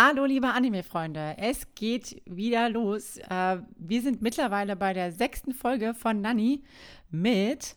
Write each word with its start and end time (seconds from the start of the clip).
Hallo, 0.00 0.26
liebe 0.26 0.46
Anime-Freunde. 0.46 1.34
Es 1.38 1.74
geht 1.74 2.22
wieder 2.24 2.68
los. 2.68 3.16
Äh, 3.16 3.58
wir 3.76 4.00
sind 4.00 4.22
mittlerweile 4.22 4.76
bei 4.76 4.92
der 4.92 5.10
sechsten 5.10 5.52
Folge 5.52 5.92
von 5.92 6.20
Nanny 6.20 6.62
mit 7.10 7.74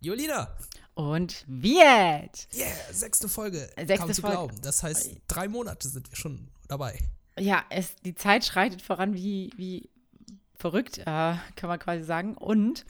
Jolina. 0.00 0.56
und 0.94 1.44
Viet. 1.46 2.48
Yeah, 2.54 2.72
sechste 2.90 3.28
Folge. 3.28 3.68
Sechste 3.76 3.98
Kaum 3.98 4.12
zu 4.14 4.22
Folge. 4.22 4.36
glauben. 4.36 4.56
Das 4.62 4.82
heißt, 4.82 5.16
drei 5.28 5.48
Monate 5.48 5.86
sind 5.90 6.10
wir 6.10 6.16
schon 6.16 6.48
dabei. 6.66 6.98
Ja, 7.38 7.62
es, 7.68 7.94
die 7.96 8.14
Zeit 8.14 8.46
schreitet 8.46 8.80
voran 8.80 9.12
wie, 9.12 9.52
wie 9.56 9.90
verrückt, 10.56 10.96
äh, 10.96 11.04
kann 11.04 11.68
man 11.68 11.78
quasi 11.78 12.04
sagen. 12.04 12.38
Und 12.38 12.86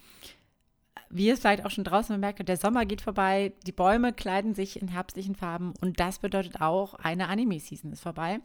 wie 1.08 1.26
ihr 1.26 1.34
es 1.34 1.40
vielleicht 1.40 1.64
auch 1.64 1.70
schon 1.70 1.84
draußen 1.84 2.14
bemerkt 2.14 2.38
habt, 2.38 2.48
der 2.48 2.56
Sommer 2.56 2.86
geht 2.86 3.00
vorbei, 3.00 3.52
die 3.66 3.72
Bäume 3.72 4.12
kleiden 4.12 4.54
sich 4.54 4.80
in 4.80 4.88
herbstlichen 4.88 5.34
Farben 5.34 5.74
und 5.80 5.98
das 5.98 6.18
bedeutet 6.18 6.60
auch, 6.60 6.94
eine 6.94 7.28
Anime-Season 7.28 7.92
ist 7.92 8.02
vorbei. 8.02 8.40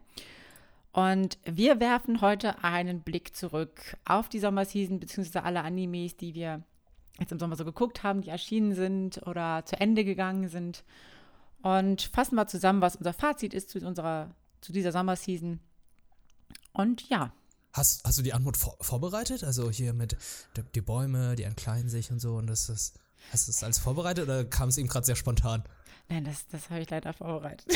Und 0.96 1.38
wir 1.44 1.82
werfen 1.82 2.22
heute 2.22 2.64
einen 2.64 3.02
Blick 3.02 3.36
zurück 3.36 3.98
auf 4.06 4.30
die 4.30 4.40
Sommerseason, 4.40 5.02
beziehungsweise 5.02 5.44
alle 5.44 5.62
Animes, 5.62 6.16
die 6.16 6.34
wir 6.34 6.64
jetzt 7.20 7.34
im 7.34 7.40
Sommer 7.40 7.58
so 7.58 7.66
geguckt 7.66 8.04
haben, 8.04 8.22
die 8.22 8.30
erschienen 8.30 8.74
sind 8.74 9.22
oder 9.28 9.66
zu 9.66 9.78
Ende 9.78 10.06
gegangen 10.06 10.48
sind. 10.48 10.86
Und 11.62 12.04
fassen 12.14 12.36
mal 12.36 12.48
zusammen, 12.48 12.80
was 12.80 12.96
unser 12.96 13.12
Fazit 13.12 13.54
ist 13.54 13.72
zu, 13.72 13.80
unserer, 13.86 14.34
zu 14.62 14.72
dieser 14.72 14.94
Sommerseason. 14.94 15.60
Und 16.72 17.10
ja, 17.10 17.34
Hast, 17.76 18.04
hast 18.06 18.18
du 18.18 18.22
die 18.22 18.32
Antwort 18.34 18.56
vor, 18.58 18.78
vorbereitet? 18.80 19.44
Also 19.44 19.70
hier 19.70 19.94
mit 19.94 20.16
die, 20.56 20.64
die 20.76 20.82
Bäume, 20.82 21.36
die 21.36 21.44
entkleiden 21.44 21.90
sich 21.90 22.10
und 22.10 22.20
so 22.20 22.36
und 22.38 22.48
das 22.48 22.70
ist. 22.70 22.94
Hast 23.32 23.48
du 23.48 23.52
das 23.52 23.64
alles 23.64 23.80
vorbereitet 23.80 24.24
oder 24.24 24.46
kam 24.46 24.70
es 24.70 24.78
eben 24.78 24.88
gerade 24.88 25.06
sehr 25.06 25.16
spontan? 25.18 25.64
nein, 26.08 26.24
das, 26.24 26.46
das 26.52 26.70
habe 26.70 26.82
ich 26.82 26.90
leider 26.90 27.12
vorbereitet. 27.14 27.66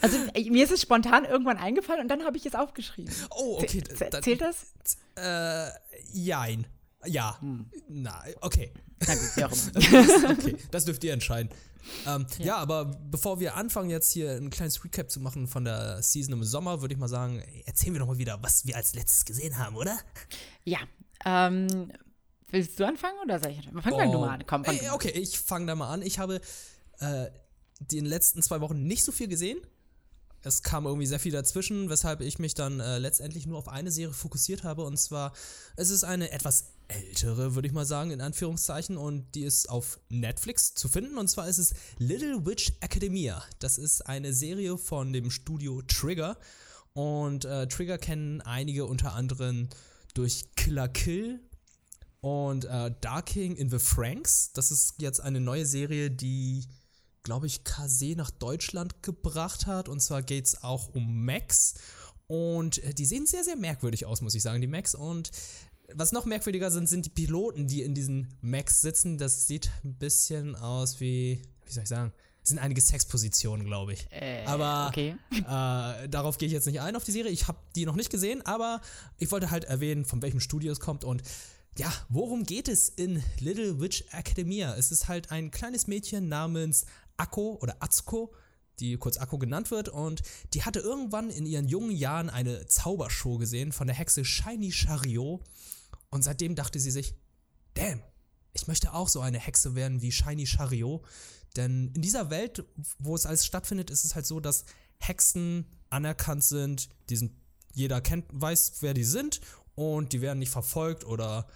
also 0.00 0.16
äh, 0.34 0.50
mir 0.50 0.64
ist 0.64 0.72
es 0.72 0.80
spontan 0.82 1.24
irgendwann 1.24 1.58
eingefallen 1.58 2.00
und 2.02 2.08
dann 2.08 2.24
habe 2.24 2.36
ich 2.36 2.46
es 2.46 2.54
aufgeschrieben. 2.54 3.12
Oh, 3.30 3.58
okay. 3.60 3.82
Z- 3.82 4.22
Zählt 4.24 4.40
das? 4.40 4.66
Äh, 5.16 5.70
jein. 6.12 6.66
Ja. 7.06 7.40
Hm. 7.40 7.66
Na, 7.88 8.22
okay. 8.40 8.72
Na 9.06 9.14
gut, 9.14 9.36
wie 9.36 9.44
auch 9.44 9.52
immer. 9.52 10.30
okay, 10.30 10.56
das 10.70 10.84
dürft 10.84 11.02
ihr 11.04 11.12
entscheiden. 11.12 11.50
Ähm, 12.06 12.26
ja. 12.38 12.56
aber 12.56 12.84
bevor 12.84 13.40
wir 13.40 13.56
anfangen, 13.56 13.90
jetzt 13.90 14.12
hier 14.12 14.32
ein 14.32 14.50
kleines 14.50 14.84
Recap 14.84 15.10
zu 15.10 15.20
machen 15.20 15.48
von 15.48 15.64
der 15.64 16.00
Season 16.02 16.32
im 16.32 16.44
Sommer, 16.44 16.80
würde 16.80 16.94
ich 16.94 17.00
mal 17.00 17.08
sagen, 17.08 17.42
erzählen 17.66 17.94
wir 17.94 18.00
doch 18.00 18.06
mal 18.06 18.18
wieder, 18.18 18.38
was 18.42 18.66
wir 18.66 18.76
als 18.76 18.94
letztes 18.94 19.24
gesehen 19.24 19.58
haben, 19.58 19.76
oder? 19.76 19.98
Ja, 20.64 20.78
ähm, 21.24 21.92
willst 22.50 22.78
du 22.78 22.86
anfangen 22.86 23.18
oder 23.22 23.40
soll 23.40 23.50
ich 23.50 23.58
anfangen? 23.58 23.82
Fang 23.82 23.96
mal 23.96 24.10
du 24.10 24.18
mal 24.18 24.28
an. 24.30 24.46
Komm, 24.46 24.64
fang 24.64 24.76
Ey. 24.76 24.88
Oh. 24.90 24.94
okay, 24.94 25.10
ich 25.10 25.38
fange 25.38 25.66
da 25.66 25.74
mal 25.74 25.90
an. 25.92 26.02
Ich 26.02 26.18
habe 26.18 26.40
äh, 27.00 27.26
in 27.80 27.86
den 27.90 28.06
letzten 28.06 28.42
zwei 28.42 28.60
Wochen 28.60 28.84
nicht 28.84 29.04
so 29.04 29.12
viel 29.12 29.28
gesehen. 29.28 29.58
Es 30.44 30.62
kam 30.62 30.86
irgendwie 30.86 31.06
sehr 31.06 31.20
viel 31.20 31.32
dazwischen, 31.32 31.88
weshalb 31.88 32.20
ich 32.20 32.38
mich 32.40 32.54
dann 32.54 32.80
äh, 32.80 32.98
letztendlich 32.98 33.46
nur 33.46 33.58
auf 33.58 33.68
eine 33.68 33.92
Serie 33.92 34.12
fokussiert 34.12 34.64
habe. 34.64 34.82
Und 34.82 34.96
zwar, 34.96 35.32
es 35.76 35.90
ist 35.90 36.02
eine 36.02 36.32
etwas 36.32 36.72
ältere, 36.92 37.54
würde 37.54 37.68
ich 37.68 37.74
mal 37.74 37.86
sagen, 37.86 38.10
in 38.10 38.20
Anführungszeichen. 38.20 38.96
Und 38.96 39.34
die 39.34 39.42
ist 39.42 39.68
auf 39.68 39.98
Netflix 40.08 40.74
zu 40.74 40.88
finden. 40.88 41.18
Und 41.18 41.28
zwar 41.28 41.48
ist 41.48 41.58
es 41.58 41.74
Little 41.98 42.46
Witch 42.46 42.72
Academia. 42.80 43.42
Das 43.58 43.78
ist 43.78 44.02
eine 44.02 44.32
Serie 44.32 44.78
von 44.78 45.12
dem 45.12 45.30
Studio 45.30 45.82
Trigger. 45.82 46.38
Und 46.94 47.44
äh, 47.44 47.66
Trigger 47.68 47.98
kennen 47.98 48.40
einige 48.42 48.86
unter 48.86 49.14
anderem 49.14 49.68
durch 50.14 50.54
Killer 50.56 50.88
Kill 50.88 51.40
und 52.20 52.66
äh, 52.66 52.94
Darking 53.00 53.56
in 53.56 53.70
the 53.70 53.78
Franks. 53.78 54.52
Das 54.52 54.70
ist 54.70 54.94
jetzt 54.98 55.20
eine 55.20 55.40
neue 55.40 55.66
Serie, 55.66 56.10
die, 56.10 56.66
glaube 57.22 57.46
ich, 57.46 57.64
Kase 57.64 58.14
nach 58.16 58.30
Deutschland 58.30 59.02
gebracht 59.02 59.66
hat. 59.66 59.88
Und 59.88 60.00
zwar 60.00 60.22
geht 60.22 60.46
es 60.46 60.62
auch 60.62 60.94
um 60.94 61.24
Max. 61.24 61.74
Und 62.28 62.78
äh, 62.84 62.94
die 62.94 63.06
sehen 63.06 63.26
sehr, 63.26 63.44
sehr 63.44 63.56
merkwürdig 63.56 64.06
aus, 64.06 64.20
muss 64.20 64.34
ich 64.34 64.42
sagen, 64.42 64.60
die 64.60 64.68
Max. 64.68 64.94
Und 64.94 65.30
was 65.94 66.12
noch 66.12 66.24
merkwürdiger 66.24 66.70
sind, 66.70 66.88
sind 66.88 67.06
die 67.06 67.10
Piloten, 67.10 67.66
die 67.66 67.82
in 67.82 67.94
diesen 67.94 68.28
Max 68.40 68.80
sitzen. 68.80 69.18
Das 69.18 69.46
sieht 69.46 69.70
ein 69.84 69.94
bisschen 69.94 70.56
aus 70.56 71.00
wie, 71.00 71.42
wie 71.66 71.72
soll 71.72 71.82
ich 71.82 71.88
sagen, 71.88 72.12
es 72.42 72.48
sind 72.48 72.58
einige 72.58 72.80
Sexpositionen, 72.80 73.66
glaube 73.66 73.92
ich. 73.92 74.08
Äh, 74.10 74.44
aber 74.46 74.88
okay. 74.88 75.16
äh, 75.30 76.08
darauf 76.08 76.38
gehe 76.38 76.46
ich 76.46 76.52
jetzt 76.52 76.66
nicht 76.66 76.80
ein 76.80 76.96
auf 76.96 77.04
die 77.04 77.12
Serie. 77.12 77.30
Ich 77.30 77.46
habe 77.46 77.58
die 77.76 77.86
noch 77.86 77.94
nicht 77.94 78.10
gesehen, 78.10 78.44
aber 78.44 78.80
ich 79.18 79.30
wollte 79.30 79.50
halt 79.50 79.64
erwähnen, 79.64 80.04
von 80.04 80.22
welchem 80.22 80.40
Studio 80.40 80.72
es 80.72 80.80
kommt 80.80 81.04
und 81.04 81.22
ja, 81.78 81.90
worum 82.10 82.44
geht 82.44 82.68
es 82.68 82.90
in 82.90 83.22
Little 83.38 83.80
Witch 83.80 84.04
Academia? 84.10 84.74
Es 84.74 84.92
ist 84.92 85.08
halt 85.08 85.30
ein 85.30 85.50
kleines 85.50 85.86
Mädchen 85.86 86.28
namens 86.28 86.84
Akko 87.16 87.58
oder 87.62 87.76
Atsuko, 87.80 88.34
die 88.78 88.96
kurz 88.98 89.16
Akko 89.16 89.38
genannt 89.38 89.70
wird 89.70 89.88
und 89.88 90.22
die 90.52 90.64
hatte 90.64 90.80
irgendwann 90.80 91.30
in 91.30 91.46
ihren 91.46 91.68
jungen 91.68 91.92
Jahren 91.92 92.28
eine 92.28 92.66
Zaubershow 92.66 93.38
gesehen 93.38 93.72
von 93.72 93.86
der 93.86 93.96
Hexe 93.96 94.24
Shiny 94.24 94.70
Chariot 94.70 95.42
und 96.12 96.22
seitdem 96.22 96.54
dachte 96.54 96.78
sie 96.78 96.90
sich, 96.90 97.14
damn, 97.74 98.02
ich 98.52 98.68
möchte 98.68 98.92
auch 98.92 99.08
so 99.08 99.20
eine 99.20 99.38
Hexe 99.38 99.74
werden 99.74 100.02
wie 100.02 100.12
Shiny 100.12 100.46
Chariot. 100.46 101.02
Denn 101.56 101.90
in 101.94 102.02
dieser 102.02 102.30
Welt, 102.30 102.64
wo 102.98 103.14
es 103.14 103.26
alles 103.26 103.46
stattfindet, 103.46 103.90
ist 103.90 104.04
es 104.04 104.14
halt 104.14 104.26
so, 104.26 104.38
dass 104.38 104.66
Hexen 104.98 105.66
anerkannt 105.90 106.44
sind, 106.44 106.90
die 107.08 107.16
sind, 107.16 107.32
jeder 107.74 108.02
kennt, 108.02 108.26
weiß, 108.30 108.74
wer 108.80 108.92
die 108.92 109.04
sind 109.04 109.40
und 109.74 110.12
die 110.12 110.20
werden 110.20 110.38
nicht 110.38 110.50
verfolgt 110.50 111.04
oder 111.04 111.48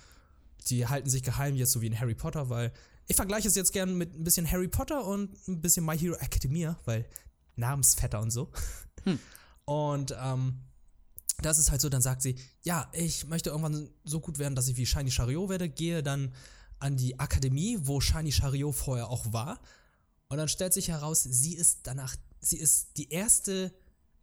die 0.69 0.87
halten 0.87 1.11
sich 1.11 1.22
geheim, 1.22 1.55
jetzt 1.55 1.72
so 1.72 1.83
wie 1.83 1.87
in 1.87 2.00
Harry 2.00 2.15
Potter, 2.15 2.49
weil 2.49 2.72
ich 3.09 3.16
vergleiche 3.16 3.49
es 3.49 3.55
jetzt 3.55 3.72
gern 3.72 3.97
mit 3.97 4.15
ein 4.15 4.25
bisschen 4.25 4.50
Harry 4.50 4.69
Potter 4.69 5.05
und 5.05 5.37
ein 5.49 5.61
bisschen 5.61 5.84
My 5.84 5.99
Hero 5.99 6.16
Academia, 6.16 6.78
weil 6.87 7.06
Namensvetter 7.56 8.21
und 8.21 8.31
so. 8.31 8.50
Und 9.66 10.16
ähm, 10.19 10.61
das 11.43 11.59
ist 11.59 11.71
halt 11.71 11.81
so, 11.81 11.89
dann 11.89 12.03
sagt 12.03 12.23
sie, 12.23 12.37
ja, 12.63 12.91
ich 12.93 13.27
möchte 13.27 13.51
irgendwann 13.51 13.91
so 14.05 14.21
gut 14.21 14.39
werden, 14.39 14.55
dass 14.55 14.69
ich 14.69 14.77
wie 14.77 14.87
Shiny 14.87 15.11
Chariot 15.11 15.49
werde, 15.49 15.69
gehe 15.69 16.03
dann 16.03 16.35
an 16.79 16.97
die 16.97 17.19
Akademie, 17.19 17.79
wo 17.83 18.01
Shiny 18.01 18.33
Chariot 18.33 18.75
vorher 18.75 19.09
auch 19.09 19.33
war. 19.33 19.61
Und 20.29 20.39
dann 20.39 20.49
stellt 20.49 20.73
sich 20.73 20.89
heraus, 20.89 21.23
sie 21.23 21.55
ist 21.55 21.81
danach, 21.85 22.17
sie 22.41 22.59
ist 22.59 22.97
die 22.97 23.11
erste 23.11 23.73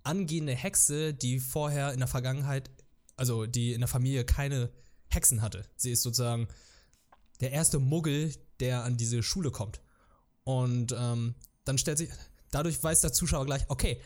angehende 0.03 0.53
Hexe, 0.53 1.13
die 1.13 1.39
vorher 1.39 1.93
in 1.93 1.99
der 1.99 2.07
Vergangenheit, 2.07 2.69
also 3.15 3.45
die 3.45 3.73
in 3.73 3.81
der 3.81 3.87
Familie 3.87 4.25
keine 4.25 4.71
Hexen 5.09 5.41
hatte. 5.41 5.65
Sie 5.75 5.91
ist 5.91 6.01
sozusagen 6.01 6.47
der 7.39 7.51
erste 7.51 7.79
Muggel, 7.79 8.33
der 8.59 8.83
an 8.83 8.97
diese 8.97 9.23
Schule 9.23 9.51
kommt. 9.51 9.81
Und 10.43 10.93
ähm, 10.97 11.35
dann 11.63 11.77
stellt 11.77 11.97
sich, 11.97 12.09
dadurch 12.51 12.83
weiß 12.83 13.01
der 13.01 13.13
Zuschauer 13.13 13.45
gleich, 13.45 13.63
okay, 13.69 14.01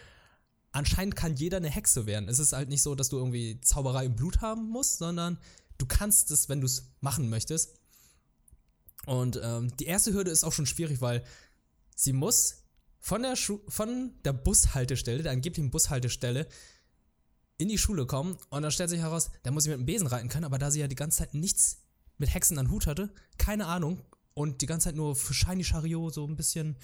anscheinend 0.78 1.16
kann 1.16 1.36
jeder 1.36 1.58
eine 1.58 1.70
Hexe 1.70 2.06
werden. 2.06 2.30
Es 2.30 2.40
ist 2.40 2.54
halt 2.54 2.70
nicht 2.70 2.84
so, 2.84 2.94
dass 2.94 3.10
du 3.10 3.18
irgendwie 3.18 3.60
Zauberei 3.62 4.06
im 4.06 4.16
Blut 4.16 4.42
haben 4.42 4.70
musst, 4.70 5.00
sondern 5.00 5.40
du 5.78 5.86
kannst 5.86 6.30
es, 6.32 6.50
wenn 6.50 6.62
du 6.62 6.68
es 6.68 6.92
machen 7.02 7.30
möchtest. 7.30 7.74
Und 9.06 9.40
ähm, 9.42 9.76
die 9.78 9.86
erste 9.86 10.14
Hürde 10.14 10.32
ist 10.32 10.44
auch 10.44 10.54
schon 10.54 10.68
schwierig, 10.68 11.02
weil 11.02 11.24
sie 11.96 12.14
muss 12.14 12.64
von 13.00 13.24
der, 13.24 13.36
Schu 13.36 13.60
von 13.68 14.14
der 14.24 14.34
Bushaltestelle, 14.34 15.24
der 15.24 15.32
angeblichen 15.32 15.72
Bushaltestelle, 15.72 16.48
in 17.58 17.70
die 17.70 17.80
Schule 17.80 18.06
kommen 18.06 18.38
und 18.50 18.62
dann 18.62 18.72
stellt 18.72 18.92
sich 18.92 19.00
heraus, 19.00 19.32
da 19.42 19.50
muss 19.50 19.64
sie 19.64 19.72
mit 19.72 19.80
dem 19.80 19.86
Besen 19.88 20.06
reiten 20.06 20.30
können, 20.30 20.46
aber 20.46 20.60
da 20.60 20.70
sie 20.70 20.80
ja 20.80 20.88
die 20.88 20.96
ganze 20.96 21.18
Zeit 21.18 21.34
nichts 21.34 21.82
mit 22.20 22.32
Hexen 22.32 22.60
an 22.60 22.70
Hut 22.70 22.86
hatte, 22.86 23.12
keine 23.40 23.66
Ahnung 23.66 24.02
und 24.36 24.62
die 24.62 24.68
ganze 24.68 24.90
Zeit 24.90 24.96
nur 24.96 25.16
für 25.16 25.34
Shiny 25.34 25.64
Chariot 25.64 26.14
so 26.14 26.28
ein 26.28 26.36
bisschen, 26.36 26.78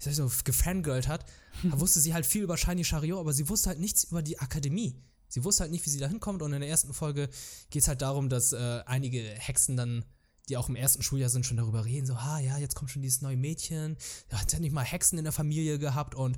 ich 0.00 0.16
sag 0.16 0.28
so, 0.28 0.30
gefangirlt 0.44 1.08
hat, 1.08 1.24
wusste 1.62 2.00
sie 2.00 2.14
halt 2.14 2.26
viel 2.26 2.42
über 2.42 2.56
Shiny 2.56 2.84
Chariot, 2.84 3.20
aber 3.20 3.32
sie 3.32 3.48
wusste 3.48 3.70
halt 3.70 3.80
nichts 3.80 4.04
über 4.04 4.22
die 4.22 4.38
Akademie. 4.38 4.96
Sie 5.28 5.44
wusste 5.44 5.62
halt 5.62 5.70
nicht, 5.70 5.86
wie 5.86 5.90
sie 5.90 6.00
da 6.00 6.08
hinkommt. 6.08 6.42
Und 6.42 6.52
in 6.52 6.60
der 6.60 6.68
ersten 6.68 6.92
Folge 6.92 7.28
geht 7.70 7.82
es 7.82 7.88
halt 7.88 8.02
darum, 8.02 8.28
dass 8.28 8.52
äh, 8.52 8.82
einige 8.86 9.20
Hexen 9.20 9.76
dann 9.76 10.04
die 10.50 10.56
auch 10.56 10.68
im 10.68 10.76
ersten 10.76 11.02
Schuljahr 11.02 11.30
sind, 11.30 11.46
schon 11.46 11.56
darüber 11.56 11.84
reden, 11.84 12.06
so, 12.06 12.14
ah 12.14 12.40
ja, 12.40 12.58
jetzt 12.58 12.74
kommt 12.74 12.90
schon 12.90 13.02
dieses 13.02 13.22
neue 13.22 13.36
Mädchen, 13.36 13.96
ja, 14.30 14.40
hat 14.40 14.52
ja 14.52 14.58
nicht 14.58 14.72
mal 14.72 14.84
Hexen 14.84 15.16
in 15.16 15.24
der 15.24 15.32
Familie 15.32 15.78
gehabt? 15.78 16.14
Und 16.14 16.36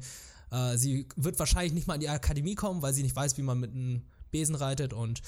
äh, 0.50 0.76
sie 0.76 1.08
wird 1.17 1.38
wahrscheinlich 1.38 1.73
nicht 1.73 1.87
mal 1.87 1.94
in 1.94 2.00
die 2.00 2.08
Akademie 2.08 2.55
kommen, 2.55 2.82
weil 2.82 2.93
sie 2.93 3.03
nicht 3.03 3.17
weiß, 3.17 3.38
wie 3.38 3.43
man 3.43 3.58
mit 3.58 3.73
einem 3.73 4.03
Besen 4.31 4.55
reitet. 4.55 4.93
Und 4.93 5.23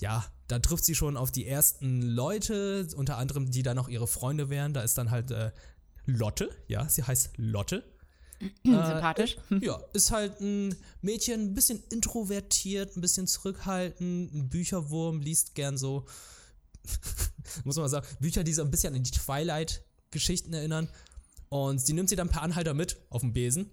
ja, 0.00 0.24
da 0.48 0.58
trifft 0.58 0.84
sie 0.84 0.94
schon 0.94 1.16
auf 1.16 1.32
die 1.32 1.46
ersten 1.46 2.02
Leute, 2.02 2.86
unter 2.94 3.16
anderem, 3.16 3.50
die 3.50 3.62
dann 3.62 3.78
auch 3.78 3.88
ihre 3.88 4.06
Freunde 4.06 4.50
wären. 4.50 4.74
Da 4.74 4.82
ist 4.82 4.98
dann 4.98 5.10
halt 5.10 5.30
äh, 5.30 5.50
Lotte, 6.06 6.50
ja, 6.68 6.88
sie 6.88 7.02
heißt 7.02 7.32
Lotte. 7.36 7.84
Sympathisch. 8.64 9.36
Ja, 9.60 9.80
ist 9.92 10.10
halt 10.10 10.40
ein 10.40 10.74
Mädchen, 11.00 11.40
ein 11.40 11.54
bisschen 11.54 11.82
introvertiert, 11.90 12.96
ein 12.96 13.00
bisschen 13.00 13.26
zurückhaltend, 13.26 14.32
ein 14.32 14.48
Bücherwurm, 14.48 15.20
liest 15.20 15.54
gern 15.54 15.78
so, 15.78 16.06
muss 17.64 17.76
man 17.76 17.88
sagen, 17.88 18.06
Bücher, 18.20 18.44
die 18.44 18.52
so 18.52 18.62
ein 18.62 18.70
bisschen 18.70 18.94
an 18.94 19.02
die 19.02 19.10
Twilight-Geschichten 19.10 20.52
erinnern. 20.52 20.88
Und 21.48 21.80
sie 21.80 21.92
nimmt 21.92 22.08
sie 22.08 22.16
dann 22.16 22.28
per 22.28 22.42
Anhalter 22.42 22.74
mit 22.74 22.98
auf 23.08 23.22
den 23.22 23.32
Besen. 23.32 23.70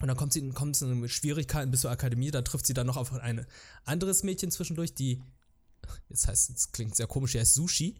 Und 0.00 0.08
dann 0.08 0.16
kommt 0.16 0.32
sie 0.34 0.46
kommt 0.50 0.76
sie 0.76 0.86
mit 0.86 1.10
Schwierigkeiten 1.10 1.70
bis 1.70 1.80
zur 1.80 1.90
Akademie. 1.90 2.30
Da 2.30 2.42
trifft 2.42 2.66
sie 2.66 2.74
dann 2.74 2.86
noch 2.86 2.98
auf 2.98 3.12
ein 3.14 3.46
anderes 3.84 4.22
Mädchen 4.22 4.50
zwischendurch, 4.50 4.94
die, 4.94 5.22
jetzt 6.10 6.28
heißt 6.28 6.50
es 6.50 6.72
klingt 6.72 6.94
sehr 6.94 7.06
komisch, 7.06 7.32
die 7.32 7.40
heißt 7.40 7.54
Sushi. 7.54 7.96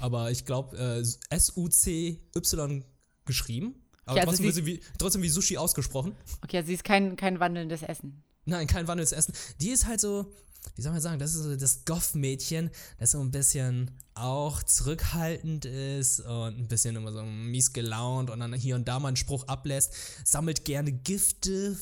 Aber 0.00 0.30
ich 0.30 0.44
glaube, 0.44 0.76
äh, 0.76 1.34
S-U-C-Y 1.34 2.84
geschrieben. 3.24 3.74
Aber 4.06 4.16
Ja, 4.16 4.22
also 4.22 4.36
trotzdem, 4.36 4.52
sie 4.52 4.66
wie, 4.66 4.80
trotzdem 4.98 5.22
wie 5.22 5.28
Sushi 5.28 5.58
ausgesprochen. 5.58 6.16
Okay, 6.42 6.58
also 6.58 6.68
sie 6.68 6.74
ist 6.74 6.84
kein, 6.84 7.16
kein 7.16 7.40
wandelndes 7.40 7.82
Essen. 7.82 8.22
Nein, 8.46 8.66
kein 8.66 8.88
wandelndes 8.88 9.12
Essen. 9.12 9.34
Die 9.60 9.68
ist 9.68 9.86
halt 9.86 10.00
so, 10.00 10.32
wie 10.74 10.82
soll 10.82 10.92
man 10.92 11.00
sagen, 11.00 11.18
das 11.18 11.34
ist 11.34 11.42
so 11.42 11.56
das 11.56 11.84
Goth-Mädchen, 11.84 12.70
das 12.98 13.12
so 13.12 13.20
ein 13.20 13.30
bisschen 13.30 13.90
auch 14.14 14.62
zurückhaltend 14.62 15.64
ist 15.64 16.20
und 16.20 16.58
ein 16.58 16.68
bisschen 16.68 16.96
immer 16.96 17.12
so 17.12 17.22
mies 17.22 17.72
gelaunt 17.72 18.30
und 18.30 18.40
dann 18.40 18.52
hier 18.54 18.74
und 18.74 18.86
da 18.86 18.98
mal 18.98 19.08
einen 19.08 19.16
Spruch 19.16 19.46
ablässt, 19.46 19.92
sammelt 20.24 20.64
gerne 20.64 20.92
Gifte, 20.92 21.76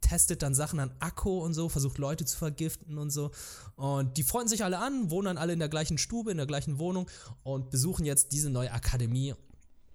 testet 0.00 0.42
dann 0.42 0.54
Sachen 0.54 0.80
an 0.80 0.90
Akku 1.00 1.38
und 1.38 1.54
so, 1.54 1.68
versucht 1.68 1.98
Leute 1.98 2.24
zu 2.24 2.36
vergiften 2.36 2.98
und 2.98 3.10
so. 3.10 3.30
Und 3.76 4.16
die 4.16 4.22
freuen 4.22 4.48
sich 4.48 4.64
alle 4.64 4.78
an, 4.78 5.10
wohnen 5.10 5.26
dann 5.26 5.38
alle 5.38 5.52
in 5.52 5.58
der 5.58 5.68
gleichen 5.68 5.98
Stube, 5.98 6.30
in 6.30 6.38
der 6.38 6.46
gleichen 6.46 6.78
Wohnung 6.78 7.08
und 7.42 7.70
besuchen 7.70 8.04
jetzt 8.04 8.32
diese 8.32 8.50
neue 8.50 8.72
Akademie 8.72 9.34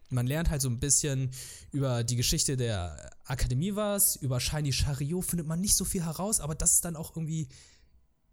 man 0.09 0.25
lernt 0.25 0.49
halt 0.49 0.61
so 0.61 0.69
ein 0.69 0.79
bisschen 0.79 1.31
über 1.71 2.03
die 2.03 2.15
Geschichte 2.15 2.55
der 2.55 3.11
Akademie 3.25 3.75
was, 3.75 4.15
über 4.15 4.39
Shiny 4.39 4.71
Chariot 4.71 5.25
findet 5.25 5.47
man 5.47 5.59
nicht 5.59 5.75
so 5.75 5.83
viel 5.83 6.03
heraus, 6.03 6.39
aber 6.39 6.55
das 6.55 6.75
ist 6.75 6.85
dann 6.85 6.95
auch 6.95 7.15
irgendwie 7.15 7.49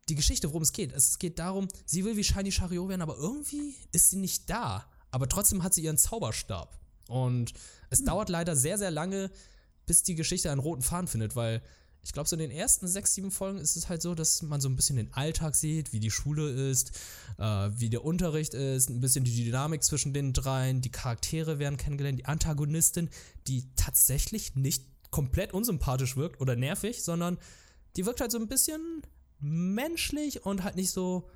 die 0.08 0.14
Geschichte, 0.14 0.48
worum 0.48 0.62
es 0.62 0.72
geht. 0.72 0.92
Es 0.92 1.18
geht 1.18 1.38
darum, 1.38 1.68
sie 1.86 2.04
will 2.04 2.16
wie 2.16 2.24
Shiny 2.24 2.52
Chariot 2.52 2.88
werden, 2.88 3.02
aber 3.02 3.16
irgendwie 3.16 3.74
ist 3.92 4.10
sie 4.10 4.16
nicht 4.16 4.50
da. 4.50 4.90
Aber 5.10 5.28
trotzdem 5.28 5.62
hat 5.62 5.74
sie 5.74 5.82
ihren 5.82 5.98
Zauberstab. 5.98 6.78
Und 7.08 7.52
es 7.90 8.04
dauert 8.04 8.28
leider 8.28 8.56
sehr, 8.56 8.78
sehr 8.78 8.90
lange, 8.90 9.30
bis 9.86 10.02
die 10.02 10.14
Geschichte 10.14 10.50
einen 10.50 10.60
roten 10.60 10.82
Faden 10.82 11.08
findet, 11.08 11.36
weil 11.36 11.62
ich 12.02 12.12
glaube, 12.12 12.28
so 12.28 12.36
in 12.36 12.40
den 12.40 12.50
ersten 12.50 12.86
sechs, 12.86 13.14
sieben 13.14 13.30
Folgen 13.30 13.58
ist 13.58 13.76
es 13.76 13.88
halt 13.88 14.02
so, 14.02 14.14
dass 14.14 14.42
man 14.42 14.60
so 14.60 14.68
ein 14.68 14.76
bisschen 14.76 14.96
den 14.96 15.12
Alltag 15.14 15.54
sieht, 15.54 15.94
wie 15.94 16.00
die 16.00 16.10
Schule 16.10 16.50
ist, 16.50 16.92
äh, 17.38 17.70
wie 17.76 17.88
der 17.88 18.04
Unterricht 18.04 18.52
ist, 18.52 18.90
ein 18.90 19.00
bisschen 19.00 19.24
die 19.24 19.44
Dynamik 19.44 19.82
zwischen 19.82 20.12
den 20.12 20.34
dreien, 20.34 20.82
die 20.82 20.90
Charaktere 20.90 21.58
werden 21.58 21.78
kennengelernt, 21.78 22.18
die 22.18 22.26
Antagonistin, 22.26 23.08
die 23.46 23.70
tatsächlich 23.76 24.54
nicht 24.54 24.84
komplett 25.10 25.54
unsympathisch 25.54 26.16
wirkt 26.16 26.40
oder 26.40 26.56
nervig, 26.56 27.02
sondern 27.02 27.38
die 27.96 28.04
wirkt 28.04 28.20
halt 28.20 28.32
so 28.32 28.38
ein 28.38 28.48
bisschen 28.48 29.02
menschlich 29.44 30.44
und 30.44 30.64
halt 30.64 30.76
nicht 30.76 30.90
so 30.90 31.28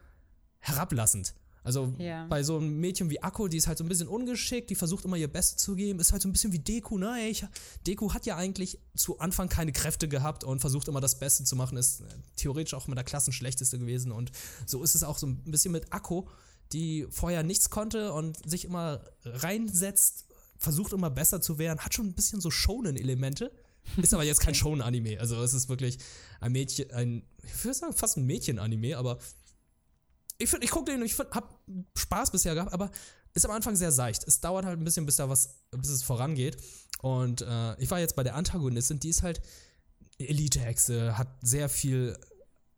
herablassend. 0.61 1.35
Also 1.65 1.93
Ja. 1.99 2.27
bei 2.29 2.43
so 2.43 2.57
einem 2.57 2.79
Mädchen 2.81 3.11
wie 3.11 3.23
Akko, 3.23 3.47
die 3.49 3.59
ist 3.59 3.67
halt 3.67 3.77
so 3.77 3.85
ein 3.85 3.89
bisschen 3.89 4.09
ungeschickt, 4.09 4.71
die 4.71 4.75
versucht 4.75 5.05
immer 5.05 5.17
ihr 5.17 5.29
Bestes 5.29 5.63
zu 5.63 5.75
geben, 5.75 6.01
ist 6.01 6.13
halt 6.13 6.23
so 6.23 6.29
ein 6.29 6.33
bisschen 6.33 6.53
wie 6.53 6.59
Deku, 6.61 6.97
ne? 6.97 7.15
Ey, 7.21 7.31
Ich, 7.31 7.45
Deku 7.87 8.15
hat 8.15 8.25
ja 8.25 8.37
eigentlich 8.37 8.79
zu 8.97 9.19
Anfang 9.19 9.51
keine 9.51 9.73
Kräfte 9.73 10.09
gehabt 10.09 10.45
und 10.45 10.61
versucht 10.61 10.89
immer 10.89 11.01
das 11.01 11.19
Beste 11.19 11.45
zu 11.45 11.57
machen, 11.57 11.77
ist 11.77 12.01
äh, 12.01 12.05
theoretisch 12.37 12.73
auch 12.75 12.87
immer 12.87 12.95
der 12.95 13.05
Klassenschlechteste 13.05 13.79
gewesen 13.79 14.13
und 14.13 14.31
so 14.67 14.83
ist 14.83 14.95
es 14.95 15.03
auch 15.03 15.19
so 15.19 15.27
ein 15.27 15.43
bisschen 15.45 15.73
mit 15.73 15.93
Akko, 15.93 16.29
die 16.73 17.07
vorher 17.11 17.43
nichts 17.43 17.69
konnte 17.69 18.13
und 18.15 18.49
sich 18.49 18.65
immer 18.65 19.03
reinsetzt, 19.25 20.25
versucht 20.57 20.93
immer 20.95 21.11
besser 21.11 21.41
zu 21.43 21.59
werden, 21.59 21.81
hat 21.81 21.93
schon 21.93 22.07
ein 22.07 22.15
bisschen 22.15 22.41
so 22.41 22.51
Shonen-Elemente, 22.51 23.53
ist 23.97 24.15
aber 24.15 24.25
jetzt 24.25 24.41
kein 24.41 24.55
Shonen-Anime, 24.55 25.19
also 25.21 25.43
es 25.43 25.55
ist 25.55 25.69
wirklich 25.69 25.99
ein 26.41 26.53
Mädchen, 26.53 26.91
ein, 26.93 27.23
ich 27.43 27.65
würde 27.65 27.75
sagen 27.75 27.93
fast 27.93 28.17
ein 28.17 28.27
Mädchen-Anime, 28.27 28.97
aber 28.97 29.19
ich 30.39 30.49
finde, 30.49 30.65
ich 30.65 30.71
gucke 30.71 30.91
den 30.91 31.01
und 31.01 31.07
ich 31.07 31.15
find, 31.15 31.31
hab 31.33 31.61
Spaß 31.97 32.31
bisher 32.31 32.55
gehabt, 32.55 32.73
aber 32.73 32.91
ist 33.35 33.45
am 33.45 33.51
Anfang 33.51 33.77
sehr 33.77 33.93
seicht. 33.93 34.27
Es 34.27 34.41
dauert 34.41 34.65
halt 34.65 34.79
ein 34.79 34.85
bisschen, 34.85 35.07
bis 35.07 35.17
da 35.17 35.29
was, 35.29 35.57
bis 35.71 35.91
es 35.91 36.03
vorangeht. 36.03 36.57
Und 37.01 37.43
äh, 37.43 37.81
ich 37.81 37.91
war 37.91 38.01
jetzt 38.01 38.17
bei 38.17 38.25
der 38.25 38.35
Antagonistin, 38.35 39.01
die 39.01 39.11
ist 39.11 39.23
halt 39.23 39.41
Elite-Hexe, 40.19 41.17
hat 41.17 41.29
sehr 41.43 41.69
viel. 41.69 42.19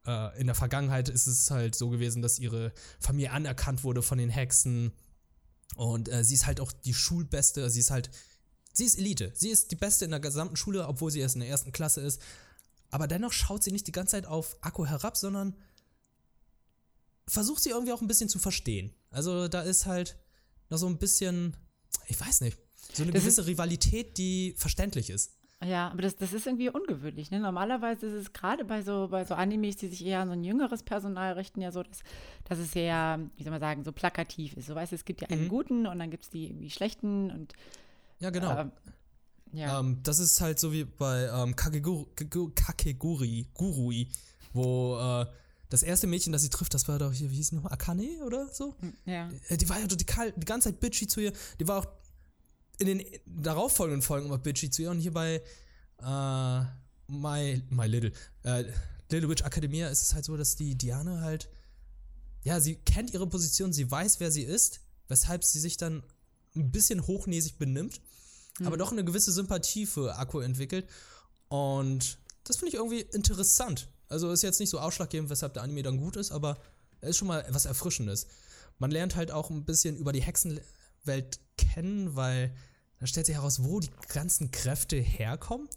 Äh, 0.06 0.40
in 0.40 0.46
der 0.46 0.54
Vergangenheit 0.54 1.08
ist 1.08 1.26
es 1.26 1.50
halt 1.50 1.74
so 1.74 1.88
gewesen, 1.88 2.22
dass 2.22 2.38
ihre 2.38 2.72
Familie 2.98 3.32
anerkannt 3.32 3.84
wurde 3.84 4.02
von 4.02 4.18
den 4.18 4.30
Hexen. 4.30 4.92
Und 5.76 6.08
äh, 6.08 6.24
sie 6.24 6.34
ist 6.34 6.46
halt 6.46 6.60
auch 6.60 6.72
die 6.72 6.94
Schulbeste. 6.94 7.68
Sie 7.70 7.80
ist 7.80 7.90
halt. 7.90 8.10
Sie 8.80 8.86
ist 8.86 8.98
Elite. 8.98 9.30
Sie 9.34 9.50
ist 9.50 9.70
die 9.72 9.76
Beste 9.76 10.06
in 10.06 10.10
der 10.10 10.20
gesamten 10.20 10.56
Schule, 10.56 10.88
obwohl 10.88 11.10
sie 11.10 11.20
erst 11.20 11.34
in 11.34 11.42
der 11.42 11.50
ersten 11.50 11.70
Klasse 11.70 12.00
ist. 12.00 12.18
Aber 12.90 13.06
dennoch 13.06 13.30
schaut 13.30 13.62
sie 13.62 13.72
nicht 13.72 13.86
die 13.86 13.92
ganze 13.92 14.12
Zeit 14.12 14.24
auf 14.24 14.56
Akku 14.62 14.86
herab, 14.86 15.18
sondern 15.18 15.54
versucht 17.28 17.62
sie 17.62 17.68
irgendwie 17.68 17.92
auch 17.92 18.00
ein 18.00 18.08
bisschen 18.08 18.30
zu 18.30 18.38
verstehen. 18.38 18.90
Also 19.10 19.48
da 19.48 19.60
ist 19.60 19.84
halt 19.84 20.16
noch 20.70 20.78
so 20.78 20.86
ein 20.86 20.96
bisschen, 20.96 21.54
ich 22.06 22.18
weiß 22.18 22.40
nicht, 22.40 22.56
so 22.94 23.02
eine 23.02 23.12
Das 23.12 23.20
gewisse 23.22 23.46
Rivalität, 23.46 24.16
die 24.16 24.54
verständlich 24.56 25.10
ist. 25.10 25.32
Ja, 25.62 25.90
aber 25.90 26.00
das, 26.00 26.16
das 26.16 26.32
ist 26.32 26.46
irgendwie 26.46 26.70
ungewöhnlich. 26.70 27.30
Ne? 27.30 27.38
Normalerweise 27.38 28.06
ist 28.06 28.14
es 28.14 28.32
gerade 28.32 28.64
bei 28.64 28.80
so, 28.80 29.08
bei 29.10 29.26
so 29.26 29.34
Animes, 29.34 29.76
die 29.76 29.88
sich 29.88 30.06
eher 30.06 30.20
an 30.20 30.28
so 30.28 30.32
ein 30.32 30.42
jüngeres 30.42 30.82
Personal 30.84 31.34
richten, 31.34 31.60
ja 31.60 31.70
so, 31.70 31.82
dass, 31.82 31.98
dass 32.44 32.58
es 32.58 32.72
sehr, 32.72 33.20
wie 33.36 33.42
soll 33.42 33.50
man 33.50 33.60
sagen, 33.60 33.84
so 33.84 33.92
plakativ 33.92 34.56
ist. 34.56 34.68
So 34.68 34.74
weißt 34.74 34.92
du, 34.92 34.96
es 34.96 35.04
gibt 35.04 35.20
ja 35.20 35.28
einen 35.28 35.44
Mhm. 35.44 35.48
guten 35.48 35.86
und 35.86 35.98
dann 35.98 36.10
gibt 36.10 36.24
es 36.24 36.30
die 36.30 36.46
irgendwie 36.46 36.70
schlechten 36.70 37.30
und 37.30 37.52
Ja, 38.20 38.30
genau. 38.30 38.56
ähm, 38.58 38.72
ja. 39.52 39.80
Ähm, 39.80 40.00
das 40.02 40.18
ist 40.18 40.40
halt 40.40 40.60
so 40.60 40.72
wie 40.72 40.84
bei 40.84 41.24
ähm, 41.26 41.56
Kakeguru, 41.56 42.06
Kakegu- 42.16 42.52
Kakeguri, 42.54 43.48
Gurui, 43.54 44.08
wo 44.52 44.96
äh, 44.98 45.26
das 45.68 45.82
erste 45.82 46.06
Mädchen, 46.06 46.32
das 46.32 46.42
sie 46.42 46.50
trifft, 46.50 46.74
das 46.74 46.86
war 46.88 46.98
doch 46.98 47.12
hier, 47.12 47.30
wie 47.30 47.36
hieß 47.36 47.48
sie 47.48 47.54
nochmal, 47.56 47.72
Akane 47.72 48.24
oder 48.24 48.48
so? 48.52 48.74
ja. 49.06 49.30
Äh, 49.48 49.56
Die 49.56 49.68
war 49.68 49.80
ja 49.80 49.86
total, 49.86 50.32
die 50.32 50.44
ganze 50.44 50.68
Zeit 50.70 50.80
bitchy 50.80 51.06
zu 51.06 51.20
ihr. 51.20 51.32
Die 51.58 51.66
war 51.68 51.78
auch 51.78 51.86
in 52.78 52.86
den 52.86 53.04
darauffolgenden 53.26 54.02
Folgen 54.02 54.26
immer 54.26 54.38
bitchy 54.38 54.70
zu 54.70 54.82
ihr. 54.82 54.90
Und 54.90 55.00
hier 55.00 55.12
bei 55.12 55.42
äh, 56.02 56.60
My, 57.08 57.62
My 57.70 57.86
Little, 57.86 58.12
äh, 58.44 58.64
Little 59.10 59.28
Witch 59.28 59.42
Academia 59.42 59.88
ist 59.88 60.02
es 60.02 60.14
halt 60.14 60.24
so, 60.24 60.36
dass 60.36 60.54
die 60.56 60.76
Diane 60.76 61.20
halt, 61.22 61.48
ja, 62.44 62.60
sie 62.60 62.76
kennt 62.76 63.12
ihre 63.12 63.26
Position, 63.26 63.72
sie 63.72 63.90
weiß, 63.90 64.20
wer 64.20 64.30
sie 64.30 64.42
ist, 64.44 64.80
weshalb 65.08 65.44
sie 65.44 65.58
sich 65.60 65.76
dann 65.76 66.02
ein 66.54 66.70
bisschen 66.70 67.06
hochnäsig 67.06 67.58
benimmt, 67.58 68.00
aber 68.64 68.76
doch 68.76 68.92
eine 68.92 69.04
gewisse 69.04 69.32
Sympathie 69.32 69.86
für 69.86 70.16
Akku 70.18 70.40
entwickelt. 70.40 70.88
Und 71.48 72.18
das 72.44 72.56
finde 72.56 72.70
ich 72.70 72.74
irgendwie 72.74 73.00
interessant. 73.00 73.88
Also 74.08 74.30
ist 74.32 74.42
jetzt 74.42 74.60
nicht 74.60 74.70
so 74.70 74.80
ausschlaggebend, 74.80 75.30
weshalb 75.30 75.54
der 75.54 75.62
Anime 75.62 75.82
dann 75.82 75.98
gut 75.98 76.16
ist, 76.16 76.32
aber 76.32 76.58
er 77.00 77.10
ist 77.10 77.16
schon 77.16 77.28
mal 77.28 77.40
etwas 77.40 77.64
Erfrischendes. 77.64 78.26
Man 78.78 78.90
lernt 78.90 79.14
halt 79.16 79.30
auch 79.30 79.50
ein 79.50 79.64
bisschen 79.64 79.96
über 79.96 80.12
die 80.12 80.22
Hexenwelt 80.22 81.40
kennen, 81.56 82.16
weil 82.16 82.54
da 82.98 83.06
stellt 83.06 83.26
sich 83.26 83.36
heraus, 83.36 83.62
wo 83.62 83.80
die 83.80 83.90
ganzen 84.08 84.50
Kräfte 84.50 84.96
herkommen. 84.96 85.68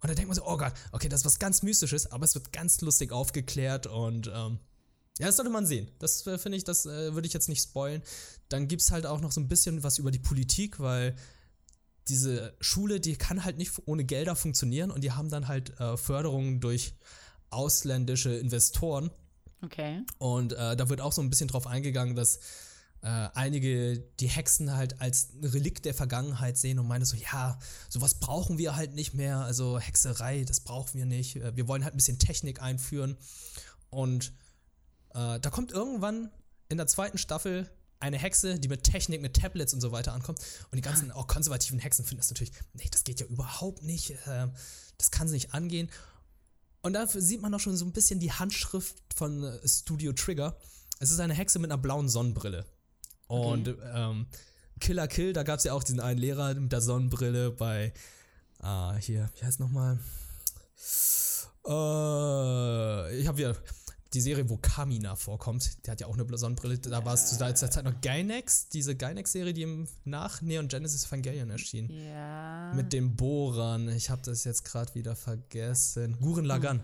Und 0.00 0.08
da 0.08 0.14
denkt 0.14 0.28
man 0.28 0.36
so, 0.36 0.46
oh 0.46 0.56
Gott, 0.56 0.72
okay, 0.92 1.08
das 1.08 1.20
ist 1.20 1.26
was 1.26 1.38
ganz 1.38 1.62
Mystisches, 1.62 2.10
aber 2.10 2.24
es 2.24 2.34
wird 2.34 2.52
ganz 2.52 2.80
lustig 2.80 3.12
aufgeklärt 3.12 3.86
und 3.86 4.30
ähm, 4.32 4.58
ja, 5.18 5.26
das 5.26 5.36
sollte 5.36 5.50
man 5.50 5.66
sehen. 5.66 5.90
Das 5.98 6.26
äh, 6.26 6.38
finde 6.38 6.58
ich, 6.58 6.64
das 6.64 6.86
äh, 6.86 7.14
würde 7.14 7.26
ich 7.26 7.32
jetzt 7.32 7.48
nicht 7.48 7.62
spoilen. 7.62 8.02
Dann 8.48 8.68
gibt 8.68 8.82
es 8.82 8.90
halt 8.90 9.06
auch 9.06 9.20
noch 9.20 9.32
so 9.32 9.40
ein 9.40 9.48
bisschen 9.48 9.82
was 9.82 9.98
über 9.98 10.10
die 10.10 10.18
Politik, 10.18 10.80
weil 10.80 11.16
diese 12.08 12.56
Schule, 12.60 13.00
die 13.00 13.16
kann 13.16 13.44
halt 13.44 13.58
nicht 13.58 13.72
ohne 13.86 14.04
Gelder 14.04 14.36
funktionieren 14.36 14.90
und 14.90 15.02
die 15.02 15.12
haben 15.12 15.28
dann 15.28 15.48
halt 15.48 15.78
äh, 15.80 15.96
Förderungen 15.96 16.60
durch 16.60 16.94
ausländische 17.50 18.34
Investoren. 18.34 19.10
Okay. 19.62 20.02
Und 20.18 20.52
äh, 20.52 20.76
da 20.76 20.88
wird 20.88 21.00
auch 21.00 21.12
so 21.12 21.20
ein 21.20 21.30
bisschen 21.30 21.48
drauf 21.48 21.66
eingegangen, 21.66 22.14
dass 22.14 22.38
äh, 23.02 23.28
einige 23.34 23.98
die 24.20 24.28
Hexen 24.28 24.74
halt 24.74 25.00
als 25.00 25.30
Relikt 25.42 25.84
der 25.84 25.94
Vergangenheit 25.94 26.56
sehen 26.56 26.78
und 26.78 26.88
meinen 26.88 27.04
so, 27.04 27.16
ja, 27.16 27.58
sowas 27.88 28.14
brauchen 28.14 28.58
wir 28.58 28.76
halt 28.76 28.94
nicht 28.94 29.14
mehr. 29.14 29.38
Also 29.38 29.78
Hexerei, 29.78 30.44
das 30.44 30.60
brauchen 30.60 30.94
wir 30.94 31.06
nicht. 31.06 31.36
Äh, 31.36 31.56
Wir 31.56 31.68
wollen 31.68 31.84
halt 31.84 31.94
ein 31.94 31.98
bisschen 31.98 32.18
Technik 32.18 32.62
einführen. 32.62 33.16
Und 33.90 34.32
äh, 35.18 35.40
da 35.40 35.50
kommt 35.50 35.72
irgendwann 35.72 36.30
in 36.68 36.76
der 36.76 36.86
zweiten 36.86 37.18
Staffel 37.18 37.68
eine 38.00 38.16
Hexe, 38.16 38.60
die 38.60 38.68
mit 38.68 38.84
Technik, 38.84 39.20
mit 39.20 39.34
Tablets 39.34 39.74
und 39.74 39.80
so 39.80 39.90
weiter 39.90 40.12
ankommt. 40.12 40.38
Und 40.70 40.76
die 40.76 40.82
ganzen 40.82 41.10
auch 41.10 41.26
konservativen 41.26 41.80
Hexen 41.80 42.04
finden 42.04 42.20
das 42.20 42.30
natürlich, 42.30 42.52
nee, 42.74 42.88
das 42.90 43.02
geht 43.02 43.20
ja 43.20 43.26
überhaupt 43.26 43.82
nicht. 43.82 44.10
Äh, 44.10 44.46
das 44.96 45.10
kann 45.10 45.26
sie 45.26 45.34
nicht 45.34 45.54
angehen. 45.54 45.90
Und 46.82 46.92
da 46.92 47.06
sieht 47.06 47.42
man 47.42 47.52
auch 47.54 47.60
schon 47.60 47.76
so 47.76 47.84
ein 47.84 47.92
bisschen 47.92 48.20
die 48.20 48.32
Handschrift 48.32 48.96
von 49.14 49.42
äh, 49.42 49.68
Studio 49.68 50.12
Trigger. 50.12 50.56
Es 51.00 51.10
ist 51.10 51.18
eine 51.18 51.34
Hexe 51.34 51.58
mit 51.58 51.70
einer 51.70 51.80
blauen 51.80 52.08
Sonnenbrille. 52.08 52.64
Und 53.26 53.74
ähm, 53.92 54.26
Killer 54.80 55.08
Kill, 55.08 55.32
da 55.32 55.42
gab 55.42 55.58
es 55.58 55.64
ja 55.64 55.72
auch 55.72 55.82
diesen 55.82 56.00
einen 56.00 56.18
Lehrer 56.18 56.54
mit 56.54 56.70
der 56.72 56.80
Sonnenbrille 56.80 57.50
bei, 57.50 57.92
ah, 58.60 58.94
hier, 58.94 59.28
wie 59.38 59.44
heißt 59.44 59.60
nochmal? 59.60 59.98
Äh, 61.66 63.20
ich 63.20 63.26
habe 63.26 63.36
hier 63.36 63.56
die 64.14 64.20
Serie, 64.20 64.48
wo 64.48 64.56
Kamina 64.56 65.16
vorkommt. 65.16 65.86
Die 65.86 65.90
hat 65.90 66.00
ja 66.00 66.06
auch 66.06 66.18
eine 66.18 66.38
Sonnenbrille. 66.38 66.78
Da 66.78 67.04
war 67.04 67.14
es 67.14 67.26
zu 67.28 67.38
der 67.38 67.54
Zeit 67.54 67.84
noch 67.84 68.00
Gynex, 68.00 68.68
diese 68.68 68.96
Gynex-Serie, 68.96 69.52
die 69.52 69.62
im, 69.62 69.86
nach 70.04 70.40
Neon 70.40 70.68
Genesis 70.68 71.06
Evangelion 71.06 71.50
erschien. 71.50 71.90
Ja. 71.90 72.72
Mit 72.74 72.92
den 72.92 73.16
Bohrern. 73.16 73.88
Ich 73.90 74.08
habe 74.08 74.22
das 74.24 74.44
jetzt 74.44 74.64
gerade 74.64 74.94
wieder 74.94 75.14
vergessen. 75.14 76.16
Guren 76.20 76.46
Lagan. 76.46 76.80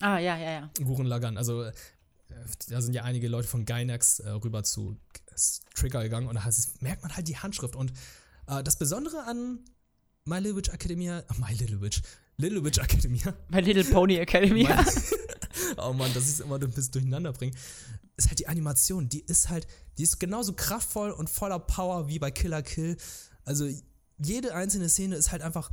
ah, 0.00 0.18
ja, 0.18 0.36
ja, 0.38 0.50
ja. 0.50 0.70
Guren 0.84 1.06
Lagan. 1.06 1.36
Also, 1.36 1.64
äh, 1.64 1.72
da 2.68 2.80
sind 2.80 2.94
ja 2.94 3.02
einige 3.02 3.28
Leute 3.28 3.48
von 3.48 3.64
Gynax 3.64 4.20
äh, 4.20 4.30
rüber 4.30 4.62
zu 4.62 4.96
Trigger 5.74 6.02
gegangen 6.02 6.26
und 6.28 6.34
da 6.34 6.48
merkt 6.80 7.02
man 7.02 7.14
halt 7.16 7.28
die 7.28 7.36
Handschrift. 7.36 7.74
Und 7.74 7.92
äh, 8.46 8.62
das 8.62 8.76
Besondere 8.76 9.24
an 9.24 9.60
My 10.24 10.36
Little 10.38 10.56
Witch 10.56 10.68
Academia, 10.68 11.24
My 11.38 11.52
Little 11.54 11.80
Witch, 11.80 12.02
Little 12.36 12.62
Witch 12.64 12.78
Academia, 12.78 13.34
Bei 13.50 13.60
Little 13.60 13.84
Pony 13.84 14.16
Academy. 14.16 14.62
Mein- 14.68 14.84
oh 15.80 15.92
Mann, 15.92 16.12
dass 16.14 16.24
ich 16.24 16.34
es 16.34 16.40
immer 16.40 16.56
ein 16.56 16.70
bisschen 16.70 16.92
durcheinander 16.92 17.32
bringe, 17.32 17.52
ist 18.16 18.28
halt 18.28 18.38
die 18.38 18.48
Animation. 18.48 19.08
Die 19.08 19.20
ist 19.20 19.48
halt, 19.48 19.66
die 19.96 20.02
ist 20.02 20.18
genauso 20.18 20.52
kraftvoll 20.52 21.10
und 21.10 21.30
voller 21.30 21.58
Power 21.58 22.08
wie 22.08 22.18
bei 22.18 22.30
Killer 22.30 22.62
Kill. 22.62 22.96
Also 23.44 23.68
jede 24.18 24.54
einzelne 24.54 24.88
Szene 24.88 25.16
ist 25.16 25.32
halt 25.32 25.42
einfach 25.42 25.70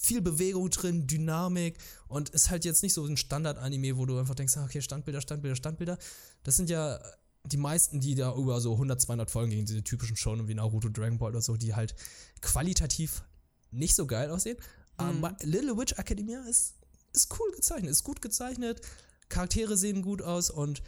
viel 0.00 0.20
Bewegung 0.20 0.70
drin, 0.70 1.06
Dynamik 1.06 1.76
und 2.06 2.28
ist 2.30 2.50
halt 2.50 2.64
jetzt 2.64 2.82
nicht 2.82 2.94
so 2.94 3.04
ein 3.04 3.16
Standard-Anime, 3.16 3.96
wo 3.96 4.06
du 4.06 4.18
einfach 4.18 4.34
denkst, 4.34 4.56
ah, 4.56 4.64
okay, 4.64 4.80
Standbilder, 4.80 5.20
Standbilder, 5.20 5.56
Standbilder. 5.56 5.98
Das 6.44 6.56
sind 6.56 6.70
ja 6.70 7.00
die 7.44 7.56
meisten, 7.56 8.00
die 8.00 8.14
da 8.14 8.34
über 8.34 8.60
so 8.60 8.72
100, 8.72 9.00
200 9.00 9.30
Folgen 9.30 9.50
gegen 9.50 9.66
diese 9.66 9.82
typischen 9.82 10.16
Shonen 10.16 10.48
wie 10.48 10.54
Naruto, 10.54 10.88
Dragon 10.88 11.18
Ball 11.18 11.30
oder 11.30 11.42
so, 11.42 11.56
die 11.56 11.74
halt 11.74 11.94
qualitativ 12.40 13.24
nicht 13.70 13.94
so 13.94 14.06
geil 14.06 14.30
aussehen. 14.30 14.56
Mhm. 15.00 15.24
Aber 15.24 15.36
Little 15.42 15.76
Witch 15.76 15.94
Academia 15.94 16.42
ist, 16.42 16.74
ist 17.12 17.28
cool 17.38 17.50
gezeichnet, 17.52 17.90
ist 17.90 18.04
gut 18.04 18.22
gezeichnet, 18.22 18.80
Charaktere 19.28 19.76
sehen 19.76 20.02
gut 20.02 20.22
aus 20.22 20.50
und 20.50 20.82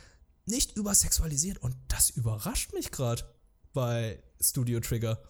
nicht 0.46 0.76
übersexualisiert 0.76 1.58
und 1.58 1.76
das 1.88 2.10
überrascht 2.10 2.72
mich 2.72 2.90
gerade 2.90 3.24
bei 3.72 4.22
Studio 4.40 4.80
Trigger. 4.80 5.20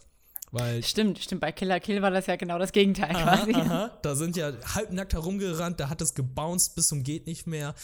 Weil 0.52 0.82
stimmt, 0.82 1.20
stimmt. 1.20 1.40
Bei 1.40 1.52
Killer 1.52 1.78
Kill 1.78 2.02
war 2.02 2.10
das 2.10 2.26
ja 2.26 2.34
genau 2.36 2.58
das 2.58 2.72
Gegenteil 2.72 3.14
aha, 3.14 3.36
quasi. 3.36 3.54
Aha. 3.54 3.96
Da 4.02 4.16
sind 4.16 4.36
ja 4.36 4.52
halbnackt 4.74 5.12
herumgerannt, 5.12 5.78
da 5.78 5.88
hat 5.88 6.00
es 6.00 6.14
gebounced 6.14 6.74
bis 6.74 6.88
zum 6.88 7.04
geht 7.04 7.26
nicht 7.26 7.46
mehr. 7.46 7.76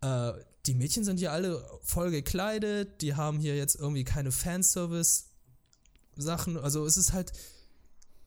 Äh, 0.00 0.32
die 0.64 0.72
Mädchen 0.74 1.04
sind 1.04 1.20
ja 1.20 1.32
alle 1.32 1.62
voll 1.82 2.10
gekleidet, 2.10 3.02
die 3.02 3.14
haben 3.14 3.38
hier 3.38 3.56
jetzt 3.56 3.76
irgendwie 3.76 4.04
keine 4.04 4.32
Fanservice-Sachen. 4.32 6.56
Also 6.56 6.86
es 6.86 6.96
ist 6.96 7.12
halt, 7.12 7.32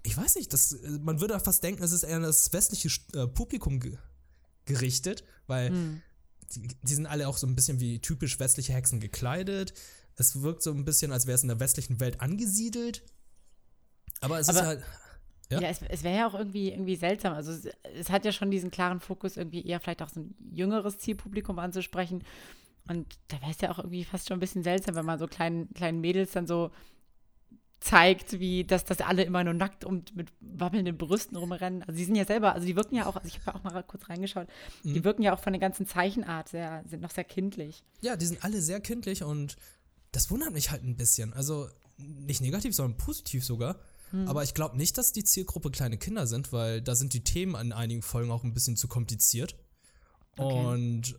ich 0.03 0.15
weiß 0.15 0.35
nicht, 0.35 0.53
das, 0.53 0.77
man 1.01 1.19
würde 1.19 1.39
fast 1.39 1.63
denken, 1.63 1.81
es 1.83 1.91
ist 1.91 2.03
eher 2.03 2.17
an 2.17 2.23
das 2.23 2.53
westliche 2.53 2.89
äh, 3.13 3.25
Publikum 3.27 3.79
gerichtet, 4.69 5.25
weil 5.47 5.69
hm. 5.69 6.01
die, 6.55 6.69
die 6.81 6.93
sind 6.93 7.05
alle 7.05 7.27
auch 7.27 7.37
so 7.37 7.45
ein 7.45 7.55
bisschen 7.55 7.81
wie 7.81 7.99
typisch 7.99 8.39
westliche 8.39 8.73
Hexen 8.73 9.01
gekleidet. 9.01 9.73
Es 10.15 10.41
wirkt 10.41 10.63
so 10.63 10.71
ein 10.71 10.85
bisschen, 10.85 11.11
als 11.11 11.27
wäre 11.27 11.35
es 11.35 11.43
in 11.43 11.49
der 11.49 11.59
westlichen 11.59 11.99
Welt 11.99 12.21
angesiedelt. 12.21 13.03
Aber 14.21 14.39
es 14.39 14.49
Aber, 14.49 14.59
ist 14.59 14.65
halt. 14.65 14.83
Ja, 15.51 15.61
ja 15.61 15.69
es, 15.69 15.81
es 15.81 16.03
wäre 16.03 16.17
ja 16.17 16.27
auch 16.27 16.35
irgendwie, 16.35 16.71
irgendwie 16.71 16.95
seltsam. 16.95 17.33
Also 17.33 17.51
es, 17.51 17.67
es, 17.95 18.09
hat 18.09 18.25
ja 18.25 18.31
schon 18.31 18.51
diesen 18.51 18.71
klaren 18.71 18.99
Fokus, 18.99 19.37
irgendwie 19.37 19.65
eher 19.65 19.79
vielleicht 19.79 20.01
auch 20.01 20.09
so 20.09 20.21
ein 20.21 20.35
jüngeres 20.51 20.99
Zielpublikum 20.99 21.57
anzusprechen. 21.57 22.23
Und 22.87 23.07
da 23.27 23.41
wäre 23.41 23.51
es 23.51 23.61
ja 23.61 23.71
auch 23.71 23.79
irgendwie 23.79 24.03
fast 24.03 24.27
schon 24.27 24.37
ein 24.37 24.41
bisschen 24.41 24.63
seltsam, 24.63 24.95
wenn 24.95 25.05
man 25.05 25.19
so 25.19 25.27
kleinen, 25.27 25.73
kleinen 25.73 26.01
Mädels 26.01 26.31
dann 26.31 26.47
so 26.47 26.71
zeigt, 27.79 28.39
wie 28.39 28.65
dass 28.65 28.83
das 28.83 28.99
alle 28.99 29.23
immer 29.23 29.43
nur 29.43 29.53
nackt 29.53 29.85
und 29.85 30.15
mit 30.15 30.31
wabbelnden 30.41 30.97
Brüsten 30.97 31.37
rumrennen. 31.37 31.83
Also 31.83 31.97
die 31.97 32.05
sind 32.05 32.15
ja 32.15 32.25
selber, 32.25 32.53
also 32.53 32.67
die 32.67 32.75
wirken 32.75 32.95
ja 32.95 33.05
auch, 33.05 33.15
also 33.15 33.27
ich 33.27 33.39
habe 33.39 33.51
ja 33.51 33.55
auch 33.55 33.63
mal 33.63 33.83
kurz 33.83 34.09
reingeschaut, 34.09 34.47
mhm. 34.83 34.93
die 34.93 35.03
wirken 35.03 35.21
ja 35.21 35.33
auch 35.33 35.39
von 35.39 35.53
der 35.53 35.59
ganzen 35.59 35.87
Zeichenart 35.87 36.49
sehr, 36.49 36.83
sind 36.87 37.01
noch 37.01 37.11
sehr 37.11 37.23
kindlich. 37.23 37.83
Ja, 38.01 38.17
die 38.17 38.25
sind 38.25 38.43
alle 38.43 38.61
sehr 38.61 38.81
kindlich 38.81 39.23
und 39.23 39.55
das 40.11 40.29
wundert 40.29 40.53
mich 40.53 40.71
halt 40.71 40.83
ein 40.83 40.97
bisschen. 40.97 41.33
Also 41.33 41.69
nicht 41.97 42.41
negativ, 42.41 42.75
sondern 42.75 42.97
positiv 42.97 43.45
sogar. 43.45 43.79
Hm. 44.11 44.27
Aber 44.27 44.43
ich 44.43 44.53
glaube 44.53 44.77
nicht, 44.77 44.97
dass 44.97 45.11
die 45.11 45.23
Zielgruppe 45.23 45.71
kleine 45.71 45.97
Kinder 45.97 46.27
sind, 46.27 46.51
weil 46.51 46.81
da 46.81 46.95
sind 46.95 47.13
die 47.13 47.23
Themen 47.23 47.55
an 47.55 47.71
einigen 47.71 48.01
Folgen 48.01 48.31
auch 48.31 48.43
ein 48.43 48.53
bisschen 48.53 48.75
zu 48.75 48.87
kompliziert. 48.87 49.55
Okay. 50.37 50.65
Und 50.65 51.15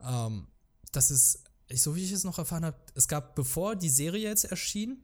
ähm, 0.00 0.48
das 0.90 1.10
ist, 1.10 1.44
so 1.72 1.96
wie 1.96 2.04
ich 2.04 2.12
es 2.12 2.24
noch 2.24 2.38
erfahren 2.38 2.64
habe, 2.64 2.76
es 2.94 3.08
gab, 3.08 3.34
bevor 3.34 3.76
die 3.76 3.88
Serie 3.88 4.28
jetzt 4.28 4.44
erschien, 4.44 5.02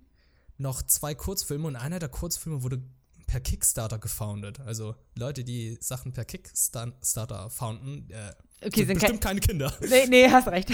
noch 0.58 0.82
zwei 0.82 1.14
Kurzfilme 1.14 1.66
und 1.66 1.76
einer 1.76 1.98
der 1.98 2.08
Kurzfilme 2.08 2.62
wurde 2.62 2.82
per 3.26 3.40
Kickstarter 3.40 3.98
gefoundet. 3.98 4.60
Also 4.60 4.94
Leute, 5.14 5.44
die 5.44 5.76
Sachen 5.80 6.12
per 6.12 6.24
Kickstarter 6.24 7.50
founden, 7.50 8.10
äh, 8.10 8.34
okay, 8.66 8.80
sind, 8.80 8.86
sind 8.88 9.00
bestimmt 9.00 9.20
keine 9.20 9.40
Kinder. 9.40 9.72
Nee, 9.88 10.06
nee, 10.06 10.28
hast 10.28 10.48
recht. 10.48 10.70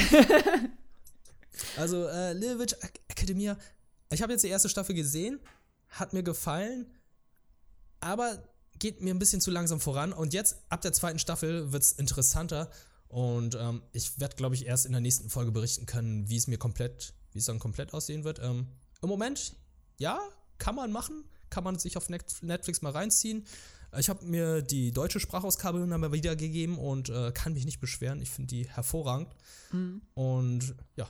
also 1.77 2.07
äh, 2.07 2.33
Little 2.33 2.59
Witch 2.59 2.75
Academia, 3.09 3.57
ich 4.11 4.23
habe 4.23 4.33
jetzt 4.33 4.43
die 4.43 4.49
erste 4.49 4.69
Staffel 4.69 4.95
gesehen 4.95 5.41
hat 5.95 6.13
mir 6.13 6.23
gefallen, 6.23 6.87
aber 8.01 8.43
geht 8.79 9.01
mir 9.01 9.15
ein 9.15 9.19
bisschen 9.19 9.41
zu 9.41 9.51
langsam 9.51 9.81
voran. 9.81 10.13
Und 10.13 10.35
jetzt, 10.35 10.57
ab 10.69 10.83
der 10.83 10.93
zweiten 10.93 11.19
Staffel, 11.19 11.73
wird 11.73 11.83
es 11.83 11.93
interessanter. 11.93 12.71
Und 13.09 13.55
ähm, 13.55 13.83
ich 13.93 14.19
werde, 14.19 14.35
glaube 14.35 14.57
ich, 14.57 14.67
erst 14.67 14.87
in 14.87 14.93
der 14.93 15.01
nächsten 15.01 15.31
Folge 15.31 15.53
berichten 15.53 15.87
können, 15.87 16.29
wie 16.29 16.37
es 16.37 16.49
mir 16.49 16.59
komplett, 16.59 17.15
wie 17.33 17.39
es 17.39 17.45
dann 17.45 17.61
komplett 17.61 17.95
aussehen 17.95 18.25
wird. 18.25 18.41
Ähm, 18.41 18.67
Im 19.03 19.09
Moment, 19.09 19.55
ja, 19.99 20.19
kann 20.59 20.75
man 20.75 20.93
machen. 20.93 21.25
Kann 21.51 21.65
man 21.65 21.79
sich 21.79 21.97
auf 21.97 22.09
Netflix 22.09 22.83
mal 22.83 22.93
reinziehen. 22.93 23.45
Ich 23.97 24.09
habe 24.09 24.25
mir 24.25 24.61
die 24.63 24.91
deutsche 24.91 25.21
Sprachausgabe 25.21 25.87
mal 25.87 26.13
wiedergegeben 26.13 26.79
und 26.79 27.11
äh, 27.11 27.31
kann 27.33 27.53
mich 27.53 27.65
nicht 27.65 27.81
beschweren. 27.81 28.21
Ich 28.21 28.31
finde 28.31 28.49
die 28.49 28.69
hervorragend. 28.69 29.29
Mhm. 29.71 30.03
Und 30.15 30.75
ja. 30.97 31.09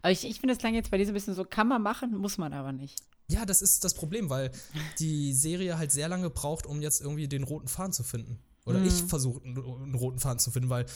Aber 0.00 0.10
ich, 0.10 0.24
ich 0.24 0.40
finde, 0.40 0.54
es 0.54 0.58
klang 0.58 0.74
jetzt 0.74 0.90
bei 0.90 0.96
dir 0.96 1.04
so 1.04 1.10
ein 1.10 1.14
bisschen 1.14 1.34
so, 1.34 1.44
kann 1.44 1.68
man 1.68 1.82
machen, 1.82 2.16
muss 2.16 2.38
man 2.38 2.52
aber 2.52 2.72
nicht. 2.72 3.02
Ja, 3.30 3.44
das 3.44 3.60
ist 3.60 3.84
das 3.84 3.92
Problem, 3.92 4.30
weil 4.30 4.50
die 4.98 5.34
Serie 5.34 5.76
halt 5.76 5.92
sehr 5.92 6.08
lange 6.08 6.30
braucht, 6.30 6.64
um 6.64 6.80
jetzt 6.80 7.02
irgendwie 7.02 7.28
den 7.28 7.42
roten 7.44 7.68
Faden 7.68 7.92
zu 7.92 8.02
finden. 8.02 8.38
Oder 8.64 8.78
mhm. 8.78 8.86
ich 8.86 9.02
versuche, 9.02 9.42
einen 9.44 9.94
roten 9.94 10.18
Faden 10.18 10.38
zu 10.38 10.50
finden, 10.50 10.70
weil 10.70 10.86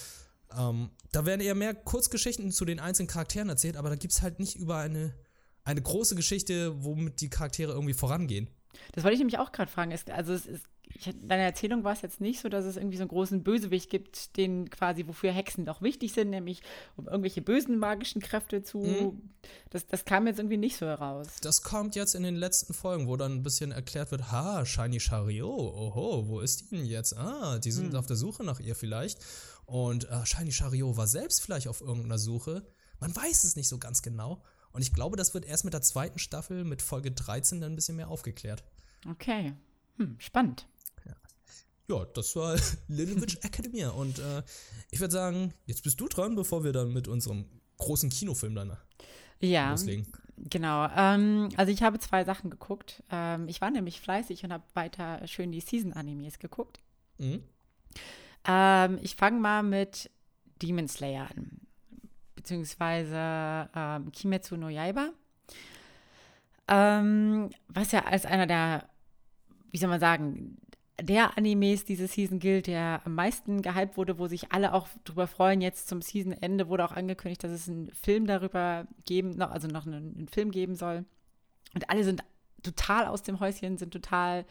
ähm, 0.57 0.90
da 1.12 1.26
werden 1.26 1.40
eher 1.40 1.54
mehr 1.54 1.75
Kurzgeschichten 1.75 2.50
zu 2.52 2.64
den 2.64 2.81
einzelnen 2.81 3.09
Charakteren 3.09 3.49
erzählt, 3.49 3.76
aber 3.76 3.90
da 3.90 3.97
gibt 3.97 4.12
es 4.12 4.23
halt 4.23 4.38
nicht 4.38 4.57
über 4.57 4.78
eine, 4.78 5.14
eine 5.64 5.83
große 5.83 6.14
Geschichte, 6.14 6.83
womit 6.85 7.21
die 7.21 7.31
Charaktere 7.31 7.73
irgendwie 7.73 7.95
vorangehen. 7.95 8.49
Das 8.92 9.04
wollte 9.04 9.14
ich 9.14 9.21
nämlich 9.21 9.38
auch 9.38 9.52
gerade 9.52 9.71
fragen. 9.71 9.92
Es, 9.92 10.07
also 10.09 10.33
es, 10.33 10.47
es 10.47 10.62
ich, 10.95 11.14
deiner 11.23 11.42
Erzählung 11.42 11.85
war 11.85 11.92
es 11.92 12.02
jetzt 12.02 12.21
nicht 12.21 12.40
so, 12.40 12.49
dass 12.49 12.64
es 12.64 12.76
irgendwie 12.76 12.97
so 12.97 13.02
einen 13.02 13.09
großen 13.09 13.42
Bösewicht 13.42 13.90
gibt, 13.90 14.37
den 14.37 14.71
quasi, 14.71 15.07
wofür 15.07 15.33
Hexen 15.33 15.64
doch 15.64 15.83
wichtig 15.83 16.12
sind, 16.12 16.31
nämlich 16.31 16.62
um 16.97 17.07
irgendwelche 17.07 17.42
bösen 17.42 17.78
magischen 17.78 18.21
Kräfte 18.21 18.62
zu. 18.62 18.78
Mhm. 18.78 19.31
Das, 19.71 19.87
das 19.87 20.04
kam 20.04 20.26
jetzt 20.26 20.38
irgendwie 20.38 20.57
nicht 20.57 20.76
so 20.76 20.87
heraus. 20.87 21.28
Das 21.40 21.62
kommt 21.62 21.95
jetzt 21.95 22.14
in 22.14 22.23
den 22.23 22.37
letzten 22.37 22.75
Folgen, 22.75 23.07
wo 23.07 23.16
dann 23.16 23.33
ein 23.33 23.42
bisschen 23.42 23.73
erklärt 23.73 24.11
wird: 24.11 24.31
Ha, 24.31 24.64
Shiny 24.64 25.00
Shario, 25.00 25.49
oho, 25.49 26.28
wo 26.28 26.40
ist 26.40 26.61
die 26.61 26.76
denn 26.76 26.87
jetzt? 26.87 27.16
Ah, 27.16 27.59
die 27.59 27.73
sind 27.73 27.92
mhm. 27.92 27.99
auf 27.99 28.07
der 28.07 28.16
Suche 28.16 28.45
nach 28.45 28.61
ihr 28.61 28.75
vielleicht. 28.75 29.19
Und 29.64 30.11
äh, 30.11 30.26
Shiny 30.26 30.52
Shario 30.52 30.97
war 30.97 31.07
selbst 31.07 31.42
vielleicht 31.42 31.69
auf 31.69 31.81
irgendeiner 31.81 32.19
Suche. 32.19 32.66
Man 33.00 33.14
weiß 33.14 33.45
es 33.45 33.57
nicht 33.57 33.69
so 33.69 33.78
ganz 33.78 34.02
genau. 34.02 34.42
Und 34.73 34.83
ich 34.83 34.93
glaube, 34.93 35.17
das 35.17 35.35
wird 35.35 35.45
erst 35.45 35.64
mit 35.64 35.75
der 35.75 35.83
zweiten 35.83 36.19
Staffel, 36.19 36.64
mit 36.64 36.83
Folge 36.83 37.11
13, 37.11 37.61
dann 37.61 37.73
ein 37.73 37.76
bisschen 37.76 37.97
mehr 37.97 38.09
aufgeklärt. 38.09 38.64
Okay. 39.07 39.52
Hm, 39.99 40.17
spannend 40.19 40.67
ja, 41.93 42.05
das 42.14 42.35
war 42.37 42.57
Little 42.88 43.21
Witch 43.21 43.37
Academia. 43.43 43.91
Und 43.91 44.19
äh, 44.19 44.43
ich 44.91 45.00
würde 45.00 45.12
sagen, 45.12 45.52
jetzt 45.67 45.83
bist 45.83 46.00
du 46.00 46.09
dran, 46.09 46.35
bevor 46.35 46.64
wir 46.64 46.73
dann 46.73 46.93
mit 46.93 47.09
unserem 47.09 47.47
großen 47.79 48.11
Kinofilm 48.11 48.55
dann 48.55 48.76
ja, 49.41 49.71
loslegen. 49.71 50.07
Genau. 50.37 50.88
Ähm, 50.97 51.50
also 51.57 51.73
ich 51.73 51.83
habe 51.83 51.99
zwei 51.99 52.25
Sachen 52.25 52.50
geguckt. 52.50 53.02
Ähm, 53.11 53.49
ich 53.49 53.61
war 53.61 53.71
nämlich 53.71 54.00
fleißig 54.00 54.45
und 54.45 54.52
habe 54.52 54.64
weiter 54.75 55.26
schön 55.26 55.52
die 55.52 55.61
Season-Animes 55.61 56.38
geguckt. 56.38 56.81
Mhm. 57.19 57.43
Ähm, 58.47 58.99
ich 59.02 59.17
fange 59.17 59.41
mal 59.41 59.62
mit 59.62 60.11
Demon 60.62 60.88
Slayer 60.88 61.29
an. 61.31 61.61
Beziehungsweise 62.42 63.68
ähm, 63.75 64.11
Kimetsu 64.11 64.56
no 64.56 64.68
Yaiba. 64.68 65.11
Ähm, 66.66 67.50
was 67.68 67.92
ja 67.92 68.04
als 68.04 68.26
einer 68.26 68.49
der, 68.49 68.88
wie 69.70 69.78
soll 69.78 69.88
man 69.88 70.00
sagen, 70.00 70.56
der 71.00 71.38
Animes 71.38 71.84
diese 71.84 72.08
Season 72.08 72.40
gilt, 72.40 72.66
der 72.66 73.00
am 73.04 73.14
meisten 73.14 73.62
gehypt 73.62 73.96
wurde, 73.96 74.18
wo 74.18 74.26
sich 74.26 74.52
alle 74.52 74.72
auch 74.72 74.88
drüber 75.04 75.28
freuen. 75.28 75.61
Jetzt 75.61 75.88
zum 75.88 76.02
Season-Ende 76.02 76.68
wurde 76.68 76.84
auch 76.84 76.92
angekündigt, 76.92 77.44
dass 77.44 77.52
es 77.52 77.68
einen 77.68 77.92
Film 77.92 78.26
darüber 78.26 78.87
geben, 79.04 79.40
also 79.40 79.68
noch 79.68 79.87
einen, 79.87 80.16
einen 80.16 80.28
Film 80.28 80.50
geben 80.50 80.75
soll. 80.75 81.04
Und 81.75 81.90
alle 81.90 82.02
sind 82.02 82.25
total 82.62 83.06
aus 83.06 83.22
dem 83.22 83.38
Häuschen, 83.38 83.78
sind 83.78 83.92
total 83.92 84.44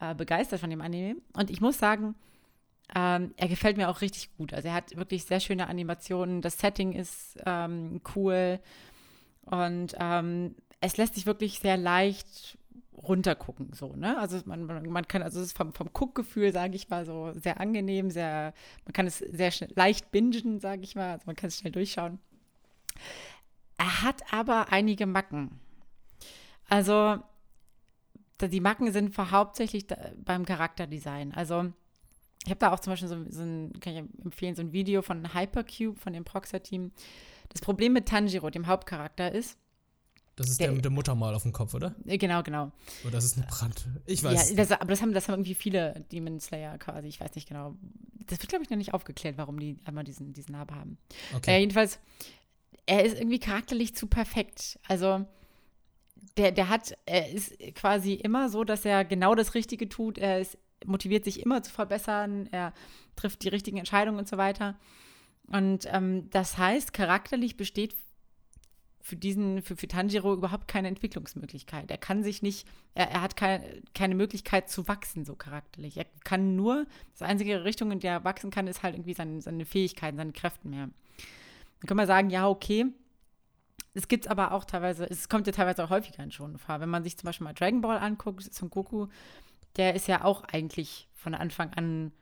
äh, 0.00 0.14
begeistert 0.14 0.60
von 0.60 0.70
dem 0.70 0.80
Anime. 0.80 1.16
Und 1.34 1.50
ich 1.50 1.60
muss 1.60 1.78
sagen, 1.78 2.14
ähm, 2.94 3.34
er 3.36 3.48
gefällt 3.48 3.76
mir 3.76 3.88
auch 3.88 4.00
richtig 4.00 4.34
gut. 4.36 4.52
Also 4.54 4.68
er 4.68 4.74
hat 4.74 4.96
wirklich 4.96 5.24
sehr 5.24 5.40
schöne 5.40 5.68
Animationen. 5.68 6.40
Das 6.40 6.58
Setting 6.58 6.92
ist 6.92 7.38
ähm, 7.44 8.00
cool. 8.14 8.60
Und 9.42 9.94
ähm, 9.98 10.54
es 10.80 10.96
lässt 10.96 11.14
sich 11.14 11.26
wirklich 11.26 11.58
sehr 11.58 11.76
leicht 11.76 12.58
runtergucken, 13.02 13.72
so, 13.72 13.94
ne? 13.94 14.18
Also 14.18 14.40
man, 14.44 14.66
man 14.66 15.08
kann, 15.08 15.22
also 15.22 15.40
es 15.40 15.46
ist 15.46 15.56
vom, 15.56 15.72
vom 15.72 15.92
Guckgefühl, 15.92 16.52
sage 16.52 16.74
ich 16.74 16.88
mal, 16.88 17.04
so 17.04 17.32
sehr 17.36 17.60
angenehm, 17.60 18.10
sehr, 18.10 18.52
man 18.84 18.92
kann 18.92 19.06
es 19.06 19.18
sehr 19.18 19.52
schnell, 19.52 19.70
leicht 19.76 20.10
bingen, 20.10 20.58
sage 20.58 20.82
ich 20.82 20.96
mal, 20.96 21.12
also 21.12 21.22
man 21.26 21.36
kann 21.36 21.48
es 21.48 21.58
schnell 21.58 21.72
durchschauen. 21.72 22.18
Er 23.76 24.02
hat 24.02 24.32
aber 24.32 24.72
einige 24.72 25.06
Macken. 25.06 25.60
Also 26.68 27.18
die 28.40 28.60
Macken 28.60 28.92
sind 28.92 29.16
hauptsächlich 29.16 29.86
beim 30.24 30.44
Charakterdesign. 30.44 31.32
Also 31.32 31.72
ich 32.48 32.50
habe 32.50 32.60
da 32.60 32.72
auch 32.72 32.80
zum 32.80 32.92
Beispiel 32.92 33.08
so, 33.08 33.16
so, 33.28 33.42
ein, 33.42 33.72
kann 33.80 33.92
ich 33.92 34.24
empfehlen, 34.24 34.54
so 34.54 34.62
ein 34.62 34.72
Video 34.72 35.02
von 35.02 35.34
Hypercube, 35.34 35.98
von 35.98 36.14
dem 36.14 36.24
Proxer-Team. 36.24 36.92
Das 37.50 37.60
Problem 37.60 37.92
mit 37.92 38.06
Tanjiro, 38.06 38.48
dem 38.48 38.66
Hauptcharakter, 38.66 39.30
ist, 39.32 39.58
das 40.36 40.48
ist 40.50 40.60
der, 40.60 40.68
der 40.68 40.76
mit 40.76 40.84
dem 40.84 40.94
Muttermal 40.94 41.34
auf 41.34 41.42
dem 41.42 41.52
Kopf, 41.52 41.74
oder? 41.74 41.94
Äh, 42.06 42.16
genau, 42.16 42.42
genau. 42.44 42.70
Oder 43.02 43.12
das 43.12 43.24
ist 43.24 43.36
eine 43.36 43.46
Brand. 43.46 43.86
Ich 44.06 44.22
weiß. 44.22 44.50
Ja, 44.50 44.56
das, 44.56 44.70
aber 44.70 44.86
das 44.86 45.02
haben, 45.02 45.12
das 45.12 45.28
haben 45.28 45.34
irgendwie 45.34 45.54
viele 45.54 46.06
Demon 46.12 46.38
Slayer 46.38 46.78
quasi. 46.78 47.08
Ich 47.08 47.20
weiß 47.20 47.34
nicht 47.34 47.48
genau. 47.48 47.74
Das 48.26 48.38
wird, 48.38 48.48
glaube 48.48 48.62
ich, 48.62 48.70
noch 48.70 48.76
nicht 48.76 48.94
aufgeklärt, 48.94 49.36
warum 49.36 49.58
die 49.58 49.76
einmal 49.84 50.04
diesen, 50.04 50.32
diesen 50.32 50.52
Namen 50.52 50.70
haben. 50.70 50.98
Okay. 51.34 51.56
Äh, 51.56 51.58
jedenfalls, 51.58 51.98
er 52.86 53.04
ist 53.04 53.18
irgendwie 53.18 53.40
charakterlich 53.40 53.96
zu 53.96 54.06
perfekt. 54.06 54.78
Also, 54.86 55.26
der, 56.36 56.52
der 56.52 56.68
hat, 56.68 56.96
er 57.04 57.30
ist 57.30 57.58
quasi 57.74 58.14
immer 58.14 58.48
so, 58.48 58.62
dass 58.62 58.84
er 58.84 59.04
genau 59.04 59.34
das 59.34 59.54
Richtige 59.54 59.88
tut. 59.88 60.18
Er 60.18 60.40
ist, 60.40 60.56
motiviert 60.86 61.24
sich 61.24 61.42
immer 61.42 61.62
zu 61.62 61.72
verbessern. 61.72 62.48
Er 62.50 62.72
trifft 63.16 63.42
die 63.42 63.48
richtigen 63.48 63.78
Entscheidungen 63.78 64.18
und 64.18 64.28
so 64.28 64.36
weiter. 64.36 64.76
Und 65.46 65.86
ähm, 65.86 66.28
das 66.30 66.58
heißt, 66.58 66.92
charakterlich 66.92 67.56
besteht 67.56 67.94
für 69.08 69.16
diesen, 69.16 69.62
für, 69.62 69.74
für 69.74 69.88
Tanjiro 69.88 70.34
überhaupt 70.34 70.68
keine 70.68 70.88
Entwicklungsmöglichkeit. 70.88 71.90
Er 71.90 71.96
kann 71.96 72.22
sich 72.22 72.42
nicht, 72.42 72.68
er, 72.94 73.10
er 73.10 73.22
hat 73.22 73.36
keine, 73.36 73.82
keine 73.94 74.14
Möglichkeit 74.14 74.68
zu 74.68 74.86
wachsen, 74.86 75.24
so 75.24 75.34
charakterlich. 75.34 75.96
Er 75.96 76.04
kann 76.24 76.56
nur, 76.56 76.86
das 77.12 77.22
einzige 77.22 77.64
Richtung, 77.64 77.90
in 77.90 78.00
der 78.00 78.12
er 78.12 78.24
wachsen 78.24 78.50
kann, 78.50 78.66
ist 78.66 78.82
halt 78.82 78.94
irgendwie 78.94 79.14
seine, 79.14 79.40
seine 79.40 79.64
Fähigkeiten, 79.64 80.18
seine 80.18 80.32
Kräfte 80.32 80.68
mehr. 80.68 80.90
Dann 81.80 81.86
können 81.86 82.00
wir 82.00 82.06
sagen, 82.06 82.28
ja, 82.28 82.48
okay. 82.48 82.86
Es 83.94 84.08
gibt 84.08 84.28
aber 84.28 84.52
auch 84.52 84.66
teilweise, 84.66 85.08
es 85.08 85.30
kommt 85.30 85.46
ja 85.46 85.52
teilweise 85.52 85.82
auch 85.82 85.90
häufiger 85.90 86.22
in 86.22 86.30
schon 86.30 86.58
vor. 86.58 86.80
Wenn 86.80 86.90
man 86.90 87.02
sich 87.02 87.16
zum 87.16 87.26
Beispiel 87.26 87.44
mal 87.44 87.54
Dragon 87.54 87.80
Ball 87.80 87.98
anguckt, 87.98 88.42
Son 88.52 88.68
Goku, 88.68 89.06
der 89.76 89.94
ist 89.94 90.08
ja 90.08 90.24
auch 90.24 90.44
eigentlich 90.44 91.08
von 91.14 91.34
Anfang 91.34 91.72
an 91.74 92.12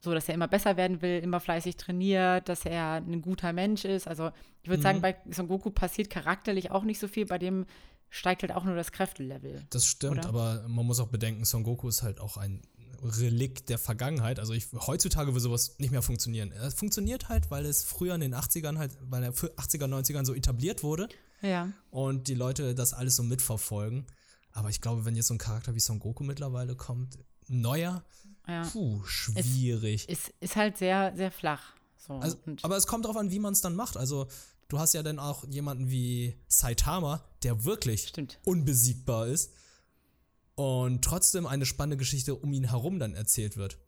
so, 0.00 0.12
dass 0.12 0.28
er 0.28 0.34
immer 0.34 0.48
besser 0.48 0.76
werden 0.76 1.00
will, 1.02 1.18
immer 1.20 1.40
fleißig 1.40 1.76
trainiert, 1.76 2.48
dass 2.48 2.66
er 2.66 2.96
ein 2.96 3.22
guter 3.22 3.52
Mensch 3.52 3.84
ist. 3.84 4.06
Also 4.06 4.30
ich 4.62 4.68
würde 4.68 4.80
mhm. 4.80 4.82
sagen, 4.82 5.00
bei 5.00 5.16
Son 5.30 5.48
Goku 5.48 5.70
passiert 5.70 6.10
charakterlich 6.10 6.70
auch 6.70 6.84
nicht 6.84 6.98
so 6.98 7.08
viel, 7.08 7.24
bei 7.26 7.38
dem 7.38 7.66
steigt 8.10 8.42
halt 8.42 8.52
auch 8.52 8.64
nur 8.64 8.76
das 8.76 8.92
Kräftelevel. 8.92 9.64
Das 9.70 9.86
stimmt, 9.86 10.18
oder? 10.18 10.28
aber 10.28 10.68
man 10.68 10.86
muss 10.86 11.00
auch 11.00 11.08
bedenken, 11.08 11.44
Son 11.44 11.64
Goku 11.64 11.88
ist 11.88 12.02
halt 12.02 12.20
auch 12.20 12.36
ein 12.36 12.60
Relikt 13.02 13.68
der 13.68 13.78
Vergangenheit. 13.78 14.38
Also 14.38 14.52
ich, 14.52 14.66
heutzutage 14.72 15.32
würde 15.32 15.40
sowas 15.40 15.76
nicht 15.78 15.90
mehr 15.90 16.02
funktionieren. 16.02 16.52
Er 16.52 16.70
funktioniert 16.70 17.28
halt, 17.28 17.50
weil 17.50 17.66
es 17.66 17.82
früher 17.82 18.14
in 18.14 18.20
den 18.20 18.34
80ern 18.34 18.78
halt, 18.78 18.96
weil 19.00 19.22
er 19.22 19.32
für 19.32 19.48
80er, 19.56 19.86
90ern 19.86 20.24
so 20.24 20.34
etabliert 20.34 20.82
wurde. 20.82 21.08
Ja. 21.42 21.72
Und 21.90 22.28
die 22.28 22.34
Leute 22.34 22.74
das 22.74 22.94
alles 22.94 23.16
so 23.16 23.22
mitverfolgen. 23.22 24.06
Aber 24.54 24.70
ich 24.70 24.80
glaube, 24.80 25.04
wenn 25.04 25.16
jetzt 25.16 25.26
so 25.26 25.34
ein 25.34 25.38
Charakter 25.38 25.74
wie 25.74 25.80
Son 25.80 25.98
Goku 25.98 26.24
mittlerweile 26.24 26.76
kommt, 26.76 27.18
neuer, 27.48 28.04
ja. 28.46 28.62
puh, 28.62 29.02
schwierig. 29.04 30.06
Es 30.08 30.28
ist, 30.28 30.34
ist 30.40 30.56
halt 30.56 30.78
sehr, 30.78 31.12
sehr 31.16 31.30
flach. 31.30 31.74
So. 31.98 32.14
Also, 32.14 32.38
aber 32.62 32.76
es 32.76 32.86
kommt 32.86 33.04
darauf 33.04 33.16
an, 33.16 33.30
wie 33.30 33.40
man 33.40 33.52
es 33.52 33.60
dann 33.60 33.74
macht. 33.74 33.96
Also 33.96 34.28
du 34.68 34.78
hast 34.78 34.94
ja 34.94 35.02
dann 35.02 35.18
auch 35.18 35.44
jemanden 35.48 35.90
wie 35.90 36.38
Saitama, 36.46 37.24
der 37.42 37.64
wirklich 37.64 38.08
Stimmt. 38.08 38.38
unbesiegbar 38.44 39.26
ist 39.26 39.52
und 40.54 41.02
trotzdem 41.02 41.46
eine 41.46 41.66
spannende 41.66 41.96
Geschichte 41.96 42.36
um 42.36 42.52
ihn 42.52 42.68
herum 42.70 42.98
dann 42.98 43.14
erzählt 43.14 43.56
wird. 43.56 43.78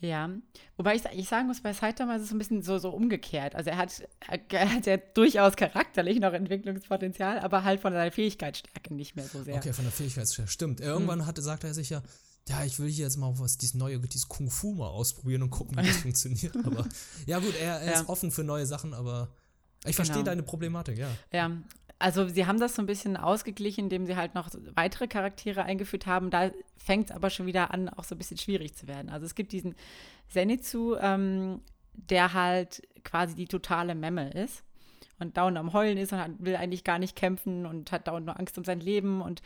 Ja, 0.00 0.30
wobei 0.76 0.96
ich, 0.96 1.04
ich 1.14 1.28
sagen 1.28 1.46
muss, 1.46 1.60
bei 1.60 1.72
Saitama 1.72 2.16
ist 2.16 2.22
es 2.22 2.32
ein 2.32 2.38
bisschen 2.38 2.62
so, 2.62 2.78
so 2.78 2.90
umgekehrt. 2.90 3.54
Also 3.54 3.70
er 3.70 3.78
hat, 3.78 4.02
er 4.50 4.74
hat 4.74 4.86
ja 4.86 4.96
durchaus 4.96 5.56
charakterlich 5.56 6.20
noch 6.20 6.32
Entwicklungspotenzial, 6.32 7.38
aber 7.38 7.64
halt 7.64 7.80
von 7.80 7.92
seiner 7.92 8.10
Fähigkeitsstärke 8.10 8.94
nicht 8.94 9.16
mehr 9.16 9.26
so 9.26 9.42
sehr. 9.42 9.56
Okay, 9.56 9.72
von 9.72 9.84
der 9.84 9.92
Fähigkeitsstärke, 9.92 10.50
stimmt. 10.50 10.80
Irgendwann 10.80 11.20
hm. 11.20 11.26
hatte, 11.26 11.42
sagte 11.42 11.66
er 11.66 11.74
sich 11.74 11.90
ja, 11.90 12.02
ja, 12.48 12.64
ich 12.64 12.78
will 12.80 12.88
hier 12.88 13.04
jetzt 13.04 13.16
mal 13.16 13.32
was, 13.38 13.56
dieses 13.56 13.74
neue, 13.74 14.00
dieses 14.00 14.28
Kung 14.28 14.50
Fu 14.50 14.74
mal 14.74 14.88
ausprobieren 14.88 15.42
und 15.42 15.50
gucken, 15.50 15.76
wie 15.78 15.86
das 15.86 15.96
funktioniert. 16.02 16.56
Aber 16.64 16.86
ja, 17.26 17.38
gut, 17.38 17.54
er, 17.60 17.80
er 17.80 17.92
ja. 17.92 18.00
ist 18.00 18.08
offen 18.08 18.30
für 18.30 18.42
neue 18.42 18.66
Sachen, 18.66 18.94
aber 18.94 19.34
ich 19.84 19.96
verstehe 19.96 20.18
genau. 20.18 20.26
deine 20.26 20.42
Problematik, 20.42 20.98
ja. 20.98 21.08
Ja, 21.32 21.50
also 22.02 22.26
sie 22.26 22.46
haben 22.46 22.58
das 22.58 22.74
so 22.74 22.82
ein 22.82 22.86
bisschen 22.86 23.16
ausgeglichen, 23.16 23.84
indem 23.84 24.06
sie 24.06 24.16
halt 24.16 24.34
noch 24.34 24.50
weitere 24.74 25.06
Charaktere 25.06 25.62
eingeführt 25.62 26.06
haben. 26.06 26.30
Da 26.30 26.50
fängt 26.76 27.10
es 27.10 27.16
aber 27.16 27.30
schon 27.30 27.46
wieder 27.46 27.72
an, 27.72 27.88
auch 27.88 28.02
so 28.02 28.16
ein 28.16 28.18
bisschen 28.18 28.38
schwierig 28.38 28.74
zu 28.74 28.88
werden. 28.88 29.08
Also 29.08 29.24
es 29.24 29.36
gibt 29.36 29.52
diesen 29.52 29.76
Zenitsu, 30.28 30.96
ähm, 30.96 31.60
der 31.92 32.32
halt 32.32 32.82
quasi 33.04 33.36
die 33.36 33.46
totale 33.46 33.94
Memme 33.94 34.30
ist 34.30 34.64
und 35.20 35.36
dauernd 35.36 35.56
am 35.56 35.72
Heulen 35.72 35.96
ist 35.96 36.12
und 36.12 36.44
will 36.44 36.56
eigentlich 36.56 36.82
gar 36.82 36.98
nicht 36.98 37.14
kämpfen 37.14 37.66
und 37.66 37.92
hat 37.92 38.08
dauernd 38.08 38.26
nur 38.26 38.36
Angst 38.36 38.58
um 38.58 38.64
sein 38.64 38.80
Leben 38.80 39.22
und 39.22 39.40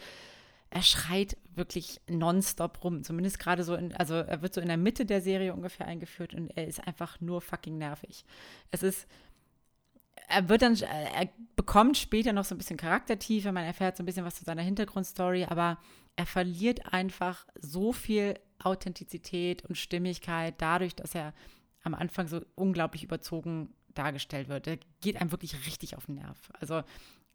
er 0.70 0.82
schreit 0.82 1.36
wirklich 1.54 2.00
nonstop 2.08 2.82
rum. 2.82 3.04
Zumindest 3.04 3.38
gerade 3.38 3.64
so, 3.64 3.74
in, 3.74 3.94
also 3.94 4.14
er 4.14 4.40
wird 4.40 4.54
so 4.54 4.62
in 4.62 4.68
der 4.68 4.78
Mitte 4.78 5.04
der 5.04 5.20
Serie 5.20 5.52
ungefähr 5.52 5.86
eingeführt 5.86 6.32
und 6.32 6.56
er 6.56 6.66
ist 6.66 6.86
einfach 6.86 7.20
nur 7.20 7.42
fucking 7.42 7.76
nervig. 7.76 8.24
Es 8.70 8.82
ist 8.82 9.06
er 10.28 10.48
wird 10.48 10.62
dann, 10.62 10.76
er 10.76 11.28
bekommt 11.54 11.96
später 11.96 12.32
noch 12.32 12.44
so 12.44 12.54
ein 12.54 12.58
bisschen 12.58 12.76
Charaktertiefe, 12.76 13.52
man 13.52 13.64
erfährt 13.64 13.96
so 13.96 14.02
ein 14.02 14.06
bisschen 14.06 14.24
was 14.24 14.36
zu 14.36 14.44
seiner 14.44 14.62
Hintergrundstory, 14.62 15.44
aber 15.44 15.78
er 16.16 16.26
verliert 16.26 16.92
einfach 16.92 17.46
so 17.60 17.92
viel 17.92 18.38
Authentizität 18.58 19.64
und 19.64 19.76
Stimmigkeit 19.76 20.54
dadurch, 20.58 20.94
dass 20.94 21.14
er 21.14 21.34
am 21.82 21.94
Anfang 21.94 22.26
so 22.26 22.40
unglaublich 22.54 23.04
überzogen 23.04 23.74
dargestellt 23.94 24.48
wird. 24.48 24.66
Er 24.66 24.78
geht 25.00 25.20
einem 25.20 25.30
wirklich 25.30 25.66
richtig 25.66 25.96
auf 25.96 26.06
den 26.06 26.16
Nerv. 26.16 26.50
Also 26.58 26.82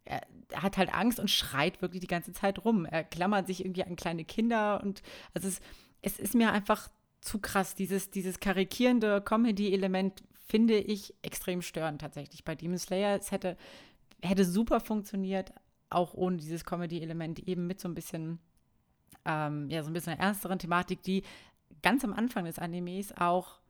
er, 0.06 0.21
hat 0.56 0.77
halt 0.77 0.93
Angst 0.93 1.19
und 1.19 1.30
schreit 1.30 1.82
wirklich 1.82 2.01
die 2.01 2.08
ganze 2.08 2.34
Zeit 2.34 2.65
rum. 2.65 2.86
Er 2.86 3.04
klammert 3.04 3.47
sich 3.47 3.63
irgendwie 3.63 3.84
an 3.84 3.95
kleine 3.95 4.25
Kinder 4.25 4.82
und 4.84 5.01
also 5.34 5.47
es, 5.47 5.62
es 6.01 6.19
ist 6.19 6.36
mir 6.36 6.51
einfach 6.51 6.89
zu 7.21 7.39
krass, 7.39 7.75
dieses, 7.75 8.10
dieses 8.10 8.39
karikierende 8.39 9.21
Comedy-Element 9.21 10.23
finde 10.52 10.78
ich 10.78 11.14
extrem 11.22 11.62
störend 11.62 12.02
tatsächlich 12.02 12.44
bei 12.44 12.56
Demon 12.56 12.78
Slayer. 12.78 13.18
Es 13.18 13.32
hätte, 13.32 13.56
hätte 14.22 14.44
super 14.44 14.82
funktioniert, 14.82 15.54
auch 15.90 16.14
ohne 16.14 16.36
dieses 16.36 16.66
Comedy-Element, 16.66 17.48
eben 17.48 17.68
mit 17.68 17.80
so 17.80 17.88
ein 17.88 17.96
bisschen, 17.96 18.38
ähm, 19.24 19.70
ja, 19.70 19.82
so 19.82 19.90
ein 19.90 19.94
bisschen 19.94 20.12
einer 20.12 20.24
ernsteren 20.24 20.60
Thematik, 20.60 21.04
die 21.04 21.24
ganz 21.82 22.04
am 22.04 22.12
Anfang 22.12 22.44
des 22.44 22.60
Animes 22.60 23.16
auch 23.16 23.62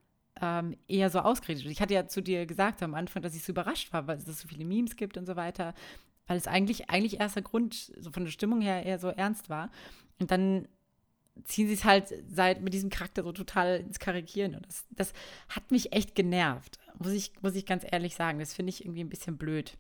ähm, 0.42 0.76
eher 0.88 1.12
so 1.12 1.20
ausgeredet 1.20 1.64
wird. 1.64 1.72
Ich 1.72 1.82
hatte 1.82 1.94
ja 1.94 2.08
zu 2.08 2.20
dir 2.20 2.48
gesagt 2.48 2.82
am 2.82 2.96
Anfang, 2.96 3.22
dass 3.22 3.36
ich 3.36 3.44
so 3.44 3.52
überrascht 3.52 3.94
war, 3.94 4.08
weil 4.08 4.18
es 4.18 4.26
so 4.26 4.48
viele 4.48 4.66
Memes 4.66 4.96
gibt 4.96 5.18
und 5.18 5.28
so 5.28 5.36
weiter, 5.36 5.76
weil 6.26 6.38
es 6.38 6.48
eigentlich, 6.48 6.90
eigentlich 6.90 7.20
erster 7.20 7.44
Grund 7.44 7.94
so 7.96 8.10
von 8.10 8.24
der 8.24 8.32
Stimmung 8.32 8.60
her 8.62 8.84
eher 8.88 8.98
so 8.98 9.10
ernst 9.10 9.52
war. 9.52 9.70
Und 10.20 10.32
dann 10.32 10.68
ziehen 11.44 11.68
sie 11.68 11.74
es 11.74 11.84
halt 11.84 12.14
seit 12.30 12.62
mit 12.62 12.74
diesem 12.74 12.90
Charakter 12.90 13.24
so 13.24 13.32
total 13.32 13.80
ins 13.80 14.00
Karikieren. 14.00 14.56
Und 14.56 14.66
das, 14.68 14.86
das 14.92 15.14
hat 15.50 15.72
mich 15.72 15.94
echt 15.94 16.16
genervt, 16.16 16.80
muss 16.98 17.14
ich, 17.14 17.32
muss 17.42 17.56
ich 17.56 17.66
ganz 17.66 17.86
ehrlich 17.90 18.16
sagen. 18.16 18.40
Das 18.40 18.54
finde 18.54 18.70
ich 18.70 18.84
irgendwie 18.84 19.04
ein 19.04 19.10
bisschen 19.10 19.38
blöd. 19.38 19.78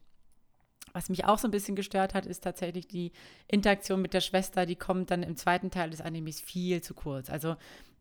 Was 0.93 1.09
mich 1.09 1.25
auch 1.25 1.37
so 1.37 1.47
ein 1.47 1.51
bisschen 1.51 1.75
gestört 1.75 2.13
hat, 2.13 2.25
ist 2.25 2.43
tatsächlich 2.43 2.87
die 2.87 3.11
Interaktion 3.47 4.01
mit 4.01 4.13
der 4.13 4.21
Schwester, 4.21 4.65
die 4.65 4.75
kommt 4.75 5.11
dann 5.11 5.23
im 5.23 5.37
zweiten 5.37 5.71
Teil 5.71 5.89
des 5.89 6.01
Animes 6.01 6.41
viel 6.41 6.81
zu 6.81 6.93
kurz. 6.93 7.29
Also 7.29 7.55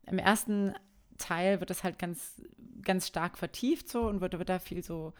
im 0.06 0.18
ersten 0.18 0.74
Teil 1.18 1.60
wird 1.60 1.70
das 1.70 1.84
halt 1.84 1.98
ganz, 1.98 2.40
ganz 2.82 3.06
stark 3.06 3.38
vertieft 3.38 3.88
so 3.88 4.08
und 4.08 4.20
wird, 4.20 4.38
wird 4.38 4.48
da 4.48 4.58
viel 4.58 4.82
so 4.82 5.12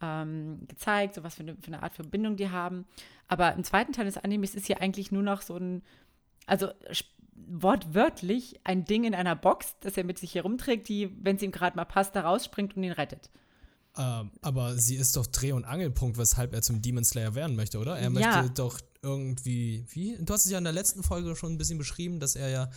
ähm, 0.00 0.66
gezeigt, 0.66 1.14
so 1.14 1.22
was 1.22 1.36
für 1.36 1.42
eine, 1.42 1.56
für 1.56 1.68
eine 1.68 1.82
Art 1.82 1.94
Verbindung 1.94 2.36
die 2.36 2.50
haben. 2.50 2.86
Aber 3.28 3.54
im 3.54 3.62
zweiten 3.62 3.92
Teil 3.92 4.06
des 4.06 4.18
Animes 4.18 4.54
ist 4.54 4.66
hier 4.66 4.80
eigentlich 4.80 5.12
nur 5.12 5.22
noch 5.22 5.42
so 5.42 5.56
ein, 5.56 5.82
also 6.46 6.70
wortwörtlich 7.46 8.60
ein 8.64 8.84
Ding 8.84 9.04
in 9.04 9.14
einer 9.14 9.36
Box, 9.36 9.74
das 9.80 9.96
er 9.96 10.04
mit 10.04 10.18
sich 10.18 10.34
herumträgt, 10.34 10.88
die, 10.88 11.10
wenn 11.22 11.36
es 11.36 11.42
ihm 11.42 11.50
gerade 11.50 11.76
mal 11.76 11.84
passt, 11.84 12.14
da 12.16 12.22
rausspringt 12.22 12.76
und 12.76 12.82
ihn 12.82 12.92
rettet. 12.92 13.30
Ähm, 13.96 14.30
aber 14.40 14.76
sie 14.78 14.96
ist 14.96 15.16
doch 15.16 15.26
Dreh- 15.26 15.52
und 15.52 15.64
Angelpunkt, 15.64 16.16
weshalb 16.16 16.54
er 16.54 16.62
zum 16.62 16.80
Demon 16.80 17.04
Slayer 17.04 17.34
werden 17.34 17.56
möchte, 17.56 17.78
oder? 17.78 17.96
Er 17.96 18.10
ja. 18.10 18.10
möchte 18.10 18.50
doch 18.54 18.80
irgendwie, 19.02 19.84
wie? 19.90 20.16
Du 20.18 20.32
hast 20.32 20.46
es 20.46 20.50
ja 20.50 20.58
in 20.58 20.64
der 20.64 20.72
letzten 20.72 21.02
Folge 21.02 21.36
schon 21.36 21.52
ein 21.52 21.58
bisschen 21.58 21.78
beschrieben, 21.78 22.18
dass 22.18 22.34
er 22.34 22.48
ja 22.48 22.70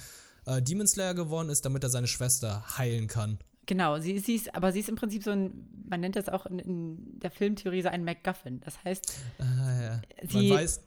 äh, 0.46 0.62
Demon 0.62 0.88
Slayer 0.88 1.14
geworden 1.14 1.50
ist, 1.50 1.66
damit 1.66 1.84
er 1.84 1.90
seine 1.90 2.08
Schwester 2.08 2.78
heilen 2.78 3.08
kann. 3.08 3.40
Genau, 3.66 4.00
sie, 4.00 4.20
sie 4.20 4.36
ist, 4.36 4.54
aber 4.54 4.72
sie 4.72 4.82
ist 4.82 4.90
im 4.90 4.96
Prinzip 4.96 5.24
so 5.24 5.32
ein, 5.32 5.68
man 5.90 6.02
nennt 6.02 6.16
das 6.16 6.30
auch 6.30 6.46
in, 6.46 6.60
in 6.60 7.20
der 7.20 7.32
Filmtheorie 7.32 7.82
so 7.82 7.90
ein 7.90 8.04
MacGuffin. 8.04 8.60
Das 8.62 8.84
heißt, 8.84 9.14
ah, 9.40 9.82
ja. 9.82 10.02
sie, 10.28 10.50
man 10.50 10.60
weiß, 10.60 10.82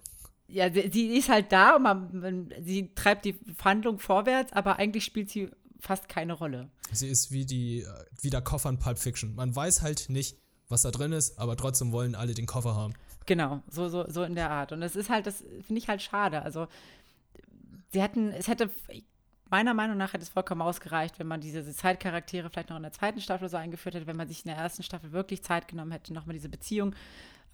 ja, 0.49 0.73
sie, 0.73 1.17
ist 1.17 1.29
halt 1.29 1.53
da 1.53 1.77
und 1.77 1.83
man, 1.83 2.55
sie 2.61 2.95
treibt 2.95 3.27
die 3.27 3.35
Verhandlung 3.55 3.99
vorwärts, 3.99 4.53
aber 4.53 4.79
eigentlich 4.79 5.05
spielt 5.05 5.31
sie 5.31 5.51
fast 5.79 6.09
keine 6.09 6.33
Rolle. 6.33 6.71
Sie 6.91 7.07
ist 7.07 7.31
wie, 7.31 7.45
die, 7.45 7.87
wie 8.21 8.31
der 8.31 8.41
Koffer 8.41 8.71
in 8.71 8.79
Pulp 8.79 8.99
Fiction. 8.99 9.35
Man 9.35 9.55
weiß 9.55 9.83
halt 9.83 10.09
nicht, 10.09 10.39
was 10.69 10.83
da 10.83 10.91
drin 10.91 11.13
ist, 11.13 11.39
aber 11.39 11.57
trotzdem 11.57 11.93
wollen 11.93 12.15
alle 12.15 12.35
den 12.35 12.47
Koffer 12.47 12.75
haben. 12.75 12.95
Genau, 13.27 13.63
so, 13.71 13.89
so, 13.89 14.09
so 14.09 14.23
in 14.23 14.35
der 14.35 14.51
Art. 14.51 14.73
Und 14.73 14.81
das 14.81 14.97
ist 14.97 15.11
halt, 15.11 15.27
das 15.27 15.45
finde 15.67 15.79
ich 15.79 15.89
halt 15.89 16.01
schade. 16.01 16.43
Also, 16.43 16.67
sie 17.93 18.01
hätten, 18.01 18.33
es 18.33 18.49
hätte, 18.49 18.71
meiner 19.51 19.75
Meinung 19.75 19.99
nach 19.99 20.15
hätte 20.15 20.23
es 20.23 20.31
vollkommen 20.31 20.63
ausgereicht, 20.63 21.19
wenn 21.19 21.27
man 21.27 21.43
diese 21.43 21.63
Zeitcharaktere 21.75 22.49
vielleicht 22.49 22.71
noch 22.71 22.77
in 22.77 22.83
der 22.83 22.93
zweiten 22.93 23.21
Staffel 23.21 23.51
so 23.51 23.59
eingeführt 23.59 23.95
hätte, 23.95 24.07
wenn 24.07 24.17
man 24.17 24.29
sich 24.29 24.47
in 24.47 24.49
der 24.49 24.57
ersten 24.57 24.83
Staffel 24.83 25.13
wirklich 25.13 25.43
Zeit 25.43 25.69
genommen 25.69 25.93
hätte, 25.93 26.15
nochmal 26.15 26.35
diese 26.35 26.49
Beziehung 26.49 26.95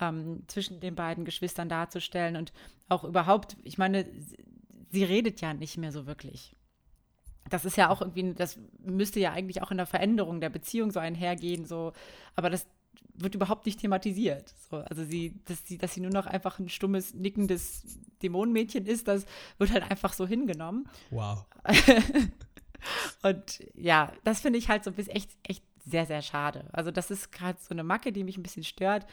ähm, 0.01 0.43
zwischen 0.47 0.81
den 0.81 0.95
beiden 0.95 1.25
Geschwistern 1.25 1.69
darzustellen 1.69 2.37
und 2.37 2.53
auch 2.89 3.05
überhaupt, 3.05 3.57
ich 3.63 3.79
meine, 3.79 4.07
sie 4.91 5.05
redet 5.05 5.41
ja 5.41 5.55
nicht 5.55 5.77
mehr 5.77 5.93
so 5.93 6.07
wirklich. 6.07 6.55
Das 7.51 7.65
ist 7.65 7.77
ja 7.77 7.91
auch 7.91 8.01
irgendwie, 8.01 8.33
das 8.35 8.59
müsste 8.79 9.21
ja 9.21 9.33
eigentlich 9.33 9.63
auch 9.63 9.71
in 9.71 9.77
der 9.77 9.87
Veränderung 9.87 10.41
der 10.41 10.51
Beziehung 10.51 10.91
so 10.91 11.01
einhergehen, 11.01 11.67
so, 11.67 11.93
aber 12.37 12.51
das 12.51 12.67
wird 13.15 13.35
überhaupt 13.35 13.67
nicht 13.67 13.81
thematisiert. 13.81 14.55
So, 14.71 14.79
also 14.79 15.05
sie, 15.05 15.41
dass 15.45 15.67
sie, 15.67 15.79
dass 15.79 15.95
sie 15.95 16.01
nur 16.01 16.11
noch 16.11 16.27
einfach 16.27 16.59
ein 16.59 16.69
stummes, 16.69 17.15
nickendes 17.15 17.85
Dämonenmädchen 18.23 18.87
ist, 18.87 19.09
das 19.09 19.27
wird 19.59 19.73
halt 19.73 19.89
einfach 19.91 20.13
so 20.13 20.27
hingenommen. 20.27 20.89
Wow. 21.11 21.45
und 23.23 23.63
ja, 23.75 24.13
das 24.25 24.41
finde 24.41 24.59
ich 24.59 24.69
halt 24.69 24.85
so 24.85 24.93
bis 24.93 25.09
echt, 25.09 25.31
echt 25.43 25.65
sehr, 25.87 26.07
sehr 26.07 26.23
schade. 26.23 26.65
Also, 26.73 26.91
das 26.91 27.11
ist 27.11 27.31
gerade 27.31 27.59
so 27.61 27.71
eine 27.71 27.85
Macke, 27.85 28.13
die 28.13 28.25
mich 28.25 28.37
ein 28.37 28.43
bisschen 28.43 28.65
stört. 28.65 29.07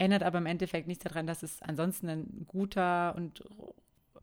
Ändert 0.00 0.22
aber 0.22 0.38
im 0.38 0.46
Endeffekt 0.46 0.88
nichts 0.88 1.04
daran, 1.04 1.26
dass 1.26 1.42
es 1.42 1.60
ansonsten 1.60 2.08
ein 2.08 2.46
guter 2.46 3.14
und 3.16 3.44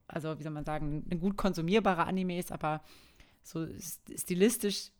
also 0.07 0.39
wie 0.39 0.43
soll 0.43 0.51
man 0.51 0.65
sagen, 0.65 1.05
ein 1.11 1.19
gut 1.19 1.37
konsumierbarer 1.37 2.07
Anime 2.07 2.39
ist, 2.39 2.51
aber 2.51 2.81
so 3.43 3.67
stilistisch 4.15 4.91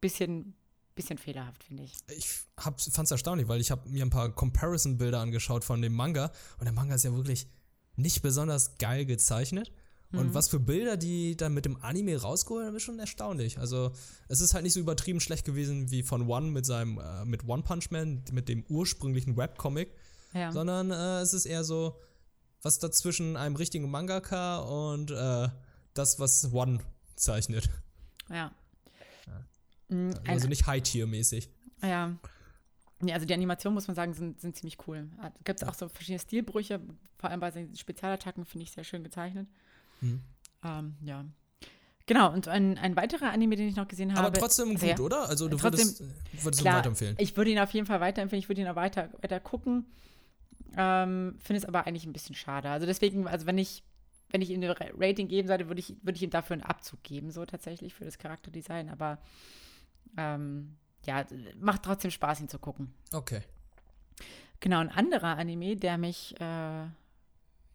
bisschen, 0.00 0.54
bisschen 0.96 1.18
fehlerhaft, 1.18 1.62
finde 1.62 1.84
ich. 1.84 1.94
Ich 2.08 2.26
fand 2.56 2.80
es 2.80 3.10
erstaunlich, 3.10 3.46
weil 3.46 3.60
ich 3.60 3.70
habe 3.70 3.88
mir 3.88 4.04
ein 4.04 4.10
paar 4.10 4.34
Comparison-Bilder 4.34 5.20
angeschaut 5.20 5.62
von 5.62 5.80
dem 5.80 5.92
Manga 5.94 6.32
und 6.58 6.64
der 6.64 6.72
Manga 6.72 6.96
ist 6.96 7.04
ja 7.04 7.14
wirklich 7.14 7.46
nicht 7.94 8.20
besonders 8.22 8.76
geil 8.78 9.06
gezeichnet. 9.06 9.70
Und 10.12 10.28
Mhm. 10.28 10.34
was 10.34 10.48
für 10.48 10.60
Bilder 10.60 10.96
die 10.96 11.36
dann 11.36 11.54
mit 11.54 11.64
dem 11.64 11.82
Anime 11.82 12.20
rausgeholt 12.20 12.66
haben, 12.66 12.76
ist 12.76 12.82
schon 12.84 12.98
erstaunlich. 12.98 13.58
Also, 13.58 13.92
es 14.28 14.40
ist 14.40 14.54
halt 14.54 14.62
nicht 14.62 14.74
so 14.74 14.80
übertrieben 14.80 15.20
schlecht 15.20 15.44
gewesen 15.44 15.90
wie 15.90 16.02
von 16.02 16.28
One 16.28 16.50
mit 16.50 16.66
seinem, 16.66 16.98
äh, 16.98 17.24
mit 17.24 17.48
One 17.48 17.62
Punch 17.62 17.90
Man, 17.90 18.22
mit 18.30 18.48
dem 18.48 18.64
ursprünglichen 18.68 19.36
Webcomic, 19.36 19.90
Ja. 20.34 20.52
sondern 20.52 20.90
äh, 20.90 21.20
es 21.20 21.32
ist 21.32 21.46
eher 21.46 21.64
so 21.64 21.98
was 22.62 22.78
dazwischen 22.78 23.36
einem 23.36 23.56
richtigen 23.56 23.90
Mangaka 23.90 24.58
und 24.58 25.10
äh, 25.10 25.48
das, 25.94 26.18
was 26.18 26.52
One 26.52 26.80
zeichnet. 27.14 27.70
Ja. 28.30 28.52
Mm, 29.88 30.10
Ein, 30.10 30.20
Also 30.26 30.48
nicht 30.48 30.66
High-Tier-mäßig. 30.66 31.48
ja. 31.82 32.16
Nee, 33.00 33.12
also 33.12 33.26
die 33.26 33.34
Animationen, 33.34 33.74
muss 33.74 33.86
man 33.86 33.96
sagen, 33.96 34.14
sind, 34.14 34.40
sind 34.40 34.56
ziemlich 34.56 34.78
cool. 34.86 35.10
Gibt 35.44 35.60
es 35.60 35.68
auch 35.68 35.74
so 35.74 35.88
verschiedene 35.88 36.20
Stilbrüche, 36.20 36.80
vor 37.18 37.28
allem 37.28 37.40
bei 37.40 37.50
den 37.50 37.76
Spezialattacken 37.76 38.46
finde 38.46 38.64
ich 38.64 38.70
sehr 38.72 38.84
schön 38.84 39.02
gezeichnet. 39.04 39.46
Mhm. 40.00 40.22
Ähm, 40.64 40.94
ja. 41.02 41.24
Genau, 42.06 42.32
und 42.32 42.48
ein, 42.48 42.78
ein 42.78 42.96
weiterer 42.96 43.30
Anime, 43.30 43.56
den 43.56 43.68
ich 43.68 43.76
noch 43.76 43.88
gesehen 43.88 44.14
habe. 44.14 44.28
Aber 44.28 44.38
trotzdem 44.38 44.70
gut, 44.74 44.82
ja, 44.82 44.98
oder? 44.98 45.28
Also 45.28 45.48
du 45.48 45.56
Trotzdem- 45.58 45.86
würdest, 45.88 46.00
würdest 46.44 46.60
ihn 46.60 46.62
Klar, 46.64 46.78
weiterempfehlen. 46.78 47.16
Ich 47.18 47.36
würde 47.36 47.50
ihn 47.50 47.58
auf 47.58 47.70
jeden 47.72 47.86
Fall 47.86 48.00
weiterempfehlen, 48.00 48.40
ich 48.42 48.48
würde 48.48 48.62
ihn 48.62 48.68
auch 48.68 48.76
weiter, 48.76 49.10
weiter 49.20 49.40
gucken. 49.40 49.84
Ähm, 50.76 51.36
Finde 51.40 51.58
es 51.58 51.64
aber 51.64 51.86
eigentlich 51.86 52.06
ein 52.06 52.12
bisschen 52.12 52.34
schade. 52.34 52.68
Also 52.70 52.86
deswegen, 52.86 53.26
also 53.26 53.46
wenn 53.46 53.58
ich, 53.58 53.82
wenn 54.30 54.42
ich 54.42 54.50
ihm 54.50 54.62
eine 54.62 54.78
Ra- 54.78 54.90
Rating 54.98 55.28
geben 55.28 55.48
sollte, 55.48 55.68
würde 55.68 55.80
ich, 55.80 55.94
würde 56.02 56.16
ich 56.16 56.22
ihm 56.22 56.30
dafür 56.30 56.54
einen 56.54 56.62
Abzug 56.62 57.02
geben, 57.02 57.30
so 57.30 57.44
tatsächlich 57.46 57.94
für 57.94 58.04
das 58.04 58.18
Charakterdesign. 58.18 58.88
Aber 58.88 59.18
ähm, 60.16 60.76
ja, 61.06 61.24
macht 61.58 61.82
trotzdem 61.82 62.10
Spaß, 62.10 62.40
ihn 62.40 62.48
zu 62.48 62.58
gucken. 62.58 62.92
Okay. 63.12 63.42
Genau, 64.60 64.78
ein 64.78 64.88
anderer 64.90 65.36
Anime, 65.36 65.76
der 65.76 65.98
mich 65.98 66.34
äh, 66.40 66.86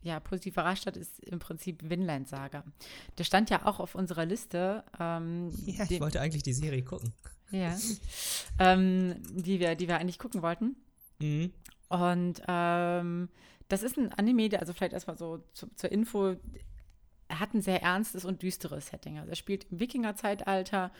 ja 0.02 0.20
positiv 0.24 0.54
überrascht 0.54 0.86
hat, 0.88 0.98
ist 0.98 1.20
im 1.20 1.40
Prinzip 1.40 1.88
Vinland 1.88 2.28
Saga. 2.28 2.64
Der 3.18 3.24
stand 3.26 3.50
ja 3.50 3.66
auch 3.66 3.80
auf 3.80 3.96
unserer 3.96 4.26
Liste. 4.26 4.84
Ähm, 5.00 5.52
den- 5.90 6.00
wollte 6.00 6.20
eigentlich 6.22 6.44
die 6.44 6.54
Serie 6.54 6.84
gucken. 6.84 7.14
ja, 7.52 7.78
ähm, 8.60 9.16
die, 9.34 9.60
wir, 9.60 9.76
die 9.76 9.88
wir 9.88 9.98
eigentlich 9.98 10.20
gucken 10.20 10.42
wollten. 10.42 10.76
Mhm. 11.20 11.52
Und 11.90 12.42
ähm, 12.48 13.30
das 13.68 13.84
ist 13.84 13.98
ein 13.98 14.14
Anime, 14.14 14.50
der, 14.50 14.62
also 14.62 14.74
vielleicht 14.74 14.94
erstmal 14.94 15.18
so 15.18 15.44
zu, 15.54 15.68
zur 15.76 15.92
Info, 15.92 16.36
er 17.28 17.40
hat 17.40 17.54
ein 17.54 17.62
sehr 17.62 17.82
ernstes 17.82 18.26
und 18.26 18.42
düsteres 18.42 18.88
Setting. 18.88 19.20
Also 19.20 19.30
er 19.30 19.36
spielt 19.36 19.66
im 19.72 19.80
Wikinger-Zeitalter 19.80 20.92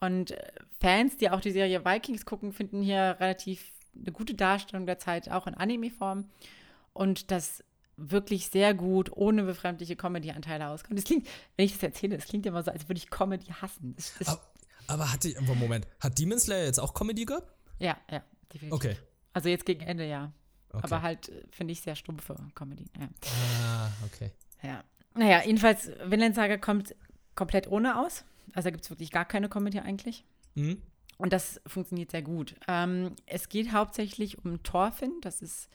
und 0.00 0.32
äh, 0.32 0.52
Fans, 0.80 1.16
die 1.16 1.30
auch 1.30 1.40
die 1.40 1.50
Serie 1.50 1.84
Vikings 1.84 2.26
gucken, 2.26 2.52
finden 2.52 2.82
hier 2.82 3.16
relativ 3.20 3.72
eine 3.96 4.12
gute 4.12 4.34
Darstellung 4.34 4.86
der 4.86 4.98
Zeit, 4.98 5.30
auch 5.30 5.46
in 5.46 5.54
Anime-Form. 5.54 6.28
Und 6.92 7.30
das 7.30 7.64
wirklich 7.96 8.48
sehr 8.48 8.74
gut, 8.74 9.10
ohne 9.12 9.44
befremdliche 9.44 9.96
Comedy-Anteile 9.96 10.68
auskommt. 10.68 10.98
Das 10.98 11.04
klingt, 11.04 11.28
wenn 11.56 11.66
ich 11.66 11.72
das 11.72 11.82
erzähle, 11.82 12.16
das 12.16 12.26
klingt 12.26 12.44
immer 12.46 12.62
so, 12.62 12.70
als 12.70 12.88
würde 12.88 12.98
ich 12.98 13.10
Comedy 13.10 13.46
hassen. 13.46 13.94
Das, 13.96 14.14
das, 14.18 14.28
Aber, 14.28 14.40
aber 14.88 15.12
hat 15.12 15.24
die, 15.24 15.36
aber 15.36 15.54
Moment, 15.54 15.86
hat 16.00 16.18
Demon 16.18 16.38
Slayer 16.38 16.64
jetzt 16.64 16.80
auch 16.80 16.94
Comedy 16.94 17.24
gehabt? 17.24 17.52
ja, 17.78 17.96
ja, 18.10 18.22
definitiv. 18.52 18.72
Okay. 18.72 18.96
Also 19.34 19.48
jetzt 19.48 19.66
gegen 19.66 19.82
Ende, 19.82 20.08
ja. 20.08 20.32
okay. 20.72 20.80
Aber 20.84 21.02
halt, 21.02 21.28
äh, 21.28 21.42
finde 21.50 21.72
ich, 21.72 21.82
sehr 21.82 21.96
stumpfe 21.96 22.36
Comedy. 22.54 22.86
Ja. 22.98 23.08
Ah, 23.62 23.90
okay. 24.06 24.30
Ja. 24.62 24.82
Naja, 25.14 25.42
jedenfalls, 25.44 25.90
Vinland 26.06 26.34
Saga 26.34 26.56
kommt 26.56 26.94
komplett 27.34 27.68
ohne 27.68 28.00
aus. 28.00 28.24
Also 28.54 28.66
da 28.66 28.70
gibt 28.70 28.84
es 28.84 28.90
wirklich 28.90 29.10
gar 29.10 29.24
keine 29.24 29.48
Comedy 29.48 29.80
eigentlich. 29.80 30.24
Mhm. 30.54 30.80
Und 31.18 31.32
das 31.32 31.60
funktioniert 31.66 32.10
sehr 32.10 32.22
gut. 32.22 32.54
Ähm, 32.66 33.14
es 33.26 33.48
geht 33.48 33.72
hauptsächlich 33.72 34.44
um 34.44 34.62
Thorfinn. 34.62 35.12
Das 35.22 35.42
ist 35.42 35.68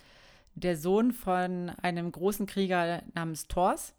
der 0.55 0.77
Sohn 0.77 1.13
von 1.13 1.69
einem 1.69 2.11
großen 2.11 2.45
Krieger 2.45 3.03
namens 3.13 3.47
Thors. 3.47 3.93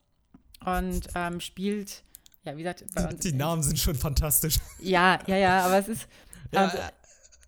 Und 0.64 1.08
ähm, 1.14 1.40
spielt, 1.40 2.04
ja, 2.44 2.56
wie 2.56 2.62
gesagt. 2.62 2.84
Die 3.24 3.32
Namen 3.32 3.62
sind 3.62 3.78
schon 3.78 3.94
fantastisch. 3.94 4.58
Ja, 4.80 5.18
ja, 5.26 5.36
ja, 5.36 5.64
aber 5.64 5.78
es 5.78 5.88
ist. 5.88 6.08
Ja, 6.52 6.66
also, 6.66 6.78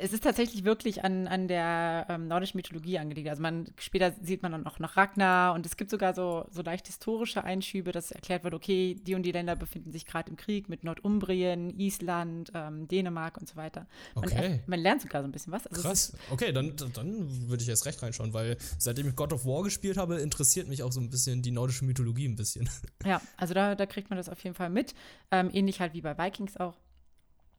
es 0.02 0.12
ist 0.12 0.24
tatsächlich 0.24 0.64
wirklich 0.64 1.04
an, 1.04 1.28
an 1.28 1.46
der 1.46 2.06
ähm, 2.08 2.26
nordischen 2.26 2.58
Mythologie 2.58 2.98
angelegt. 2.98 3.28
Also 3.28 3.40
man, 3.40 3.66
später 3.78 4.12
sieht 4.20 4.42
man 4.42 4.50
dann 4.52 4.66
auch 4.66 4.80
noch 4.80 4.96
Ragnar 4.96 5.54
und 5.54 5.64
es 5.64 5.76
gibt 5.76 5.90
sogar 5.90 6.12
so, 6.12 6.44
so 6.50 6.62
leicht 6.62 6.88
historische 6.88 7.44
Einschübe, 7.44 7.92
dass 7.92 8.10
erklärt 8.10 8.42
wird, 8.42 8.54
okay, 8.54 8.96
die 9.00 9.14
und 9.14 9.22
die 9.22 9.32
Länder 9.32 9.54
befinden 9.54 9.92
sich 9.92 10.04
gerade 10.04 10.28
im 10.30 10.36
Krieg 10.36 10.68
mit 10.68 10.82
Nordumbrien, 10.82 11.78
Island, 11.78 12.50
ähm, 12.54 12.88
Dänemark 12.88 13.38
und 13.38 13.48
so 13.48 13.56
weiter. 13.56 13.86
Man, 14.14 14.24
Okay. 14.24 14.60
man 14.66 14.80
lernt 14.80 15.02
sogar 15.02 15.22
so 15.22 15.28
ein 15.28 15.32
bisschen 15.32 15.52
was. 15.52 15.66
Also 15.68 15.82
Krass. 15.82 16.12
Okay, 16.30 16.52
dann, 16.52 16.74
dann 16.94 17.48
würde 17.48 17.62
ich 17.62 17.68
erst 17.68 17.86
recht 17.86 18.02
reinschauen, 18.02 18.32
weil 18.34 18.56
seitdem 18.78 19.08
ich 19.08 19.14
God 19.16 19.32
of 19.32 19.46
War 19.46 19.62
gespielt 19.62 19.96
habe, 19.96 20.16
interessiert 20.20 20.68
mich 20.68 20.82
auch 20.82 20.92
so 20.92 21.00
ein 21.00 21.10
bisschen 21.10 21.42
die 21.42 21.52
nordische 21.52 21.84
Mythologie 21.84 22.26
ein 22.26 22.36
bisschen. 22.36 22.68
Ja, 23.04 23.20
also 23.36 23.54
da, 23.54 23.74
da 23.74 23.86
kriegt 23.86 24.10
man 24.10 24.16
das 24.16 24.28
auf 24.28 24.42
jeden 24.42 24.54
Fall 24.56 24.70
mit. 24.70 24.94
Ähm, 25.30 25.50
ähnlich 25.52 25.80
halt 25.80 25.94
wie 25.94 26.00
bei 26.00 26.16
Vikings 26.18 26.56
auch. 26.56 26.74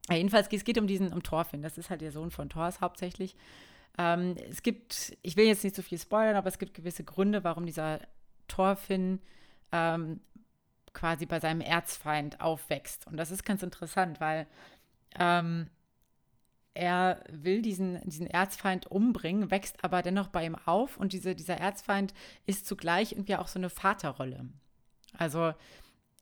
Ja, 0.08 0.16
jedenfalls, 0.16 0.48
es 0.50 0.64
geht 0.64 0.78
um 0.78 0.86
diesen, 0.86 1.12
um 1.12 1.22
Thorfinn. 1.22 1.62
Das 1.62 1.78
ist 1.78 1.90
halt 1.90 2.00
der 2.00 2.12
Sohn 2.12 2.30
von 2.30 2.48
Thors 2.48 2.80
hauptsächlich. 2.80 3.36
Ähm, 3.96 4.36
es 4.50 4.62
gibt, 4.62 5.16
ich 5.22 5.36
will 5.36 5.46
jetzt 5.46 5.64
nicht 5.64 5.76
so 5.76 5.82
viel 5.82 5.98
spoilern, 5.98 6.36
aber 6.36 6.48
es 6.48 6.58
gibt 6.58 6.74
gewisse 6.74 7.04
Gründe, 7.04 7.44
warum 7.44 7.64
dieser 7.64 8.00
Thorfinn 8.48 9.20
ähm, 9.72 10.20
quasi 10.92 11.26
bei 11.26 11.40
seinem 11.40 11.60
Erzfeind 11.60 12.40
aufwächst. 12.40 13.06
Und 13.06 13.16
das 13.16 13.30
ist 13.30 13.44
ganz 13.44 13.62
interessant, 13.62 14.20
weil 14.20 14.46
ähm, 15.18 15.68
er 16.74 17.22
will 17.30 17.62
diesen, 17.62 18.00
diesen 18.08 18.26
Erzfeind 18.26 18.86
umbringen, 18.88 19.50
wächst 19.50 19.82
aber 19.84 20.02
dennoch 20.02 20.28
bei 20.28 20.44
ihm 20.44 20.56
auf 20.56 20.96
und 20.96 21.12
diese, 21.12 21.34
dieser 21.34 21.56
Erzfeind 21.56 22.12
ist 22.46 22.66
zugleich 22.66 23.12
irgendwie 23.12 23.36
auch 23.36 23.48
so 23.48 23.58
eine 23.58 23.70
Vaterrolle. 23.70 24.46
Also 25.16 25.54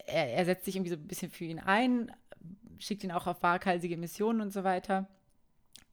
er, 0.05 0.33
er 0.33 0.45
setzt 0.45 0.65
sich 0.65 0.75
irgendwie 0.75 0.91
so 0.91 0.97
ein 0.97 1.07
bisschen 1.07 1.31
für 1.31 1.45
ihn 1.45 1.59
ein, 1.59 2.11
schickt 2.79 3.03
ihn 3.03 3.11
auch 3.11 3.27
auf 3.27 3.43
waghalsige 3.43 3.97
Missionen 3.97 4.41
und 4.41 4.53
so 4.53 4.63
weiter 4.63 5.07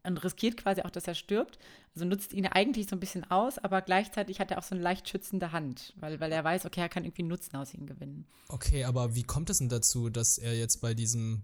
und 0.03 0.17
riskiert 0.25 0.57
quasi 0.57 0.83
auch, 0.83 0.91
dass 0.91 1.07
er 1.07 1.15
stirbt. 1.15 1.59
Also 1.95 2.07
nutzt 2.07 2.33
ihn 2.33 2.47
eigentlich 2.47 2.89
so 2.89 2.97
ein 2.97 3.01
bisschen 3.01 3.29
aus, 3.31 3.59
aber 3.59 3.83
gleichzeitig 3.83 4.41
hat 4.41 4.51
er 4.51 4.59
auch 4.59 4.63
so 4.63 4.75
eine 4.75 4.83
leicht 4.83 5.09
schützende 5.09 5.53
Hand, 5.53 5.93
weil, 5.97 6.21
weil 6.21 6.33
er 6.33 6.45
weiß, 6.45 6.65
okay, 6.67 6.81
er 6.81 6.89
kann 6.89 7.05
irgendwie 7.05 7.25
Nutzen 7.25 7.57
aus 7.57 7.75
ihm 7.75 7.87
gewinnen. 7.87 8.27
Okay, 8.49 8.85
aber 8.85 9.15
wie 9.15 9.25
kommt 9.25 9.51
es 9.51 9.59
denn 9.59 9.69
dazu, 9.69 10.09
dass 10.09 10.39
er 10.39 10.57
jetzt 10.57 10.81
bei 10.81 10.95
diesem, 10.95 11.43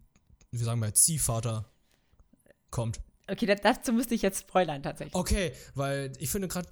wie 0.52 0.58
sagen 0.58 0.80
wir, 0.80 0.94
Ziehvater 0.94 1.68
kommt? 2.70 3.00
Okay, 3.28 3.46
da, 3.46 3.56
dazu 3.56 3.92
müsste 3.92 4.14
ich 4.14 4.22
jetzt 4.22 4.42
spoilern 4.42 4.82
tatsächlich. 4.82 5.16
Okay, 5.16 5.52
weil 5.74 6.12
ich 6.18 6.30
finde 6.30 6.46
gerade, 6.48 6.68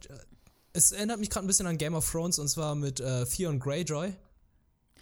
es 0.72 0.92
erinnert 0.92 1.18
mich 1.18 1.31
gerade 1.31 1.44
ein 1.44 1.48
bisschen 1.48 1.66
an 1.66 1.77
Game 1.77 1.94
of 1.94 2.09
Thrones 2.09 2.38
und 2.38 2.48
zwar 2.48 2.77
mit 2.77 3.00
äh, 3.00 3.24
Theon 3.27 3.59
Greyjoy, 3.59 4.14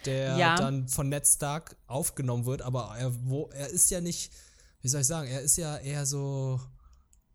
der 0.05 0.37
Ja. 0.37 0.55
dann 0.55 0.87
von 0.87 1.09
Ned 1.09 1.27
Stark 1.27 1.75
aufgenommen 1.87 2.45
wird, 2.45 2.61
aber 2.61 2.95
er, 2.97 3.13
wo, 3.25 3.49
er 3.53 3.69
ist 3.69 3.89
ja 3.91 4.01
nicht, 4.01 4.31
wie 4.81 4.87
soll 4.87 5.01
ich 5.01 5.07
sagen, 5.07 5.27
er 5.27 5.41
ist 5.41 5.57
ja 5.57 5.77
eher 5.77 6.05
so 6.05 6.59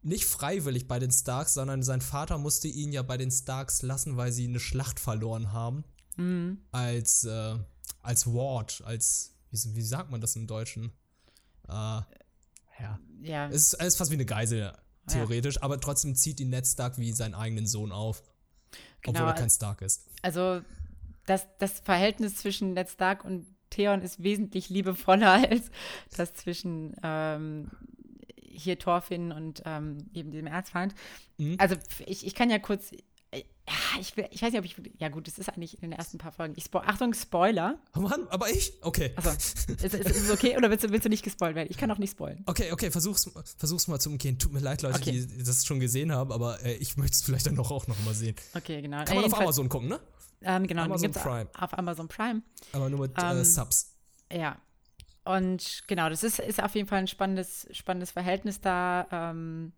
nicht 0.02 0.26
freiwillig 0.26 0.86
bei 0.86 0.98
den 0.98 1.10
Starks, 1.10 1.54
sondern 1.54 1.82
sein 1.82 2.00
Vater 2.00 2.38
musste 2.38 2.68
ihn 2.68 2.92
ja 2.92 3.02
bei 3.02 3.16
den 3.16 3.30
Starks 3.30 3.82
lassen, 3.82 4.16
weil 4.16 4.32
sie 4.32 4.46
eine 4.46 4.60
Schlacht 4.60 5.00
verloren 5.00 5.52
haben. 5.52 5.84
Mhm. 6.16 6.58
Als, 6.70 7.24
äh, 7.24 7.56
als 8.02 8.26
Ward, 8.26 8.82
als, 8.84 9.32
wie, 9.50 9.74
wie 9.76 9.82
sagt 9.82 10.10
man 10.10 10.20
das 10.20 10.36
im 10.36 10.46
Deutschen? 10.46 10.92
Äh, 11.68 11.72
ja. 11.72 12.98
Ja, 13.22 13.48
Es 13.48 13.72
ist, 13.72 13.74
es 13.74 13.86
ist 13.88 13.96
fast 13.96 14.10
wie 14.12 14.14
eine 14.14 14.24
Geisel, 14.26 14.72
theoretisch, 15.08 15.60
aber 15.62 15.80
trotzdem 15.80 16.14
zieht 16.14 16.38
ihn 16.38 16.50
Ned 16.50 16.66
Stark 16.66 16.96
wie 16.98 17.12
seinen 17.12 17.34
eigenen 17.34 17.66
Sohn 17.66 17.90
auf. 17.92 18.22
Genau, 19.02 19.20
obwohl 19.20 19.30
er 19.32 19.34
kein 19.34 19.50
Stark 19.50 19.80
ist. 19.82 20.02
also 20.22 20.60
das, 21.28 21.46
das 21.58 21.80
Verhältnis 21.80 22.36
zwischen 22.36 22.74
Ned 22.74 22.88
Stark 22.88 23.24
und 23.24 23.46
Theon 23.70 24.00
ist 24.02 24.22
wesentlich 24.22 24.70
liebevoller 24.70 25.32
als 25.50 25.70
das 26.16 26.32
zwischen 26.34 26.94
ähm, 27.02 27.70
hier 28.50 28.78
Thorfinn 28.78 29.30
und 29.32 29.62
ähm, 29.66 29.98
eben 30.14 30.30
dem 30.32 30.46
Erzfeind. 30.46 30.94
Mhm. 31.36 31.56
Also 31.58 31.76
ich, 32.06 32.26
ich 32.26 32.34
kann 32.34 32.50
ja 32.50 32.58
kurz, 32.58 32.90
äh, 33.30 33.38
ja, 33.68 34.00
ich, 34.00 34.16
will, 34.16 34.26
ich 34.30 34.40
weiß 34.42 34.50
nicht, 34.52 34.58
ob 34.58 34.64
ich, 34.64 34.74
ja 34.98 35.10
gut, 35.10 35.26
das 35.28 35.38
ist 35.38 35.48
eigentlich 35.50 35.74
in 35.74 35.82
den 35.82 35.92
ersten 35.92 36.16
paar 36.18 36.32
Folgen. 36.32 36.54
Ich 36.56 36.64
spo 36.64 36.78
Achtung, 36.78 37.12
Spoiler. 37.14 37.78
Oh 37.94 38.00
Mann, 38.00 38.26
aber 38.30 38.50
ich? 38.50 38.72
Okay. 38.80 39.12
Also, 39.16 39.30
ist, 39.30 39.68
ist, 39.70 39.94
ist 39.94 40.22
es 40.22 40.30
okay 40.30 40.56
oder 40.56 40.70
willst 40.70 40.84
du, 40.84 40.90
willst 40.90 41.04
du 41.04 41.10
nicht 41.10 41.22
gespoilt 41.22 41.54
werden? 41.54 41.68
Ich 41.70 41.76
kann 41.76 41.90
auch 41.90 41.98
nicht 41.98 42.12
spoilen. 42.12 42.42
Okay, 42.46 42.72
okay, 42.72 42.90
versuch's, 42.90 43.30
versuch's 43.58 43.86
mal 43.86 44.00
zu 44.00 44.08
umgehen. 44.10 44.38
Tut 44.38 44.52
mir 44.54 44.60
leid, 44.60 44.82
Leute, 44.82 44.98
Okay. 44.98 45.12
die 45.26 45.42
das 45.44 45.64
schon 45.66 45.78
gesehen 45.78 46.10
haben, 46.10 46.32
aber 46.32 46.64
äh, 46.64 46.74
ich 46.76 46.96
möchte 46.96 47.14
es 47.14 47.22
vielleicht 47.22 47.46
dann 47.46 47.58
auch, 47.58 47.70
auch 47.70 47.86
noch 47.86 48.02
mal 48.04 48.14
sehen. 48.14 48.34
Okay, 48.54 48.80
genau. 48.82 49.04
Kann 49.04 49.08
man 49.08 49.16
Äh, 49.16 49.18
auf 49.18 49.22
jedenfalls- 49.24 49.42
Amazon 49.42 49.68
gucken, 49.68 49.88
ne? 49.88 50.00
Ähm, 50.42 50.66
genau, 50.66 50.82
Amazon 50.84 51.12
Prime. 51.12 51.48
auf 51.58 51.76
Amazon 51.76 52.08
Prime. 52.08 52.42
Aber 52.72 52.88
nur 52.88 53.00
mit 53.00 53.18
äh, 53.18 53.30
Ähm, 53.30 53.44
Subs. 53.44 53.94
Ja. 54.32 54.56
Und 55.24 55.82
genau, 55.86 56.08
das 56.08 56.22
ist, 56.22 56.38
ist 56.38 56.62
auf 56.62 56.74
jeden 56.74 56.88
Fall 56.88 57.00
ein 57.00 57.06
spannendes, 57.06 57.68
spannendes 57.72 58.12
Verhältnis 58.12 58.60
da. 58.60 59.06
Ähm, 59.10 59.72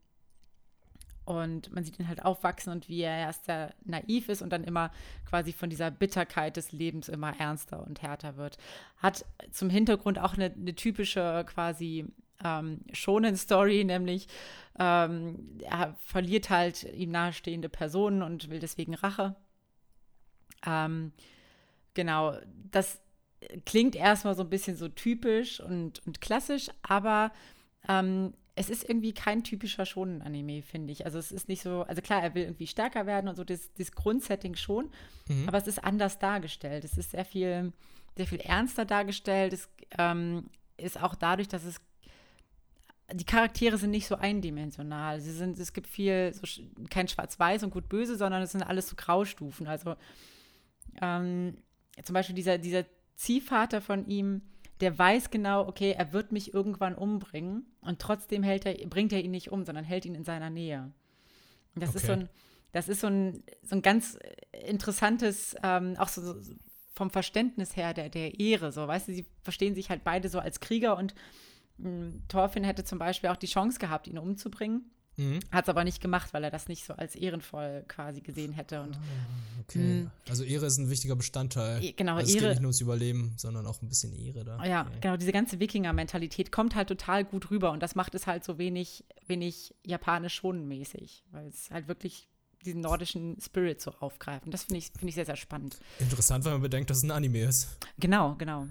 und 1.25 1.73
man 1.73 1.85
sieht 1.85 1.99
ihn 1.99 2.09
halt 2.09 2.25
aufwachsen 2.25 2.73
und 2.73 2.89
wie 2.89 3.03
er 3.03 3.17
erst 3.17 3.45
sehr 3.45 3.73
naiv 3.85 4.29
ist 4.29 4.43
und 4.43 4.51
dann 4.51 4.65
immer 4.65 4.91
quasi 5.29 5.53
von 5.53 5.71
dieser 5.71 5.91
Bitterkeit 5.91 6.57
des 6.57 6.73
Lebens 6.73 7.09
immer 7.09 7.39
ernster 7.39 7.87
und 7.87 8.03
härter 8.03 8.37
wird. 8.37 8.59
Hat 8.97 9.25
zum 9.53 9.71
Hintergrund 9.71 10.19
auch 10.19 10.35
eine, 10.35 10.47
eine 10.47 10.75
typische 10.75 11.45
quasi 11.47 12.07
ähm, 12.43 12.81
Shonen-Story, 12.93 13.85
nämlich 13.85 14.27
ähm, 14.79 15.59
er 15.63 15.95
verliert 16.05 16.51
halt 16.51 16.85
ihm 16.85 17.11
nahestehende 17.11 17.69
Personen 17.69 18.23
und 18.23 18.51
will 18.51 18.59
deswegen 18.59 18.95
Rache. 18.95 19.37
Ähm, 20.67 21.13
genau, 21.95 22.35
das 22.71 23.01
klingt 23.65 23.97
erstmal 23.97 24.35
so 24.35 24.43
ein 24.43 24.51
bisschen 24.51 24.77
so 24.77 24.89
typisch 24.89 25.61
und, 25.61 26.07
und 26.07 26.21
klassisch, 26.21 26.69
aber 26.83 27.33
ähm, 27.89 28.35
es 28.55 28.69
ist 28.69 28.87
irgendwie 28.87 29.13
kein 29.15 29.43
typischer 29.43 29.87
Shonen-Anime, 29.87 30.63
finde 30.63 30.93
ich. 30.93 31.07
Also 31.07 31.19
es 31.19 31.33
ist 31.33 31.49
nicht 31.49 31.63
so, 31.63 31.83
also 31.83 32.03
klar, 32.03 32.23
er 32.23 32.35
will 32.35 32.43
irgendwie 32.43 32.67
stärker 32.67 33.07
werden 33.07 33.29
und 33.29 33.37
so, 33.37 33.45
das, 33.45 33.73
das 33.79 33.93
Grundsetting 33.93 34.55
schon, 34.55 34.91
mhm. 35.29 35.49
aber 35.49 35.59
es 35.59 35.67
ist 35.67 35.83
anders 35.83 36.19
dargestellt. 36.19 36.85
Es 36.85 36.99
ist 36.99 37.13
sehr 37.13 37.25
viel, 37.25 37.73
sehr 38.17 38.27
viel 38.27 38.41
ernster 38.41 38.85
dargestellt. 38.85 39.53
Es 39.53 39.69
ähm, 39.97 40.51
ist 40.77 41.03
auch 41.03 41.15
dadurch, 41.15 41.49
dass 41.49 41.65
es 41.65 41.81
die 43.13 43.25
Charaktere 43.25 43.77
sind 43.77 43.91
nicht 43.91 44.07
so 44.07 44.15
eindimensional. 44.15 45.21
Sie 45.21 45.33
sind, 45.33 45.59
es 45.59 45.73
gibt 45.73 45.89
viel, 45.89 46.33
so, 46.33 46.47
kein 46.91 47.09
Schwarz-Weiß 47.09 47.65
und 47.65 47.71
Gut-Böse, 47.71 48.17
sondern 48.17 48.43
es 48.43 48.53
sind 48.53 48.63
alles 48.63 48.89
so 48.89 48.95
Graustufen. 48.95 49.67
Also 49.67 49.97
ähm, 51.01 51.57
zum 52.03 52.15
Beispiel 52.15 52.35
dieser, 52.35 52.59
dieser 52.59 52.85
Ziehvater 53.17 53.81
von 53.81 54.07
ihm, 54.07 54.43
der 54.81 54.99
weiß 54.99 55.31
genau, 55.31 55.67
okay, 55.67 55.93
er 55.97 56.13
wird 56.13 56.33
mich 56.33 56.55
irgendwann 56.55 56.95
umbringen 56.95 57.67
und 57.83 58.01
trotzdem 58.01 58.43
hält 58.43 58.65
er, 58.65 58.75
bringt 58.89 59.13
er 59.13 59.23
ihn 59.23 59.31
nicht 59.31 59.53
um, 59.53 59.65
sondern 59.65 59.85
hält 59.85 60.07
ihn 60.07 60.15
in 60.15 60.25
seiner 60.25 60.51
Nähe. 60.51 60.93
Und 61.75 61.83
das 61.83 61.91
okay. 61.91 61.99
ist 61.99 62.07
so 62.07 62.13
ein, 62.13 62.29
das 62.73 62.89
ist 62.89 63.01
so 63.01 63.09
ein, 63.09 63.43
so 63.63 63.77
ein 63.77 63.83
ganz 63.83 64.19
interessantes, 64.67 65.55
ähm, 65.63 65.97
auch 65.99 66.09
so, 66.09 66.41
so, 66.41 66.55
vom 66.95 67.11
Verständnis 67.11 67.77
her 67.77 67.95
der, 67.95 68.09
der 68.09 68.41
Ehre, 68.41 68.73
so, 68.73 68.87
weißt 68.87 69.09
du, 69.09 69.15
sie 69.15 69.27
verstehen 69.43 69.75
sich 69.75 69.91
halt 69.91 70.05
beide 70.05 70.29
so 70.29 70.39
als 70.39 70.61
Krieger 70.61 70.97
und 70.97 71.15
hm, 71.79 72.23
Thorfinn 72.29 72.65
hätte 72.65 72.85
zum 72.85 72.99
Beispiel 72.99 73.31
auch 73.31 73.37
die 73.37 73.47
Chance 73.47 73.79
gehabt, 73.79 74.07
ihn 74.07 74.19
umzubringen. 74.19 74.91
Mhm. 75.21 75.41
Hat 75.53 75.65
es 75.65 75.69
aber 75.69 75.85
nicht 75.85 76.01
gemacht, 76.01 76.33
weil 76.33 76.45
er 76.45 76.51
das 76.51 76.67
nicht 76.69 76.87
so 76.87 76.95
als 76.95 77.15
ehrenvoll 77.15 77.85
quasi 77.89 78.23
gesehen 78.23 78.53
hätte. 78.53 78.81
Und, 78.81 78.97
ah, 78.97 79.01
okay. 79.61 80.05
Mh, 80.05 80.11
also 80.29 80.45
Ehre 80.45 80.65
ist 80.65 80.79
ein 80.79 80.89
wichtiger 80.89 81.15
Bestandteil. 81.15 81.93
Genau, 81.95 82.17
also 82.17 82.27
es 82.27 82.35
Ehre. 82.35 82.41
geht 82.41 82.51
nicht 82.53 82.63
nur 82.63 82.69
ums 82.69 82.81
Überleben, 82.81 83.35
sondern 83.37 83.67
auch 83.67 83.83
ein 83.83 83.89
bisschen 83.89 84.15
Ehre 84.15 84.45
da. 84.45 84.65
Ja, 84.65 84.83
okay. 84.83 84.99
genau, 85.03 85.17
diese 85.19 85.33
ganze 85.33 85.61
Wikinger-Mentalität 85.61 86.51
kommt 86.51 86.75
halt 86.75 86.89
total 86.89 87.25
gut 87.25 87.51
rüber 87.51 87.71
und 87.73 87.83
das 87.83 87.95
macht 87.95 88.15
es 88.15 88.27
halt 88.27 88.45
so 88.45 88.57
wenig, 88.57 89.05
wenig 89.27 89.75
japanisch 89.85 90.37
schonenmäßig, 90.37 91.25
weil 91.33 91.49
es 91.49 91.71
halt 91.71 91.87
wirklich 91.87 92.29
diesen 92.65 92.81
nordischen 92.81 93.39
Spirit 93.41 93.81
so 93.83 93.91
aufgreift. 94.01 94.47
Und 94.47 94.55
das 94.55 94.65
finde 94.65 94.79
ich, 94.79 94.91
find 94.99 95.09
ich 95.09 95.15
sehr, 95.15 95.27
sehr 95.27 95.37
spannend. 95.37 95.79
Interessant, 95.99 96.45
wenn 96.47 96.53
man 96.53 96.63
bedenkt, 96.63 96.89
dass 96.89 96.99
es 96.99 97.03
ein 97.03 97.11
Anime 97.11 97.45
ist. 97.45 97.77
Genau, 97.99 98.37
genau. 98.37 98.67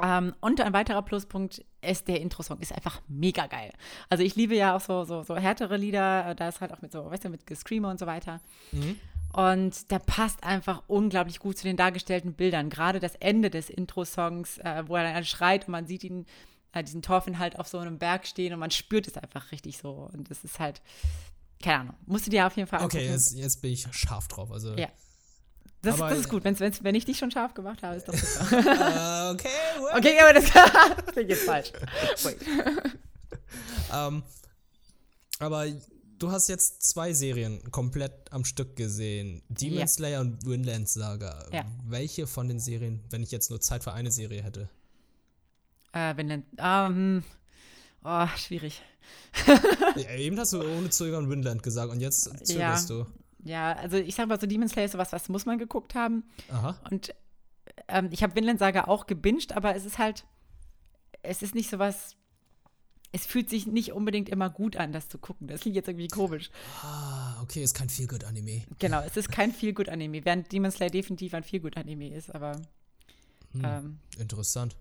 Ähm, 0.00 0.34
und 0.40 0.60
ein 0.60 0.72
weiterer 0.72 1.02
Pluspunkt 1.02 1.64
ist, 1.80 2.08
der 2.08 2.20
Intro-Song 2.20 2.58
ist 2.60 2.72
einfach 2.72 3.00
mega 3.08 3.46
geil. 3.46 3.72
Also 4.08 4.24
ich 4.24 4.34
liebe 4.36 4.56
ja 4.56 4.76
auch 4.76 4.80
so, 4.80 5.04
so, 5.04 5.22
so 5.22 5.36
härtere 5.36 5.76
Lieder, 5.76 6.34
da 6.34 6.48
ist 6.48 6.60
halt 6.60 6.72
auch 6.72 6.82
mit 6.82 6.92
so, 6.92 7.10
weißt 7.10 7.24
du, 7.24 7.28
mit 7.28 7.42
Screamer 7.56 7.90
und 7.90 7.98
so 7.98 8.06
weiter. 8.06 8.40
Mhm. 8.72 8.98
Und 9.32 9.90
der 9.90 9.98
passt 9.98 10.42
einfach 10.42 10.82
unglaublich 10.86 11.38
gut 11.38 11.58
zu 11.58 11.64
den 11.64 11.76
dargestellten 11.76 12.32
Bildern. 12.32 12.70
Gerade 12.70 12.98
das 12.98 13.14
Ende 13.16 13.50
des 13.50 13.70
Intro-Songs, 13.70 14.58
äh, 14.58 14.84
wo 14.86 14.96
er 14.96 15.12
dann 15.12 15.24
schreit 15.24 15.68
und 15.68 15.72
man 15.72 15.86
sieht 15.86 16.02
ihn, 16.02 16.26
äh, 16.72 16.82
diesen 16.82 17.02
Torfin 17.02 17.38
halt 17.38 17.58
auf 17.58 17.68
so 17.68 17.78
einem 17.78 17.98
Berg 17.98 18.26
stehen 18.26 18.52
und 18.54 18.60
man 18.60 18.70
spürt 18.70 19.06
es 19.06 19.16
einfach 19.16 19.52
richtig 19.52 19.78
so. 19.78 20.08
Und 20.12 20.30
das 20.30 20.44
ist 20.44 20.58
halt, 20.58 20.80
keine 21.62 21.80
Ahnung, 21.80 21.94
musst 22.06 22.26
du 22.26 22.30
dir 22.30 22.46
auf 22.46 22.56
jeden 22.56 22.68
Fall 22.68 22.82
Okay, 22.82 23.06
jetzt, 23.06 23.34
jetzt, 23.34 23.60
bin 23.60 23.72
ich 23.72 23.86
scharf 23.92 24.28
drauf. 24.28 24.50
Also 24.50 24.74
ja. 24.76 24.88
Das, 25.82 25.94
aber, 25.94 26.10
das 26.10 26.20
ist 26.20 26.28
gut, 26.28 26.42
wenn's, 26.44 26.58
wenn's, 26.58 26.82
wenn 26.82 26.94
ich 26.94 27.04
dich 27.04 27.18
schon 27.18 27.30
scharf 27.30 27.54
gemacht 27.54 27.82
habe, 27.82 27.96
ist 27.96 28.08
doch 28.08 28.14
super. 28.14 29.30
uh, 29.30 29.32
okay, 29.34 29.48
well. 29.78 29.98
okay, 29.98 30.18
aber 30.20 30.32
das 30.32 31.06
klingt 31.12 31.30
jetzt 31.30 31.44
falsch. 31.44 31.72
um, 33.90 34.16
ähm, 34.16 34.22
aber 35.38 35.66
du 36.18 36.32
hast 36.32 36.48
jetzt 36.48 36.82
zwei 36.82 37.12
Serien 37.12 37.70
komplett 37.70 38.12
am 38.32 38.44
Stück 38.44 38.74
gesehen: 38.74 39.42
Demon 39.48 39.78
ja. 39.78 39.86
Slayer 39.86 40.20
und 40.20 40.44
Winland 40.44 40.88
Saga. 40.88 41.46
Ja. 41.52 41.64
Welche 41.84 42.26
von 42.26 42.48
den 42.48 42.58
Serien, 42.58 43.04
wenn 43.10 43.22
ich 43.22 43.30
jetzt 43.30 43.50
nur 43.50 43.60
Zeit 43.60 43.84
für 43.84 43.92
eine 43.92 44.10
Serie 44.10 44.42
hätte? 44.42 44.68
Äh, 45.92 46.16
Winland. 46.16 46.44
Ähm. 46.58 47.22
Oh, 48.02 48.26
schwierig. 48.36 48.82
ja, 49.96 50.10
eben 50.16 50.38
hast 50.38 50.52
du 50.52 50.60
ohne 50.60 50.90
Zögern 50.90 51.30
Winland 51.30 51.62
gesagt 51.62 51.92
und 51.92 52.00
jetzt 52.00 52.24
zögerst 52.46 52.90
ja. 52.90 52.96
du. 52.96 53.06
Ja, 53.48 53.72
also 53.72 53.96
ich 53.96 54.14
sag 54.14 54.28
mal 54.28 54.38
so, 54.38 54.46
Demon 54.46 54.68
Slayer 54.68 54.84
ist 54.84 54.92
sowas, 54.92 55.10
was 55.10 55.30
muss 55.30 55.46
man 55.46 55.58
geguckt 55.58 55.94
haben. 55.94 56.24
Aha. 56.50 56.78
Und 56.90 57.14
ähm, 57.88 58.10
ich 58.12 58.22
habe 58.22 58.34
Vinland 58.34 58.58
Saga 58.58 58.84
auch 58.84 59.06
gebinged, 59.06 59.52
aber 59.52 59.74
es 59.74 59.86
ist 59.86 59.96
halt, 59.96 60.26
es 61.22 61.40
ist 61.40 61.54
nicht 61.54 61.70
sowas, 61.70 62.16
es 63.10 63.24
fühlt 63.24 63.48
sich 63.48 63.66
nicht 63.66 63.92
unbedingt 63.92 64.28
immer 64.28 64.50
gut 64.50 64.76
an, 64.76 64.92
das 64.92 65.08
zu 65.08 65.16
gucken. 65.16 65.48
Das 65.48 65.62
klingt 65.62 65.76
jetzt 65.76 65.88
irgendwie 65.88 66.08
komisch. 66.08 66.50
Ah, 66.82 67.40
okay, 67.42 67.62
ist 67.62 67.72
kein 67.72 67.88
Feel-Good-Anime. 67.88 68.64
Genau, 68.78 69.00
es 69.00 69.16
ist 69.16 69.30
kein 69.30 69.50
Feel-Good-Anime, 69.50 70.26
während 70.26 70.52
Demon 70.52 70.70
Slayer 70.70 70.90
definitiv 70.90 71.32
ein 71.32 71.42
Feel-Good-Anime 71.42 72.14
ist, 72.14 72.34
aber. 72.34 72.52
Hm, 73.52 73.62
ähm, 73.64 73.98
interessant. 74.18 74.76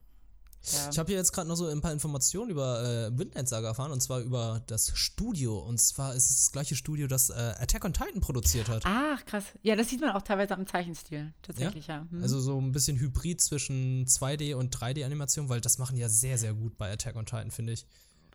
Ja. 0.64 0.90
Ich 0.92 1.00
habe 1.00 1.08
hier 1.08 1.18
jetzt 1.18 1.32
gerade 1.32 1.48
noch 1.48 1.56
so 1.56 1.68
ein 1.68 1.82
paar 1.82 1.94
Informationen 1.94 2.52
über 2.52 2.84
äh, 2.84 3.18
Windland 3.18 3.48
Saga 3.48 3.70
erfahren 3.70 3.92
und 3.92 4.02
zwar 4.02 4.20
über 4.20 4.62
das 4.68 4.92
Studio. 4.98 5.60
Und 5.60 5.80
zwar 5.80 6.14
ist 6.16 6.30
es 6.30 6.38
das 6.38 6.52
gleiche 6.52 6.76
Studio, 6.76 7.08
das 7.08 7.30
äh, 7.30 7.34
Attack 7.34 7.86
on 7.86 7.94
Titan 7.94 8.20
produziert 8.20 8.68
hat. 8.68 8.84
Ach, 8.86 9.24
krass. 9.26 9.46
Ja, 9.62 9.76
das 9.76 9.90
sieht 9.90 10.02
man 10.02 10.12
auch 10.12 10.22
teilweise 10.22 10.56
am 10.56 10.68
Zeichenstil. 10.68 11.34
Tatsächlich, 11.42 11.88
ja. 11.88 11.98
ja. 11.98 12.08
Hm. 12.10 12.22
Also 12.22 12.40
so 12.40 12.60
ein 12.60 12.72
bisschen 12.72 13.00
Hybrid 13.00 13.40
zwischen 13.40 14.06
2D 14.06 14.56
und 14.56 14.76
3D-Animation, 14.76 15.48
weil 15.50 15.62
das 15.62 15.78
machen 15.78 15.96
die 15.96 16.02
ja 16.02 16.10
sehr, 16.10 16.38
sehr 16.38 16.54
gut 16.54 16.78
bei 16.78 16.92
Attack 16.92 17.16
on 17.16 17.26
Titan, 17.26 17.52
finde 17.52 17.74
ich. 17.74 17.86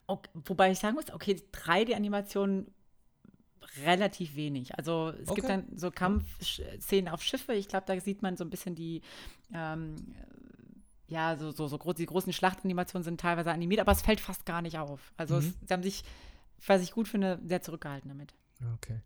Okay, 0.06 0.30
wobei 0.46 0.72
ich 0.72 0.78
sagen 0.78 0.94
muss, 0.94 1.12
okay, 1.12 1.40
3D-Animation 1.52 2.66
relativ 3.84 4.36
wenig. 4.36 4.76
Also 4.76 5.12
es 5.20 5.28
okay. 5.28 5.40
gibt 5.40 5.48
dann 5.48 5.66
so 5.76 5.90
Kampfszenen 5.90 7.08
auf 7.08 7.22
Schiffe. 7.22 7.54
Ich 7.54 7.68
glaube, 7.68 7.84
da 7.86 7.98
sieht 8.00 8.22
man 8.22 8.36
so 8.36 8.44
ein 8.44 8.50
bisschen 8.50 8.74
die 8.74 9.02
ähm, 9.54 9.96
ja, 11.12 11.36
so, 11.36 11.50
so, 11.50 11.68
so 11.68 11.78
groß, 11.78 11.94
die 11.94 12.06
großen 12.06 12.32
Schlachtanimationen 12.32 13.04
sind 13.04 13.20
teilweise 13.20 13.52
animiert, 13.52 13.80
aber 13.80 13.92
es 13.92 14.02
fällt 14.02 14.20
fast 14.20 14.46
gar 14.46 14.62
nicht 14.62 14.78
auf. 14.78 15.12
Also 15.16 15.34
mhm. 15.34 15.40
es, 15.40 15.68
sie 15.68 15.72
haben 15.72 15.82
sich, 15.82 16.02
was 16.66 16.82
ich 16.82 16.92
gut 16.92 17.06
finde, 17.06 17.38
sehr 17.44 17.62
zurückgehalten 17.62 18.08
damit. 18.08 18.34
Okay. 18.74 19.00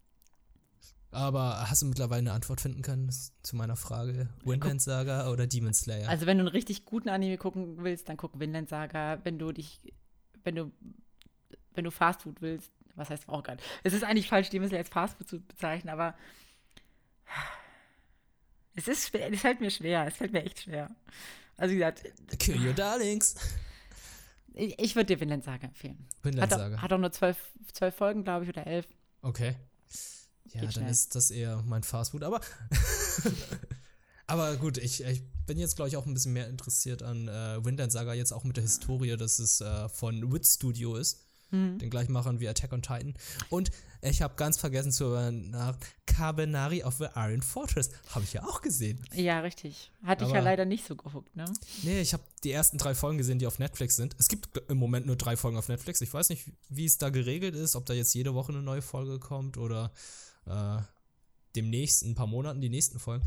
Aber 1.10 1.70
hast 1.70 1.82
du 1.82 1.86
mittlerweile 1.86 2.20
eine 2.20 2.32
Antwort 2.32 2.60
finden 2.60 2.82
können 2.82 3.10
zu 3.10 3.56
meiner 3.56 3.76
Frage? 3.76 4.28
Windland 4.44 4.82
Saga 4.82 5.30
oder 5.30 5.46
Demon 5.46 5.72
Slayer? 5.72 6.08
Also 6.08 6.26
wenn 6.26 6.36
du 6.36 6.42
einen 6.42 6.52
richtig 6.52 6.84
guten 6.84 7.08
Anime 7.08 7.38
gucken 7.38 7.82
willst, 7.82 8.08
dann 8.08 8.16
guck 8.16 8.38
Windland 8.38 8.68
Saga. 8.68 9.18
Wenn 9.24 9.38
du 9.38 9.50
dich, 9.52 9.80
wenn 10.44 10.54
du, 10.54 10.72
wenn 11.74 11.84
du 11.84 11.90
Fastfood 11.90 12.42
willst, 12.42 12.70
was 12.96 13.10
heißt 13.10 13.28
auch 13.28 13.42
gerade? 13.42 13.62
Es 13.82 13.92
ist 13.92 14.04
eigentlich 14.04 14.28
falsch, 14.28 14.50
Demon 14.50 14.68
Slayer 14.68 14.80
als 14.80 14.88
Fastfood 14.88 15.28
zu 15.28 15.40
bezeichnen, 15.40 15.90
aber 15.90 16.14
es 18.74 18.88
ist 18.88 19.08
schwer, 19.08 19.32
es 19.32 19.40
fällt 19.40 19.60
mir 19.60 19.70
schwer, 19.70 20.06
es 20.06 20.16
fällt 20.16 20.32
mir 20.32 20.44
echt 20.44 20.60
schwer. 20.60 20.90
Also 21.56 21.72
wie 21.72 21.78
gesagt. 21.78 22.04
Kill 22.38 22.64
your 22.64 22.74
darlings. 22.74 23.34
Ich, 24.54 24.78
ich 24.78 24.96
würde 24.96 25.14
dir 25.14 25.20
Vinland 25.20 25.44
Saga 25.44 25.66
empfehlen. 25.66 26.06
Vinland 26.22 26.50
Saga. 26.50 26.76
Hat, 26.76 26.82
hat 26.82 26.92
auch 26.92 26.98
nur 26.98 27.12
zwölf, 27.12 27.36
zwölf 27.72 27.94
Folgen, 27.94 28.24
glaube 28.24 28.44
ich, 28.44 28.50
oder 28.50 28.66
elf. 28.66 28.86
Okay. 29.22 29.56
Ja, 30.46 30.60
Geht 30.60 30.62
dann 30.62 30.72
schnell. 30.72 30.90
ist 30.90 31.14
das 31.14 31.30
eher 31.30 31.62
mein 31.66 31.82
Fastfood, 31.82 32.22
aber. 32.22 32.40
aber 34.26 34.56
gut, 34.56 34.78
ich, 34.78 35.02
ich 35.02 35.22
bin 35.46 35.58
jetzt, 35.58 35.76
glaube 35.76 35.88
ich, 35.88 35.96
auch 35.96 36.06
ein 36.06 36.14
bisschen 36.14 36.32
mehr 36.32 36.48
interessiert 36.48 37.02
an 37.02 37.28
äh, 37.28 37.64
Vinland 37.64 37.92
Saga, 37.92 38.14
jetzt 38.14 38.32
auch 38.32 38.44
mit 38.44 38.56
der 38.56 38.62
Historie, 38.62 39.16
dass 39.16 39.38
es 39.38 39.60
äh, 39.60 39.88
von 39.88 40.32
Wit 40.32 40.46
Studio 40.46 40.96
ist. 40.96 41.26
Mhm. 41.50 41.78
Den 41.78 41.90
gleichmachern 41.90 42.40
wie 42.40 42.48
Attack 42.48 42.72
on 42.72 42.82
Titan. 42.82 43.14
Und 43.50 43.70
ich 44.02 44.22
habe 44.22 44.34
ganz 44.36 44.58
vergessen 44.58 44.92
zu 44.92 45.06
nach 45.30 45.76
Carbonari 46.06 46.82
of 46.82 46.96
the 46.98 47.06
Iron 47.14 47.42
Fortress. 47.42 47.90
Habe 48.10 48.24
ich 48.24 48.32
ja 48.32 48.44
auch 48.44 48.62
gesehen. 48.62 49.04
Ja, 49.12 49.40
richtig. 49.40 49.90
Hatte 50.02 50.24
Aber 50.24 50.30
ich 50.30 50.34
ja 50.34 50.42
leider 50.42 50.64
nicht 50.64 50.86
so 50.86 50.96
geguckt, 50.96 51.34
ne? 51.36 51.44
Nee, 51.82 52.00
ich 52.00 52.12
habe 52.12 52.22
die 52.44 52.52
ersten 52.52 52.78
drei 52.78 52.94
Folgen 52.94 53.18
gesehen, 53.18 53.38
die 53.38 53.46
auf 53.46 53.58
Netflix 53.58 53.96
sind. 53.96 54.16
Es 54.18 54.28
gibt 54.28 54.56
im 54.68 54.78
Moment 54.78 55.06
nur 55.06 55.16
drei 55.16 55.36
Folgen 55.36 55.56
auf 55.56 55.68
Netflix. 55.68 56.00
Ich 56.00 56.12
weiß 56.12 56.28
nicht, 56.30 56.50
wie 56.68 56.84
es 56.84 56.98
da 56.98 57.10
geregelt 57.10 57.54
ist, 57.54 57.76
ob 57.76 57.86
da 57.86 57.94
jetzt 57.94 58.14
jede 58.14 58.34
Woche 58.34 58.52
eine 58.52 58.62
neue 58.62 58.82
Folge 58.82 59.18
kommt 59.18 59.58
oder 59.58 59.92
äh, 60.46 60.78
demnächst, 61.54 62.02
in 62.02 62.12
ein 62.12 62.14
paar 62.14 62.26
Monaten, 62.26 62.60
die 62.60 62.68
nächsten 62.68 62.98
Folgen. 62.98 63.26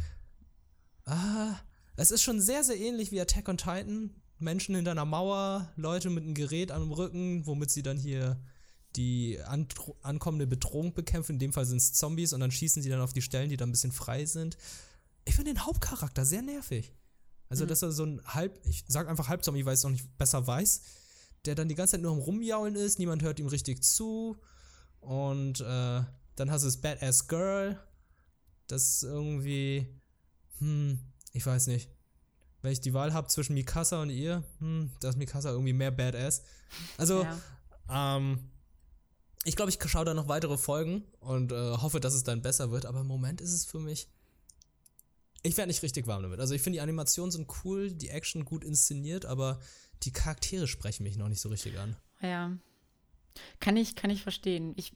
Ah, 1.06 1.56
es 1.96 2.12
ist 2.12 2.22
schon 2.22 2.40
sehr, 2.40 2.64
sehr 2.64 2.78
ähnlich 2.78 3.12
wie 3.12 3.20
Attack 3.20 3.50
on 3.50 3.58
Titan. 3.58 4.12
Menschen 4.38 4.76
hinter 4.76 4.92
einer 4.92 5.06
Mauer, 5.06 5.70
Leute 5.76 6.10
mit 6.10 6.24
einem 6.24 6.34
Gerät 6.34 6.72
am 6.72 6.92
Rücken, 6.92 7.46
womit 7.46 7.72
sie 7.72 7.84
dann 7.84 7.98
hier 7.98 8.40
die 8.96 9.40
an, 9.46 9.68
ankommende 10.02 10.48
Bedrohung 10.48 10.94
bekämpfen. 10.94 11.34
In 11.34 11.40
dem 11.40 11.54
Fall 11.54 11.66
sind 11.66 11.78
es 11.78 11.94
Zombies 11.94 12.34
und 12.34 12.40
dann 12.40 12.52
schießen 12.52 12.82
sie 12.82 12.90
dann 12.90 13.02
auf 13.02 13.14
die 13.14 13.22
Stellen, 13.22 13.50
die 13.50 13.58
da 13.58 13.66
ein 13.66 13.72
bisschen 13.72 13.92
frei 13.92 14.26
sind. 14.26 14.58
Ich 15.26 15.36
finde 15.36 15.54
den 15.54 15.66
Hauptcharakter 15.66 16.26
sehr 16.26 16.42
nervig. 16.42 16.94
Also, 17.50 17.66
mhm. 17.66 17.70
dass 17.70 17.82
er 17.82 17.92
so 17.92 18.06
ein 18.06 18.22
halb, 18.26 18.60
ich 18.66 18.84
sag 18.88 19.08
einfach 19.08 19.28
Halbzombie, 19.28 19.66
weil 19.66 19.74
ich 19.74 19.80
es 19.80 19.84
noch 19.84 19.92
nicht 19.92 20.18
besser 20.18 20.46
weiß, 20.46 20.82
der 21.46 21.56
dann 21.56 21.70
die 21.70 21.76
ganze 21.76 21.94
Zeit 21.94 22.02
nur 22.02 22.12
am 22.12 22.20
Rumjaulen 22.20 22.76
ist, 22.76 23.00
niemand 23.00 23.24
hört 23.24 23.40
ihm 23.40 23.48
richtig 23.48 23.84
zu 23.84 24.38
Und 25.00 25.62
äh, 25.62 26.04
dann 26.36 26.52
hast 26.52 26.64
du 26.64 26.68
das 26.68 26.78
Badass 26.78 27.28
Girl. 27.28 27.80
Das 28.68 28.84
ist 28.84 29.04
irgendwie. 29.04 29.88
Hm, 30.60 31.00
ich 31.34 31.46
weiß 31.46 31.68
nicht. 31.68 31.90
Wenn 32.62 32.72
ich 32.72 32.82
die 32.82 32.94
Wahl 32.94 33.14
habe 33.14 33.28
zwischen 33.28 33.54
Mikasa 33.54 34.02
und 34.02 34.10
ihr, 34.10 34.44
hm, 34.60 34.92
da 35.00 35.10
ist 35.10 35.18
Mikasa 35.18 35.52
irgendwie 35.52 35.74
mehr 35.74 35.92
Badass. 35.92 36.44
Also, 36.98 37.24
ja. 37.24 38.18
ähm, 38.18 38.52
ich 39.46 39.56
glaube, 39.56 39.72
ich 39.72 39.80
schaue 39.90 40.06
da 40.06 40.14
noch 40.14 40.28
weitere 40.28 40.58
Folgen 40.58 41.04
und 41.20 41.52
äh, 41.52 41.56
hoffe, 41.56 42.00
dass 42.00 42.14
es 42.14 42.24
dann 42.24 42.42
besser 42.42 42.72
wird. 42.72 42.86
Aber 42.86 43.02
im 43.02 43.08
Moment 43.08 43.42
ist 43.42 43.54
es 43.54 43.66
für 43.66 43.80
mich. 43.80 44.08
Ich 45.44 45.56
werde 45.56 45.70
nicht 45.70 45.82
richtig 45.82 46.08
warm 46.08 46.24
damit. 46.24 46.40
Also 46.40 46.54
ich 46.54 46.62
finde, 46.62 46.78
die 46.78 46.82
Animationen 46.82 47.32
sind 47.32 47.48
cool, 47.64 47.92
die 47.92 48.10
Action 48.10 48.44
gut 48.44 48.64
inszeniert, 48.64 49.26
aber 49.26 49.60
die 50.04 50.12
Charaktere 50.12 50.68
sprechen 50.68 51.04
mich 51.04 51.18
noch 51.18 51.30
nicht 51.30 51.40
so 51.40 51.50
richtig 51.50 51.80
an. 51.80 51.96
Ja. 52.22 52.58
Kann 53.62 53.78
ich, 53.78 53.96
kann 53.96 54.10
ich 54.10 54.24
verstehen. 54.24 54.74
Ich, 54.76 54.92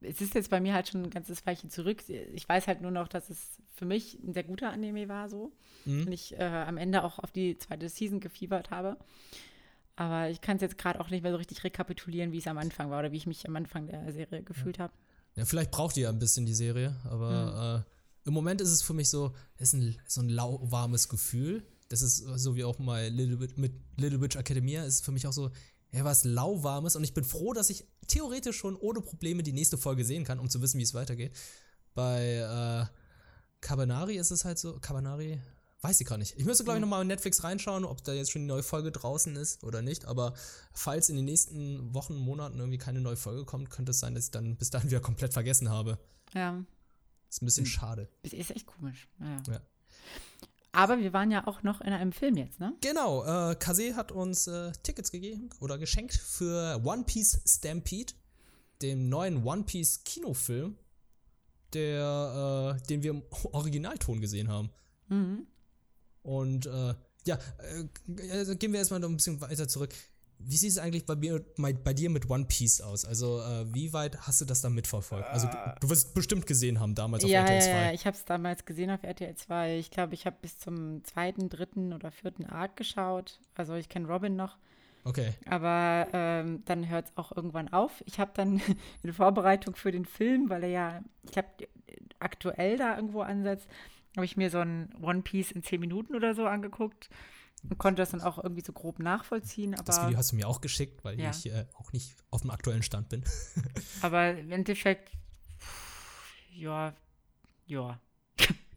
es 0.00 0.22
ist 0.22 0.34
jetzt 0.34 0.48
bei 0.48 0.60
mir 0.60 0.72
halt 0.72 0.88
schon 0.88 1.02
ein 1.02 1.10
ganzes 1.10 1.44
Weilchen 1.44 1.68
zurück. 1.68 2.02
Ich 2.08 2.48
weiß 2.48 2.66
halt 2.66 2.80
nur 2.80 2.90
noch, 2.90 3.08
dass 3.08 3.28
es 3.28 3.38
für 3.74 3.84
mich 3.84 4.18
ein 4.22 4.32
sehr 4.32 4.44
guter 4.44 4.70
Anime 4.70 5.08
war 5.08 5.28
so. 5.28 5.52
Mhm. 5.84 6.06
Und 6.06 6.12
ich 6.12 6.32
äh, 6.38 6.44
am 6.44 6.78
Ende 6.78 7.04
auch 7.04 7.18
auf 7.18 7.30
die 7.30 7.58
zweite 7.58 7.90
Season 7.90 8.20
gefiebert 8.20 8.70
habe. 8.70 8.96
Aber 10.00 10.30
ich 10.30 10.40
kann 10.40 10.56
es 10.56 10.62
jetzt 10.62 10.78
gerade 10.78 10.98
auch 10.98 11.10
nicht 11.10 11.22
mehr 11.22 11.30
so 11.30 11.36
richtig 11.36 11.62
rekapitulieren, 11.62 12.32
wie 12.32 12.38
es 12.38 12.46
am 12.46 12.56
Anfang 12.56 12.90
war 12.90 13.00
oder 13.00 13.12
wie 13.12 13.18
ich 13.18 13.26
mich 13.26 13.46
am 13.46 13.54
Anfang 13.54 13.86
der 13.86 14.10
Serie 14.14 14.42
gefühlt 14.42 14.78
ja. 14.78 14.84
habe. 14.84 14.94
Ja, 15.36 15.44
vielleicht 15.44 15.70
braucht 15.70 15.94
ihr 15.98 16.04
ja 16.04 16.08
ein 16.08 16.18
bisschen 16.18 16.46
die 16.46 16.54
Serie, 16.54 16.96
aber 17.04 17.82
mhm. 17.82 17.82
äh, 17.82 18.28
im 18.28 18.32
Moment 18.32 18.62
ist 18.62 18.70
es 18.70 18.80
für 18.80 18.94
mich 18.94 19.10
so, 19.10 19.34
es 19.58 19.74
ist 19.74 19.74
ein, 19.74 19.98
so 20.06 20.22
ein 20.22 20.30
lauwarmes 20.30 21.10
Gefühl. 21.10 21.66
Das 21.90 22.00
ist 22.00 22.16
so 22.16 22.56
wie 22.56 22.64
auch 22.64 22.78
mal 22.78 23.08
Little 23.08 23.36
Bit, 23.36 23.58
mit 23.58 23.74
Little 23.98 24.22
Witch 24.22 24.36
Academia, 24.36 24.84
ist 24.84 25.04
für 25.04 25.12
mich 25.12 25.26
auch 25.26 25.34
so, 25.34 25.50
ja, 25.92 26.02
was 26.02 26.24
lauwarmes 26.24 26.96
und 26.96 27.04
ich 27.04 27.12
bin 27.12 27.24
froh, 27.24 27.52
dass 27.52 27.68
ich 27.68 27.86
theoretisch 28.06 28.56
schon 28.56 28.76
ohne 28.76 29.02
Probleme 29.02 29.42
die 29.42 29.52
nächste 29.52 29.76
Folge 29.76 30.06
sehen 30.06 30.24
kann, 30.24 30.38
um 30.38 30.48
zu 30.48 30.62
wissen, 30.62 30.78
wie 30.78 30.84
es 30.84 30.94
weitergeht. 30.94 31.36
Bei 31.92 32.88
äh, 32.88 32.96
Cabanari 33.60 34.16
ist 34.16 34.30
es 34.30 34.46
halt 34.46 34.58
so, 34.58 34.78
Cabanari, 34.80 35.42
Weiß 35.82 35.98
ich 36.00 36.06
gar 36.06 36.18
nicht. 36.18 36.36
Ich 36.36 36.44
müsste, 36.44 36.64
glaube 36.64 36.78
ich, 36.78 36.84
mhm. 36.84 36.90
nochmal 36.90 37.02
in 37.02 37.08
Netflix 37.08 37.42
reinschauen, 37.42 37.86
ob 37.86 38.04
da 38.04 38.12
jetzt 38.12 38.30
schon 38.30 38.42
die 38.42 38.48
neue 38.48 38.62
Folge 38.62 38.92
draußen 38.92 39.34
ist 39.36 39.64
oder 39.64 39.80
nicht. 39.80 40.04
Aber 40.04 40.34
falls 40.72 41.08
in 41.08 41.16
den 41.16 41.24
nächsten 41.24 41.94
Wochen, 41.94 42.16
Monaten 42.16 42.58
irgendwie 42.58 42.78
keine 42.78 43.00
neue 43.00 43.16
Folge 43.16 43.46
kommt, 43.46 43.70
könnte 43.70 43.90
es 43.90 44.00
sein, 44.00 44.14
dass 44.14 44.24
ich 44.24 44.30
dann 44.30 44.56
bis 44.56 44.68
dahin 44.68 44.90
wieder 44.90 45.00
komplett 45.00 45.32
vergessen 45.32 45.70
habe. 45.70 45.98
Ja. 46.34 46.62
Ist 47.30 47.40
ein 47.40 47.46
bisschen 47.46 47.64
hm. 47.64 47.70
schade. 47.70 48.08
Ist 48.22 48.50
echt 48.50 48.66
komisch. 48.66 49.08
Naja. 49.18 49.42
Ja. 49.48 49.60
Aber 50.72 50.98
wir 50.98 51.12
waren 51.12 51.30
ja 51.30 51.46
auch 51.46 51.62
noch 51.62 51.80
in 51.80 51.92
einem 51.92 52.12
Film 52.12 52.36
jetzt, 52.36 52.60
ne? 52.60 52.74
Genau. 52.80 53.24
Äh, 53.24 53.54
Kase 53.56 53.96
hat 53.96 54.12
uns 54.12 54.46
äh, 54.46 54.72
Tickets 54.82 55.10
gegeben 55.10 55.50
oder 55.60 55.78
geschenkt 55.78 56.14
für 56.14 56.80
One 56.84 57.04
Piece 57.04 57.40
Stampede, 57.46 58.12
dem 58.82 59.08
neuen 59.08 59.44
One 59.44 59.64
Piece 59.64 60.04
Kinofilm, 60.04 60.76
der, 61.72 62.76
äh, 62.78 62.86
den 62.86 63.02
wir 63.02 63.10
im 63.10 63.22
Originalton 63.52 64.20
gesehen 64.20 64.48
haben. 64.48 64.70
Mhm. 65.08 65.46
Und 66.22 66.66
äh, 66.66 66.94
ja, 67.26 67.38
äh, 67.58 68.30
also 68.32 68.56
gehen 68.56 68.72
wir 68.72 68.78
erstmal 68.78 69.00
noch 69.00 69.08
ein 69.08 69.16
bisschen 69.16 69.40
weiter 69.40 69.68
zurück. 69.68 69.94
Wie 70.42 70.56
sieht 70.56 70.70
es 70.70 70.78
eigentlich 70.78 71.04
bei, 71.04 71.16
mir, 71.16 71.44
bei 71.58 71.92
dir 71.92 72.08
mit 72.08 72.30
One 72.30 72.46
Piece 72.46 72.80
aus? 72.80 73.04
Also, 73.04 73.40
äh, 73.40 73.66
wie 73.74 73.92
weit 73.92 74.22
hast 74.22 74.40
du 74.40 74.46
das 74.46 74.62
da 74.62 74.70
mitverfolgt? 74.70 75.28
Also, 75.28 75.48
du, 75.48 75.56
du 75.80 75.90
wirst 75.90 76.14
bestimmt 76.14 76.46
gesehen 76.46 76.80
haben 76.80 76.94
damals 76.94 77.24
auf 77.24 77.30
ja, 77.30 77.40
RTL 77.40 77.60
2. 77.60 77.68
Ja, 77.68 77.82
ja, 77.82 77.92
ich 77.92 78.06
habe 78.06 78.16
es 78.16 78.24
damals 78.24 78.64
gesehen 78.64 78.90
auf 78.90 79.02
RTL 79.02 79.34
2. 79.34 79.78
Ich 79.78 79.90
glaube, 79.90 80.14
ich 80.14 80.24
habe 80.24 80.36
bis 80.40 80.58
zum 80.58 81.04
zweiten, 81.04 81.50
dritten 81.50 81.92
oder 81.92 82.10
vierten 82.10 82.46
Arc 82.46 82.76
geschaut. 82.76 83.38
Also, 83.54 83.74
ich 83.74 83.90
kenne 83.90 84.08
Robin 84.08 84.34
noch. 84.34 84.56
Okay. 85.04 85.34
Aber 85.46 86.08
ähm, 86.12 86.62
dann 86.64 86.88
hört 86.88 87.06
es 87.06 87.12
auch 87.16 87.36
irgendwann 87.36 87.68
auf. 87.70 88.02
Ich 88.06 88.18
habe 88.18 88.30
dann 88.34 88.62
in 89.02 89.12
Vorbereitung 89.12 89.76
für 89.76 89.92
den 89.92 90.06
Film, 90.06 90.48
weil 90.48 90.64
er 90.64 90.70
ja, 90.70 91.00
ich 91.22 91.32
glaube, 91.32 91.48
aktuell 92.18 92.78
da 92.78 92.96
irgendwo 92.96 93.20
ansetzt, 93.20 93.68
habe 94.16 94.24
ich 94.24 94.36
mir 94.36 94.50
so 94.50 94.58
ein 94.58 94.92
One 95.00 95.22
Piece 95.22 95.52
in 95.52 95.62
zehn 95.62 95.80
Minuten 95.80 96.14
oder 96.14 96.34
so 96.34 96.46
angeguckt 96.46 97.10
und 97.62 97.78
konnte 97.78 98.02
das 98.02 98.10
dann 98.10 98.20
auch 98.20 98.38
irgendwie 98.38 98.62
so 98.64 98.72
grob 98.72 98.98
nachvollziehen. 98.98 99.74
Aber, 99.74 99.84
das 99.84 100.02
Video 100.02 100.18
hast 100.18 100.32
du 100.32 100.36
mir 100.36 100.48
auch 100.48 100.60
geschickt, 100.60 101.04
weil 101.04 101.20
ja. 101.20 101.30
ich 101.30 101.46
äh, 101.46 101.66
auch 101.74 101.92
nicht 101.92 102.14
auf 102.30 102.42
dem 102.42 102.50
aktuellen 102.50 102.82
Stand 102.82 103.08
bin. 103.08 103.24
aber 104.02 104.36
im 104.36 104.50
Endeffekt, 104.50 105.10
ja, 106.52 106.94
ja. 107.66 108.00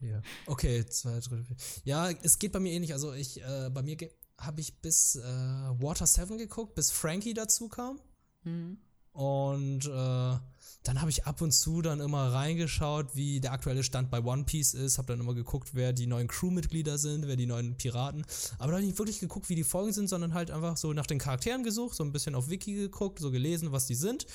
Ja. 0.01 0.21
Okay, 0.47 0.85
zwei, 0.85 1.19
drei, 1.21 1.43
vier. 1.43 1.55
Ja, 1.85 2.09
es 2.09 2.37
geht 2.37 2.51
bei 2.51 2.59
mir 2.59 2.73
ähnlich. 2.73 2.91
Also 2.91 3.13
ich, 3.13 3.41
äh, 3.41 3.69
bei 3.73 3.81
mir 3.81 3.95
habe 4.37 4.59
ich 4.59 4.81
bis 4.81 5.15
äh, 5.15 5.21
Water 5.23 6.05
7 6.05 6.37
geguckt, 6.37 6.75
bis 6.75 6.91
Frankie 6.91 7.33
dazu 7.33 7.69
kam. 7.69 8.01
Mhm. 8.43 8.79
Und 9.13 9.85
äh, 9.85 10.37
dann 10.83 10.99
habe 10.99 11.09
ich 11.09 11.25
ab 11.25 11.41
und 11.41 11.51
zu 11.51 11.81
dann 11.81 12.01
immer 12.01 12.33
reingeschaut, 12.33 13.15
wie 13.15 13.39
der 13.39 13.53
aktuelle 13.53 13.83
Stand 13.83 14.11
bei 14.11 14.21
One 14.21 14.43
Piece 14.43 14.73
ist, 14.73 14.97
habe 14.97 15.07
dann 15.07 15.21
immer 15.21 15.33
geguckt, 15.33 15.69
wer 15.73 15.93
die 15.93 16.07
neuen 16.07 16.27
Crewmitglieder 16.27 16.97
sind, 16.97 17.27
wer 17.27 17.37
die 17.37 17.45
neuen 17.45 17.77
Piraten. 17.77 18.25
Aber 18.57 18.67
da 18.67 18.73
habe 18.73 18.81
ich 18.81 18.87
nicht 18.87 18.99
wirklich 18.99 19.19
geguckt, 19.19 19.47
wie 19.49 19.55
die 19.55 19.63
Folgen 19.63 19.93
sind, 19.93 20.09
sondern 20.09 20.33
halt 20.33 20.51
einfach 20.51 20.75
so 20.75 20.91
nach 20.91 21.05
den 21.05 21.19
Charakteren 21.19 21.63
gesucht, 21.63 21.95
so 21.95 22.03
ein 22.03 22.11
bisschen 22.11 22.35
auf 22.35 22.49
Wiki 22.49 22.73
geguckt, 22.73 23.19
so 23.19 23.31
gelesen, 23.31 23.71
was 23.71 23.87
die 23.87 23.95
sind. 23.95 24.25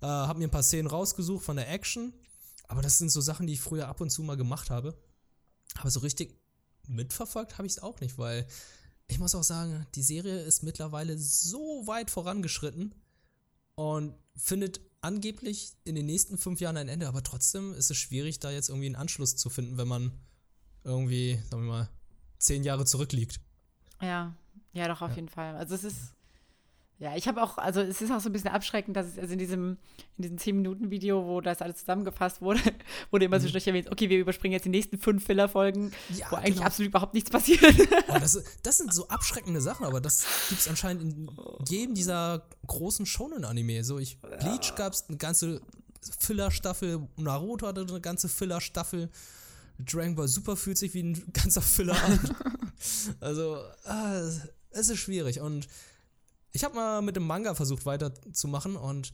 Äh, 0.00 0.06
habe 0.06 0.38
mir 0.38 0.46
ein 0.46 0.50
paar 0.50 0.62
Szenen 0.62 0.86
rausgesucht 0.86 1.44
von 1.44 1.56
der 1.56 1.68
Action. 1.70 2.12
Aber 2.68 2.82
das 2.82 2.98
sind 2.98 3.10
so 3.10 3.20
Sachen, 3.20 3.46
die 3.46 3.54
ich 3.54 3.60
früher 3.60 3.88
ab 3.88 4.00
und 4.00 4.10
zu 4.10 4.22
mal 4.22 4.36
gemacht 4.36 4.70
habe. 4.70 4.94
Aber 5.78 5.90
so 5.90 6.00
richtig 6.00 6.38
mitverfolgt 6.86 7.58
habe 7.58 7.66
ich 7.66 7.74
es 7.74 7.82
auch 7.82 8.00
nicht, 8.00 8.16
weil 8.16 8.46
ich 9.08 9.18
muss 9.18 9.34
auch 9.34 9.42
sagen, 9.42 9.86
die 9.94 10.02
Serie 10.02 10.40
ist 10.40 10.62
mittlerweile 10.62 11.18
so 11.18 11.86
weit 11.86 12.10
vorangeschritten 12.10 12.94
und 13.76 14.14
findet 14.34 14.80
angeblich 15.00 15.72
in 15.84 15.94
den 15.94 16.06
nächsten 16.06 16.36
fünf 16.36 16.60
Jahren 16.60 16.76
ein 16.76 16.88
Ende, 16.88 17.06
aber 17.06 17.22
trotzdem 17.22 17.72
ist 17.74 17.90
es 17.90 17.96
schwierig, 17.96 18.40
da 18.40 18.50
jetzt 18.50 18.68
irgendwie 18.68 18.86
einen 18.86 18.96
Anschluss 18.96 19.36
zu 19.36 19.48
finden, 19.48 19.78
wenn 19.78 19.88
man 19.88 20.12
irgendwie, 20.82 21.38
sagen 21.48 21.62
wir 21.62 21.70
mal, 21.70 21.88
zehn 22.38 22.64
Jahre 22.64 22.84
zurückliegt. 22.84 23.40
Ja, 24.00 24.34
ja, 24.72 24.88
doch, 24.88 25.00
auf 25.00 25.10
ja. 25.10 25.16
jeden 25.16 25.28
Fall. 25.28 25.56
Also 25.56 25.74
es 25.74 25.84
ist, 25.84 26.15
ja, 26.98 27.14
ich 27.14 27.28
habe 27.28 27.42
auch, 27.42 27.58
also 27.58 27.82
es 27.82 28.00
ist 28.00 28.10
auch 28.10 28.20
so 28.20 28.30
ein 28.30 28.32
bisschen 28.32 28.50
abschreckend, 28.50 28.96
dass 28.96 29.06
es 29.06 29.18
also 29.18 29.34
in 29.34 29.38
diesem, 29.38 29.76
in 30.16 30.22
diesem 30.22 30.38
10-Minuten-Video, 30.38 31.26
wo 31.26 31.42
das 31.42 31.60
alles 31.60 31.76
zusammengefasst 31.78 32.40
wurde, 32.40 32.60
wurde 33.10 33.26
immer 33.26 33.36
mhm. 33.36 33.42
zwischendurch 33.42 33.66
erwähnt, 33.66 33.92
okay, 33.92 34.08
wir 34.08 34.18
überspringen 34.18 34.54
jetzt 34.54 34.64
die 34.64 34.70
nächsten 34.70 34.96
fünf 34.96 35.26
Filler-Folgen, 35.26 35.92
ja, 36.14 36.30
wo 36.30 36.36
eigentlich 36.36 36.54
genau. 36.54 36.66
absolut 36.66 36.88
überhaupt 36.88 37.14
nichts 37.14 37.30
passiert. 37.30 37.60
Oh, 38.08 38.18
das, 38.18 38.42
das, 38.62 38.78
sind 38.78 38.94
so 38.94 39.08
abschreckende 39.08 39.60
Sachen, 39.60 39.84
aber 39.84 40.00
das 40.00 40.24
gibt 40.48 40.60
es 40.60 40.68
anscheinend 40.68 41.02
in 41.02 41.30
jedem 41.68 41.94
dieser 41.94 42.46
großen 42.66 43.04
Shonen-Anime. 43.04 43.82
So, 43.84 43.98
ich, 43.98 44.18
Bleach 44.20 44.74
gab 44.76 44.92
es 44.92 45.06
eine 45.08 45.16
ganze 45.16 45.60
Filler-Staffel, 46.18 47.08
Naruto 47.16 47.66
hatte 47.66 47.80
eine 47.82 48.00
ganze 48.00 48.28
Filler-Staffel. 48.28 49.10
Dragon 49.78 50.14
Ball 50.14 50.28
Super 50.28 50.56
fühlt 50.56 50.78
sich 50.78 50.94
wie 50.94 51.02
ein 51.02 51.22
ganzer 51.32 51.62
Filler 51.62 51.96
an. 52.02 52.36
also, 53.20 53.58
ah, 53.84 54.22
es 54.70 54.88
ist 54.88 54.98
schwierig 54.98 55.40
und 55.40 55.66
ich 56.56 56.64
habe 56.64 56.74
mal 56.74 57.02
mit 57.02 57.16
dem 57.16 57.26
Manga 57.26 57.54
versucht 57.54 57.86
weiterzumachen 57.86 58.76
und 58.76 59.12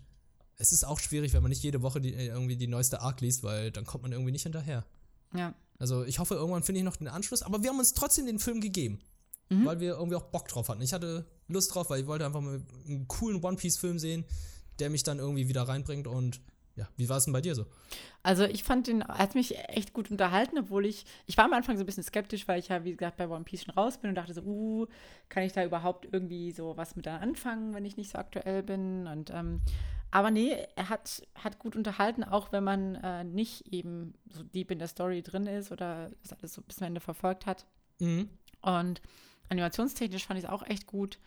es 0.56 0.72
ist 0.72 0.84
auch 0.84 1.00
schwierig, 1.00 1.32
wenn 1.32 1.42
man 1.42 1.50
nicht 1.50 1.62
jede 1.62 1.82
Woche 1.82 2.00
die, 2.00 2.14
äh, 2.14 2.28
irgendwie 2.28 2.56
die 2.56 2.68
neueste 2.68 3.00
Arc 3.00 3.20
liest, 3.20 3.42
weil 3.42 3.72
dann 3.72 3.84
kommt 3.84 4.02
man 4.02 4.12
irgendwie 4.12 4.30
nicht 4.30 4.44
hinterher. 4.44 4.86
Ja. 5.34 5.54
Also 5.78 6.04
ich 6.04 6.20
hoffe, 6.20 6.34
irgendwann 6.34 6.62
finde 6.62 6.78
ich 6.78 6.84
noch 6.84 6.96
den 6.96 7.08
Anschluss, 7.08 7.42
aber 7.42 7.62
wir 7.62 7.70
haben 7.70 7.78
uns 7.80 7.94
trotzdem 7.94 8.26
den 8.26 8.38
Film 8.38 8.60
gegeben. 8.60 9.00
Mhm. 9.48 9.66
Weil 9.66 9.80
wir 9.80 9.94
irgendwie 9.94 10.14
auch 10.14 10.30
Bock 10.30 10.46
drauf 10.46 10.68
hatten. 10.68 10.82
Ich 10.82 10.92
hatte 10.92 11.26
Lust 11.48 11.74
drauf, 11.74 11.90
weil 11.90 12.00
ich 12.00 12.06
wollte 12.06 12.24
einfach 12.24 12.40
mal 12.40 12.62
einen 12.86 13.08
coolen 13.08 13.42
One 13.42 13.56
Piece-Film 13.56 13.98
sehen, 13.98 14.24
der 14.78 14.88
mich 14.88 15.02
dann 15.02 15.18
irgendwie 15.18 15.48
wieder 15.48 15.62
reinbringt 15.62 16.06
und 16.06 16.40
ja, 16.76 16.88
wie 16.96 17.08
war 17.08 17.18
es 17.18 17.24
denn 17.24 17.32
bei 17.32 17.40
dir 17.40 17.54
so? 17.54 17.66
Also 18.22 18.44
ich 18.44 18.64
fand 18.64 18.86
den, 18.86 19.04
hat 19.04 19.34
mich 19.34 19.58
echt 19.68 19.92
gut 19.92 20.10
unterhalten, 20.10 20.58
obwohl 20.58 20.86
ich, 20.86 21.04
ich 21.26 21.36
war 21.36 21.44
am 21.44 21.52
Anfang 21.52 21.76
so 21.76 21.82
ein 21.82 21.86
bisschen 21.86 22.02
skeptisch, 22.02 22.48
weil 22.48 22.58
ich 22.60 22.68
ja, 22.68 22.84
wie 22.84 22.92
gesagt, 22.92 23.16
bei 23.16 23.28
One 23.28 23.44
Piece 23.44 23.64
schon 23.64 23.74
raus 23.74 23.98
bin 23.98 24.10
und 24.10 24.14
dachte 24.14 24.32
so, 24.32 24.42
uh, 24.42 24.86
kann 25.28 25.42
ich 25.42 25.52
da 25.52 25.64
überhaupt 25.64 26.08
irgendwie 26.10 26.52
so 26.52 26.76
was 26.76 26.96
mit 26.96 27.06
anfangen, 27.08 27.74
wenn 27.74 27.84
ich 27.84 27.96
nicht 27.96 28.10
so 28.10 28.18
aktuell 28.18 28.62
bin? 28.62 29.06
Und 29.06 29.30
ähm, 29.30 29.60
aber 30.10 30.30
nee, 30.30 30.54
er 30.76 30.88
hat, 30.90 31.22
hat 31.34 31.58
gut 31.58 31.74
unterhalten, 31.74 32.22
auch 32.22 32.52
wenn 32.52 32.64
man 32.64 32.96
äh, 32.96 33.24
nicht 33.24 33.72
eben 33.72 34.14
so 34.30 34.42
deep 34.42 34.70
in 34.70 34.78
der 34.78 34.88
Story 34.88 35.22
drin 35.22 35.46
ist 35.46 35.72
oder 35.72 36.10
das 36.22 36.38
alles 36.38 36.52
so 36.54 36.62
bis 36.62 36.76
zum 36.76 36.86
Ende 36.86 37.00
verfolgt 37.00 37.46
hat. 37.46 37.66
Mhm. 37.98 38.28
Und 38.60 39.00
animationstechnisch 39.48 40.26
fand 40.26 40.38
ich 40.38 40.44
es 40.44 40.50
auch 40.50 40.62
echt 40.64 40.86
gut 40.86 41.18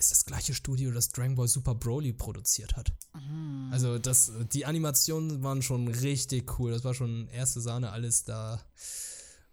ist 0.00 0.10
das 0.10 0.24
gleiche 0.24 0.54
Studio, 0.54 0.90
das 0.90 1.10
Dragon 1.10 1.34
Ball 1.36 1.46
Super 1.46 1.74
Broly 1.74 2.12
produziert 2.12 2.76
hat. 2.76 2.92
Mhm. 3.14 3.68
Also 3.70 3.98
das, 3.98 4.32
die 4.52 4.66
Animationen 4.66 5.42
waren 5.42 5.62
schon 5.62 5.88
richtig 5.88 6.58
cool. 6.58 6.72
Das 6.72 6.84
war 6.84 6.94
schon 6.94 7.28
erste 7.28 7.60
Sahne, 7.60 7.92
alles 7.92 8.24
da, 8.24 8.60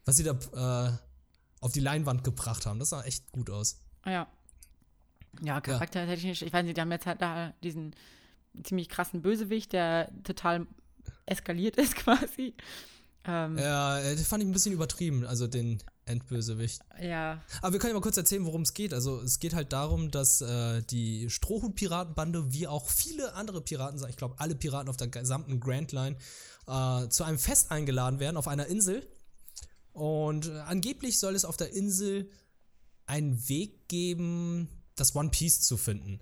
was 0.05 0.17
sie 0.17 0.23
da 0.23 0.87
äh, 0.87 0.97
auf 1.59 1.73
die 1.73 1.79
Leinwand 1.81 2.23
gebracht 2.23 2.65
haben. 2.65 2.79
Das 2.79 2.89
sah 2.89 3.03
echt 3.03 3.31
gut 3.31 3.49
aus. 3.49 3.81
Ja. 4.05 4.27
Ja, 5.41 5.61
charaktertechnisch, 5.61 6.41
ja. 6.41 6.47
ich 6.47 6.53
weiß 6.53 6.63
nicht, 6.63 6.77
die 6.77 6.81
haben 6.81 6.91
jetzt 6.91 7.05
halt 7.05 7.21
da 7.21 7.53
diesen 7.61 7.95
ziemlich 8.63 8.89
krassen 8.89 9.21
Bösewicht, 9.21 9.73
der 9.73 10.11
total 10.23 10.65
eskaliert 11.25 11.75
ist 11.77 11.95
quasi. 11.95 12.55
Ähm, 13.25 13.57
ja, 13.57 14.01
das 14.01 14.27
fand 14.27 14.43
ich 14.43 14.49
ein 14.49 14.53
bisschen 14.53 14.73
übertrieben. 14.73 15.25
Also 15.25 15.47
den 15.47 15.83
Endbösewicht. 16.07 16.81
Ja. 17.01 17.43
Aber 17.61 17.73
wir 17.73 17.79
können 17.79 17.91
ja 17.91 17.95
mal 17.95 18.01
kurz 18.01 18.17
erzählen, 18.17 18.45
worum 18.45 18.61
es 18.61 18.73
geht. 18.73 18.93
Also 18.93 19.21
es 19.21 19.39
geht 19.39 19.53
halt 19.53 19.73
darum, 19.73 20.11
dass 20.11 20.41
äh, 20.41 20.81
die 20.83 21.29
Strohhut-Piratenbande, 21.29 22.53
wie 22.53 22.67
auch 22.67 22.89
viele 22.89 23.33
andere 23.33 23.61
Piraten, 23.61 24.03
ich 24.09 24.17
glaube 24.17 24.35
alle 24.37 24.55
Piraten 24.55 24.89
auf 24.89 24.97
der 24.97 25.07
gesamten 25.07 25.59
Grand 25.59 25.91
Line, 25.91 26.17
äh, 26.67 27.09
zu 27.09 27.23
einem 27.23 27.39
Fest 27.39 27.71
eingeladen 27.71 28.19
werden 28.19 28.37
auf 28.37 28.47
einer 28.47 28.67
Insel. 28.67 29.07
Und 29.93 30.47
äh, 30.47 30.59
angeblich 30.59 31.19
soll 31.19 31.35
es 31.35 31.45
auf 31.45 31.57
der 31.57 31.73
Insel 31.73 32.29
einen 33.05 33.47
Weg 33.49 33.87
geben, 33.87 34.69
das 34.95 35.15
One 35.15 35.29
Piece 35.29 35.61
zu 35.61 35.77
finden. 35.77 36.19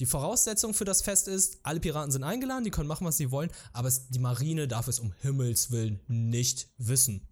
Die 0.00 0.06
Voraussetzung 0.06 0.74
für 0.74 0.84
das 0.84 1.02
Fest 1.02 1.28
ist, 1.28 1.58
alle 1.62 1.78
Piraten 1.78 2.10
sind 2.10 2.24
eingeladen, 2.24 2.64
die 2.64 2.70
können 2.70 2.88
machen, 2.88 3.06
was 3.06 3.18
sie 3.18 3.30
wollen, 3.30 3.50
aber 3.72 3.88
es, 3.88 4.08
die 4.08 4.18
Marine 4.18 4.66
darf 4.66 4.88
es 4.88 4.98
um 4.98 5.12
Himmels 5.20 5.70
Willen 5.70 6.00
nicht 6.08 6.68
wissen. 6.78 7.28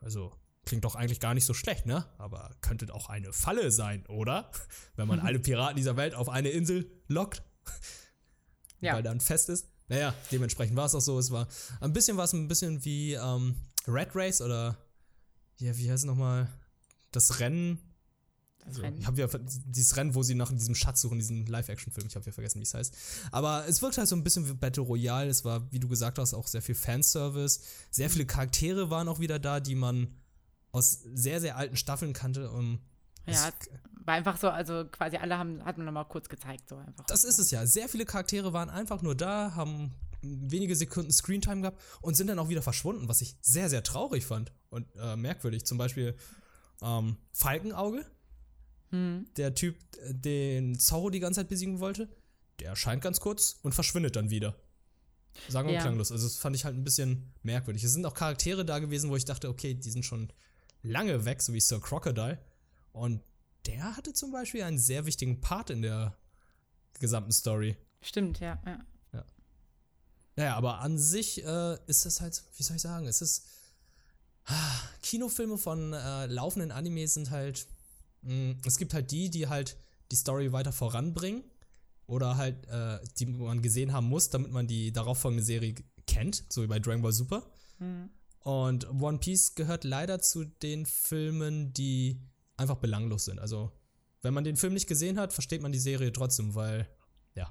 Also 0.00 0.32
klingt 0.66 0.84
doch 0.84 0.96
eigentlich 0.96 1.20
gar 1.20 1.32
nicht 1.32 1.46
so 1.46 1.54
schlecht, 1.54 1.86
ne? 1.86 2.04
Aber 2.18 2.54
könnte 2.60 2.92
auch 2.92 3.08
eine 3.08 3.32
Falle 3.32 3.70
sein, 3.70 4.04
oder? 4.06 4.50
Wenn 4.96 5.08
man 5.08 5.20
alle 5.20 5.38
Piraten 5.40 5.76
dieser 5.76 5.96
Welt 5.96 6.14
auf 6.14 6.28
eine 6.28 6.50
Insel 6.50 6.90
lockt. 7.08 7.42
Ja. 8.80 8.94
Weil 8.94 9.02
da 9.02 9.12
ein 9.12 9.20
Fest 9.20 9.48
ist. 9.48 9.68
Naja, 9.88 10.14
dementsprechend 10.32 10.76
war 10.76 10.86
es 10.86 10.94
auch 10.94 11.00
so. 11.00 11.18
Es 11.18 11.30
war 11.30 11.48
ein 11.80 11.92
bisschen 11.92 12.16
was 12.16 12.32
ein 12.32 12.48
bisschen 12.48 12.84
wie 12.84 13.14
ähm, 13.14 13.54
Red 13.86 14.10
Race 14.14 14.42
oder 14.42 14.76
ja, 15.58 15.76
wie 15.78 15.90
heißt 15.90 16.02
es 16.02 16.04
nochmal? 16.04 16.48
Das 17.12 17.38
Rennen. 17.38 17.78
Das 18.58 18.66
Also, 18.66 18.82
Rennen. 18.82 18.98
Ich 18.98 19.06
habe 19.06 19.20
ja 19.20 19.28
dieses 19.38 19.96
Rennen, 19.96 20.14
wo 20.16 20.24
sie 20.24 20.34
nach 20.34 20.52
diesem 20.52 20.74
Schatz 20.74 21.00
suchen, 21.00 21.18
diesen 21.18 21.46
Live-Action-Film. 21.46 22.08
Ich 22.08 22.16
habe 22.16 22.26
ja 22.26 22.32
vergessen, 22.32 22.58
wie 22.58 22.64
es 22.64 22.74
heißt. 22.74 22.94
Aber 23.30 23.66
es 23.68 23.80
wirkt 23.80 23.96
halt 23.96 24.08
so 24.08 24.16
ein 24.16 24.24
bisschen 24.24 24.48
wie 24.48 24.54
Battle 24.54 24.82
Royale. 24.82 25.30
Es 25.30 25.44
war, 25.44 25.70
wie 25.72 25.78
du 25.78 25.88
gesagt 25.88 26.18
hast, 26.18 26.34
auch 26.34 26.48
sehr 26.48 26.60
viel 26.60 26.74
Fanservice. 26.74 27.60
Sehr 27.92 28.10
viele 28.10 28.26
Charaktere 28.26 28.90
waren 28.90 29.08
auch 29.08 29.20
wieder 29.20 29.38
da, 29.38 29.60
die 29.60 29.76
man 29.76 30.08
aus 30.76 31.00
sehr, 31.14 31.40
sehr 31.40 31.56
alten 31.56 31.76
Staffeln 31.76 32.12
kannte. 32.12 32.50
Um, 32.50 32.80
Ja, 33.26 33.52
war 34.04 34.14
einfach 34.14 34.36
so, 34.38 34.48
also 34.48 34.84
quasi 34.86 35.16
alle 35.16 35.36
haben, 35.36 35.64
hat 35.64 35.78
man 35.78 35.86
nochmal 35.86 36.06
kurz 36.06 36.28
gezeigt, 36.28 36.68
so 36.68 36.76
einfach. 36.76 37.04
das 37.06 37.24
ist 37.24 37.38
es 37.38 37.50
ja. 37.50 37.66
Sehr 37.66 37.88
viele 37.88 38.04
Charaktere 38.04 38.52
waren 38.52 38.70
einfach 38.70 39.02
nur 39.02 39.14
da, 39.16 39.54
haben 39.56 39.92
wenige 40.22 40.74
Sekunden 40.76 41.10
Screentime 41.12 41.60
gehabt 41.62 41.80
und 42.02 42.16
sind 42.16 42.28
dann 42.28 42.38
auch 42.38 42.48
wieder 42.48 42.62
verschwunden, 42.62 43.08
was 43.08 43.20
ich 43.20 43.36
sehr, 43.42 43.68
sehr 43.68 43.82
traurig 43.82 44.24
fand 44.24 44.52
und 44.70 44.86
äh, 44.96 45.16
merkwürdig. 45.16 45.64
Zum 45.66 45.76
Beispiel 45.78 46.16
ähm, 46.82 47.16
Falkenauge, 47.32 48.04
Hm. 48.90 49.26
der 49.36 49.54
Typ, 49.54 49.76
äh, 49.98 50.14
den 50.14 50.78
Zorro 50.78 51.10
die 51.10 51.18
ganze 51.20 51.40
Zeit 51.40 51.48
besiegen 51.48 51.80
wollte, 51.80 52.08
der 52.60 52.70
erscheint 52.70 53.02
ganz 53.02 53.18
kurz 53.20 53.56
und 53.62 53.74
verschwindet 53.74 54.14
dann 54.14 54.30
wieder. 54.30 54.54
Sagen 55.48 55.68
wir 55.68 55.74
Ja. 55.74 55.80
klanglos. 55.82 56.12
Also 56.12 56.26
das 56.26 56.36
fand 56.38 56.54
ich 56.56 56.64
halt 56.64 56.76
ein 56.76 56.84
bisschen 56.84 57.32
merkwürdig. 57.42 57.82
Es 57.84 57.92
sind 57.92 58.06
auch 58.06 58.14
Charaktere 58.14 58.64
da 58.64 58.78
gewesen, 58.78 59.10
wo 59.10 59.16
ich 59.16 59.24
dachte, 59.24 59.48
okay, 59.48 59.74
die 59.74 59.90
sind 59.90 60.04
schon 60.04 60.32
lange 60.86 61.24
weg, 61.24 61.42
so 61.42 61.52
wie 61.52 61.60
Sir 61.60 61.80
Crocodile. 61.80 62.38
Und 62.92 63.22
der 63.66 63.96
hatte 63.96 64.12
zum 64.12 64.32
Beispiel 64.32 64.62
einen 64.62 64.78
sehr 64.78 65.06
wichtigen 65.06 65.40
Part 65.40 65.70
in 65.70 65.82
der 65.82 66.16
gesamten 66.98 67.32
Story. 67.32 67.76
Stimmt, 68.00 68.40
ja. 68.40 68.58
ja. 68.64 68.84
Naja, 70.36 70.54
aber 70.56 70.80
an 70.80 70.98
sich 70.98 71.42
äh, 71.44 71.78
ist 71.86 72.04
das 72.04 72.20
halt, 72.20 72.42
wie 72.56 72.62
soll 72.62 72.76
ich 72.76 72.82
sagen, 72.82 73.06
es 73.06 73.22
ist. 73.22 73.46
ah, 74.44 74.80
Kinofilme 75.02 75.56
von 75.58 75.92
äh, 75.92 76.26
laufenden 76.26 76.70
Animes 76.70 77.14
sind 77.14 77.30
halt. 77.30 77.66
mh, 78.22 78.56
es 78.66 78.76
gibt 78.76 78.92
halt 78.94 79.10
die, 79.10 79.30
die 79.30 79.48
halt 79.48 79.76
die 80.10 80.16
Story 80.16 80.52
weiter 80.52 80.72
voranbringen. 80.72 81.42
Oder 82.06 82.36
halt, 82.36 82.68
äh, 82.68 83.00
die 83.18 83.26
man 83.26 83.62
gesehen 83.62 83.92
haben 83.92 84.08
muss, 84.08 84.30
damit 84.30 84.52
man 84.52 84.68
die 84.68 84.92
darauffolgende 84.92 85.42
Serie 85.42 85.74
kennt, 86.06 86.44
so 86.48 86.62
wie 86.62 86.68
bei 86.68 86.78
Dragon 86.78 87.02
Ball 87.02 87.12
Super. 87.12 87.42
Hm. 87.78 88.10
Und 88.46 88.88
One 89.02 89.18
Piece 89.18 89.56
gehört 89.56 89.82
leider 89.82 90.20
zu 90.20 90.44
den 90.44 90.86
Filmen, 90.86 91.72
die 91.72 92.20
einfach 92.56 92.76
belanglos 92.76 93.24
sind. 93.24 93.40
Also, 93.40 93.72
wenn 94.22 94.32
man 94.32 94.44
den 94.44 94.54
Film 94.54 94.72
nicht 94.72 94.86
gesehen 94.86 95.18
hat, 95.18 95.32
versteht 95.32 95.62
man 95.62 95.72
die 95.72 95.80
Serie 95.80 96.12
trotzdem, 96.12 96.54
weil, 96.54 96.86
ja, 97.34 97.50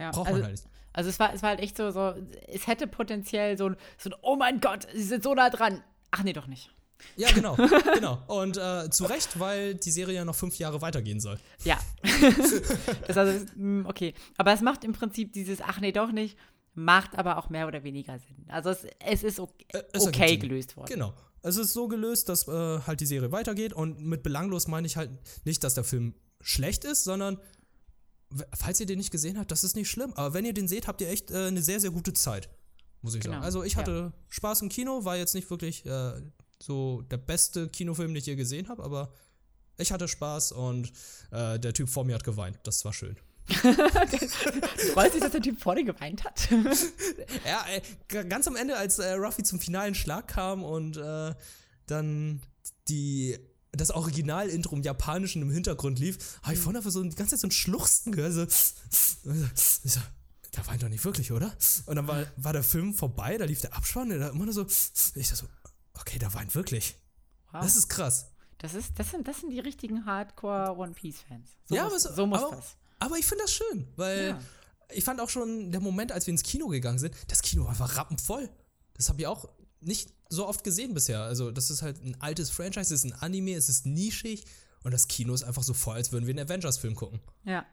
ja. 0.00 0.10
braucht 0.10 0.26
also, 0.26 0.40
man 0.40 0.42
halt 0.42 0.52
nicht. 0.54 0.68
Also 0.92 1.10
es 1.10 1.20
war, 1.20 1.32
es 1.32 1.44
war 1.44 1.50
halt 1.50 1.60
echt 1.60 1.76
so, 1.76 1.92
so, 1.92 2.14
es 2.48 2.66
hätte 2.66 2.88
potenziell 2.88 3.56
so 3.56 3.68
ein, 3.68 3.76
so 3.98 4.10
ein, 4.10 4.16
oh 4.22 4.34
mein 4.34 4.60
Gott, 4.60 4.88
sie 4.92 5.04
sind 5.04 5.22
so 5.22 5.32
nah 5.32 5.48
dran. 5.48 5.84
Ach 6.10 6.24
nee, 6.24 6.32
doch 6.32 6.48
nicht. 6.48 6.72
Ja, 7.14 7.30
genau, 7.30 7.54
genau. 7.94 8.20
Und 8.26 8.56
äh, 8.56 8.90
zu 8.90 9.04
Recht, 9.04 9.38
weil 9.38 9.76
die 9.76 9.92
Serie 9.92 10.16
ja 10.16 10.24
noch 10.24 10.34
fünf 10.34 10.58
Jahre 10.58 10.82
weitergehen 10.82 11.20
soll. 11.20 11.38
Ja. 11.62 11.78
das 13.06 13.16
also, 13.16 13.44
mm, 13.54 13.86
okay. 13.86 14.12
Aber 14.38 14.52
es 14.52 14.60
macht 14.60 14.82
im 14.82 14.92
Prinzip 14.92 15.32
dieses, 15.32 15.60
ach 15.60 15.80
nee, 15.80 15.92
doch 15.92 16.10
nicht, 16.10 16.36
macht 16.76 17.16
aber 17.18 17.38
auch 17.38 17.48
mehr 17.50 17.66
oder 17.66 17.82
weniger 17.82 18.18
Sinn. 18.18 18.44
Also 18.48 18.70
es, 18.70 18.84
es 19.00 19.22
ist 19.24 19.40
okay, 19.40 19.66
Äh, 19.72 19.82
es 19.92 20.06
okay 20.06 20.36
gelöst 20.36 20.76
worden. 20.76 20.88
Genau. 20.88 21.12
Es 21.42 21.56
ist 21.56 21.72
so 21.72 21.88
gelöst, 21.88 22.28
dass 22.28 22.46
äh, 22.48 22.80
halt 22.86 23.00
die 23.00 23.06
Serie 23.06 23.32
weitergeht. 23.32 23.72
Und 23.72 24.00
mit 24.00 24.22
belanglos 24.22 24.68
meine 24.68 24.86
ich 24.86 24.96
halt 24.96 25.10
nicht, 25.44 25.62
dass 25.64 25.74
der 25.74 25.84
Film 25.84 26.14
schlecht 26.40 26.84
ist, 26.84 27.04
sondern 27.04 27.38
falls 28.54 28.80
ihr 28.80 28.86
den 28.86 28.98
nicht 28.98 29.10
gesehen 29.10 29.38
habt, 29.38 29.50
das 29.50 29.64
ist 29.64 29.76
nicht 29.76 29.88
schlimm. 29.88 30.12
Aber 30.14 30.34
wenn 30.34 30.44
ihr 30.44 30.54
den 30.54 30.68
seht, 30.68 30.86
habt 30.86 31.00
ihr 31.00 31.08
echt 31.08 31.30
äh, 31.30 31.46
eine 31.46 31.62
sehr, 31.62 31.80
sehr 31.80 31.90
gute 31.90 32.12
Zeit. 32.12 32.48
Muss 33.02 33.14
ich 33.14 33.20
Genau, 33.20 33.34
sagen. 33.34 33.44
Also 33.44 33.62
ich 33.62 33.76
hatte 33.76 34.12
Spaß 34.28 34.62
im 34.62 34.68
Kino, 34.68 35.04
war 35.04 35.16
jetzt 35.16 35.34
nicht 35.34 35.48
wirklich 35.50 35.86
äh, 35.86 36.12
so 36.60 37.02
der 37.02 37.18
beste 37.18 37.68
Kinofilm, 37.68 38.08
den 38.08 38.16
ich 38.16 38.26
je 38.26 38.34
gesehen 38.34 38.68
habe, 38.68 38.82
aber 38.82 39.12
ich 39.78 39.92
hatte 39.92 40.08
Spaß 40.08 40.52
und 40.52 40.90
äh, 41.30 41.58
der 41.60 41.72
Typ 41.74 41.88
vor 41.88 42.04
mir 42.04 42.14
hat 42.14 42.24
geweint. 42.24 42.58
Das 42.64 42.84
war 42.84 42.92
schön. 42.92 43.16
Du 43.56 44.92
freust 44.92 45.14
dich, 45.14 45.20
dass 45.20 45.32
der 45.32 45.42
Typ 45.42 45.60
vor 45.60 45.74
dir 45.74 45.84
geweint 45.84 46.24
hat. 46.24 46.48
Ja, 47.46 47.64
äh, 47.68 48.24
ganz 48.24 48.46
am 48.48 48.56
Ende, 48.56 48.76
als 48.76 48.98
äh, 48.98 49.12
Ruffy 49.12 49.42
zum 49.42 49.60
finalen 49.60 49.94
Schlag 49.94 50.28
kam 50.28 50.62
und 50.64 50.96
äh, 50.96 51.34
dann 51.86 52.40
die 52.88 53.38
das 53.72 53.90
Original-Intro 53.90 54.74
im 54.76 54.82
Japanischen 54.82 55.42
im 55.42 55.50
Hintergrund 55.50 55.98
lief, 55.98 56.38
habe 56.42 56.54
ich 56.54 56.58
vorhin 56.58 56.78
einfach 56.78 56.90
so 56.90 57.02
die 57.02 57.14
ganze 57.14 57.32
Zeit 57.36 57.40
so 57.40 57.46
ein 57.48 57.50
Schluchzen 57.50 58.10
gehört. 58.12 58.32
So, 58.32 58.46
so, 59.84 60.00
der 60.56 60.66
weint 60.66 60.82
doch 60.82 60.88
nicht 60.88 61.04
wirklich, 61.04 61.30
oder? 61.30 61.54
Und 61.84 61.96
dann 61.96 62.08
war, 62.08 62.24
war 62.36 62.54
der 62.54 62.62
Film 62.62 62.94
vorbei, 62.94 63.36
da 63.36 63.44
lief 63.44 63.60
der 63.60 63.74
Abspann, 63.76 64.08
da 64.08 64.28
immer 64.28 64.44
nur 64.46 64.54
so, 64.54 64.64
ich 64.66 65.12
dachte 65.28 65.36
so, 65.36 65.46
okay, 66.00 66.18
der 66.18 66.32
weint 66.32 66.54
wirklich. 66.54 66.96
Wow. 67.52 67.60
Das 67.62 67.76
ist 67.76 67.88
krass. 67.88 68.32
Das, 68.58 68.72
ist, 68.72 68.98
das, 68.98 69.10
sind, 69.10 69.28
das 69.28 69.40
sind 69.40 69.50
die 69.50 69.60
richtigen 69.60 70.06
Hardcore 70.06 70.74
One 70.78 70.92
Piece-Fans. 70.92 71.50
So 71.66 71.74
Ja, 71.74 71.84
muss, 71.84 72.06
aber 72.06 72.10
es- 72.12 72.16
so 72.16 72.26
muss 72.26 72.42
aber- 72.42 72.56
das. 72.56 72.76
Aber 72.98 73.16
ich 73.18 73.26
finde 73.26 73.44
das 73.44 73.52
schön, 73.52 73.86
weil 73.96 74.28
Ja. 74.28 74.40
ich 74.92 75.04
fand 75.04 75.20
auch 75.20 75.28
schon 75.28 75.70
der 75.72 75.80
Moment, 75.80 76.12
als 76.12 76.26
wir 76.26 76.32
ins 76.32 76.42
Kino 76.42 76.68
gegangen 76.68 76.98
sind, 76.98 77.14
das 77.28 77.42
Kino 77.42 77.64
war 77.64 77.70
einfach 77.70 77.96
rappenvoll. 77.96 78.48
Das 78.94 79.08
habe 79.08 79.20
ich 79.20 79.26
auch 79.26 79.48
nicht 79.80 80.12
so 80.28 80.46
oft 80.46 80.64
gesehen 80.64 80.94
bisher. 80.94 81.20
Also, 81.22 81.50
das 81.50 81.70
ist 81.70 81.82
halt 81.82 82.02
ein 82.02 82.20
altes 82.20 82.50
Franchise, 82.50 82.92
es 82.94 83.04
ist 83.04 83.04
ein 83.04 83.12
Anime, 83.12 83.54
es 83.54 83.68
ist 83.68 83.86
nischig 83.86 84.44
und 84.82 84.92
das 84.92 85.06
Kino 85.08 85.34
ist 85.34 85.44
einfach 85.44 85.62
so 85.62 85.74
voll, 85.74 85.96
als 85.96 86.12
würden 86.12 86.26
wir 86.26 86.32
einen 86.34 86.48
Avengers-Film 86.48 86.94
gucken. 86.94 87.20
Ja, 87.44 87.64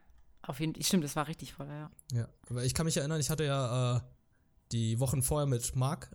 auf 0.41 0.59
jeden 0.59 0.73
Fall. 0.75 0.83
Stimmt, 0.83 1.03
das 1.05 1.15
war 1.15 1.27
richtig 1.27 1.53
voll, 1.53 1.67
ja. 1.67 1.89
Ja. 2.11 2.29
Aber 2.49 2.63
ich 2.65 2.73
kann 2.73 2.85
mich 2.85 2.97
erinnern, 2.97 3.19
ich 3.21 3.29
hatte 3.29 3.45
ja 3.45 3.97
äh, 3.97 4.01
die 4.71 4.99
Wochen 4.99 5.23
vorher 5.23 5.47
mit 5.47 5.75
Mark 5.75 6.11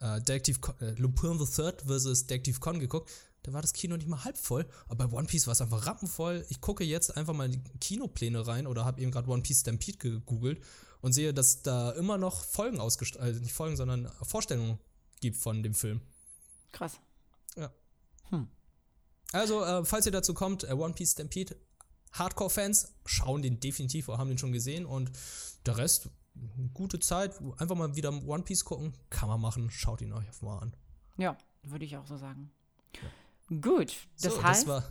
äh, 0.00 0.18
Detective 0.20 0.60
Con, 0.60 0.78
äh, 0.80 0.92
Lupin 0.92 1.38
the 1.38 1.46
Third 1.46 1.82
versus 1.82 2.26
Detective 2.26 2.60
Con 2.60 2.78
geguckt. 2.78 3.10
Da 3.42 3.52
war 3.52 3.62
das 3.62 3.72
Kino 3.72 3.96
nicht 3.96 4.08
mal 4.08 4.24
halb 4.24 4.36
voll, 4.36 4.66
aber 4.88 5.08
bei 5.08 5.16
One 5.16 5.26
Piece 5.26 5.46
war 5.46 5.52
es 5.52 5.60
einfach 5.60 5.86
rappenvoll. 5.86 6.44
Ich 6.50 6.60
gucke 6.60 6.84
jetzt 6.84 7.16
einfach 7.16 7.34
mal 7.34 7.46
in 7.46 7.52
die 7.52 7.78
Kinopläne 7.80 8.46
rein 8.46 8.66
oder 8.66 8.84
habe 8.84 9.00
eben 9.00 9.10
gerade 9.10 9.28
One 9.28 9.42
Piece 9.42 9.60
Stampede 9.60 9.98
gegoogelt 9.98 10.62
und 11.00 11.12
sehe, 11.12 11.32
dass 11.32 11.62
da 11.62 11.90
immer 11.92 12.18
noch 12.18 12.44
Folgen 12.44 12.80
ausgestrahlt, 12.80 13.36
äh, 13.36 13.40
nicht 13.40 13.54
Folgen, 13.54 13.76
sondern 13.76 14.10
Vorstellungen 14.22 14.78
gibt 15.20 15.36
von 15.36 15.62
dem 15.62 15.74
Film. 15.74 16.00
Krass. 16.72 17.00
Also, 19.32 19.64
äh, 19.64 19.84
falls 19.84 20.06
ihr 20.06 20.12
dazu 20.12 20.34
kommt, 20.34 20.64
äh, 20.64 20.72
One 20.72 20.94
Piece 20.94 21.12
Stampede, 21.12 21.56
Hardcore-Fans 22.12 22.94
schauen 23.06 23.42
den 23.42 23.60
definitiv 23.60 24.08
oder 24.08 24.18
haben 24.18 24.28
den 24.28 24.38
schon 24.38 24.52
gesehen 24.52 24.86
und 24.86 25.12
der 25.66 25.76
Rest, 25.76 26.10
gute 26.74 26.98
Zeit, 26.98 27.40
einfach 27.58 27.76
mal 27.76 27.94
wieder 27.94 28.10
One 28.10 28.42
Piece 28.42 28.64
gucken, 28.64 28.94
kann 29.08 29.28
man 29.28 29.40
machen, 29.40 29.70
schaut 29.70 30.00
ihn 30.00 30.12
euch 30.12 30.26
mal 30.42 30.58
an. 30.58 30.74
Ja, 31.16 31.36
würde 31.62 31.84
ich 31.84 31.96
auch 31.96 32.06
so 32.06 32.16
sagen. 32.16 32.50
Gut, 33.60 33.96
das 34.22 34.34
so, 34.34 34.42
heißt, 34.42 34.62
das 34.62 34.68
war, 34.68 34.84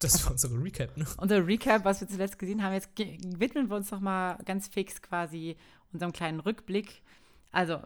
das 0.00 0.24
war 0.24 0.32
unsere 0.32 0.62
Recap, 0.62 0.96
ne? 0.96 1.06
unser 1.18 1.46
Recap, 1.46 1.84
was 1.84 2.00
wir 2.00 2.08
zuletzt 2.08 2.38
gesehen 2.38 2.62
haben, 2.62 2.72
jetzt 2.72 2.90
widmen 2.96 3.68
wir 3.68 3.76
uns 3.76 3.90
noch 3.90 4.00
mal 4.00 4.36
ganz 4.44 4.68
fix 4.68 5.00
quasi 5.00 5.56
unserem 5.92 6.12
kleinen 6.12 6.40
Rückblick. 6.40 7.02
Also, 7.52 7.80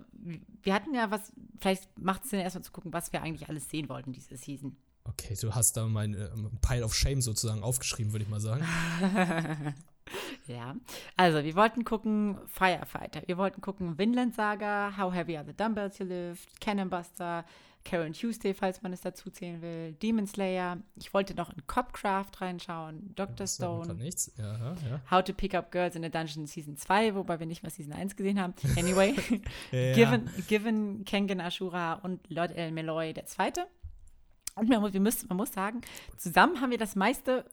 wir 0.62 0.74
hatten 0.74 0.94
ja 0.94 1.10
was, 1.10 1.32
vielleicht 1.60 1.98
macht 1.98 2.24
es 2.24 2.30
Sinn, 2.30 2.40
erstmal 2.40 2.64
zu 2.64 2.72
gucken, 2.72 2.92
was 2.92 3.12
wir 3.12 3.22
eigentlich 3.22 3.48
alles 3.48 3.68
sehen 3.70 3.88
wollten 3.88 4.12
diese 4.12 4.36
Season. 4.36 4.76
Okay, 5.04 5.36
du 5.38 5.54
hast 5.54 5.76
da 5.76 5.86
mein 5.86 6.14
äh, 6.14 6.30
Pile 6.62 6.84
of 6.84 6.94
Shame 6.94 7.20
sozusagen 7.20 7.62
aufgeschrieben, 7.62 8.12
würde 8.12 8.24
ich 8.24 8.30
mal 8.30 8.40
sagen. 8.40 8.64
Ja, 10.46 10.76
also 11.16 11.42
wir 11.42 11.56
wollten 11.56 11.84
gucken 11.84 12.38
Firefighter, 12.46 13.22
wir 13.26 13.38
wollten 13.38 13.62
gucken 13.62 13.98
Vinland 13.98 14.34
Saga, 14.34 14.94
How 14.96 15.12
Heavy 15.12 15.36
Are 15.36 15.46
the 15.46 15.54
Dumbbells 15.54 15.98
You 15.98 16.04
Lift, 16.04 16.60
Cannon 16.60 16.90
Karen 17.84 18.12
Tuesday, 18.14 18.54
falls 18.54 18.80
man 18.82 18.92
es 18.92 19.02
dazu 19.02 19.30
zählen 19.30 19.60
will, 19.60 19.92
Demon 19.92 20.26
Slayer. 20.26 20.78
Ich 20.96 21.12
wollte 21.12 21.34
noch 21.34 21.50
in 21.50 21.66
Copcraft 21.66 22.40
reinschauen, 22.40 23.14
Dr. 23.14 23.46
Stone, 23.46 23.94
nichts. 23.94 24.32
Ja, 24.38 24.74
ja. 24.88 25.00
How 25.10 25.22
to 25.22 25.32
Pick 25.34 25.54
Up 25.54 25.70
Girls 25.70 25.94
in 25.94 26.04
a 26.04 26.08
Dungeon 26.08 26.46
Season 26.46 26.76
2, 26.76 27.14
wobei 27.14 27.38
wir 27.38 27.46
nicht 27.46 27.62
mal 27.62 27.70
Season 27.70 27.92
1 27.92 28.16
gesehen 28.16 28.40
haben. 28.40 28.54
Anyway, 28.76 29.14
Ja. 29.70 29.92
Given, 29.94 30.30
Given 30.48 31.04
Kengen 31.04 31.40
Ashura 31.40 31.94
und 31.94 32.20
Lord 32.30 32.52
El 32.56 32.72
Meloy 32.72 33.12
der 33.12 33.26
Zweite. 33.26 33.66
Und 34.56 34.68
man 34.68 34.80
muss, 34.80 34.92
wir 34.92 35.00
müssen, 35.00 35.28
man 35.28 35.36
muss 35.36 35.52
sagen, 35.52 35.80
zusammen 36.16 36.60
haben 36.60 36.70
wir 36.70 36.78
das 36.78 36.94
meiste, 36.96 37.44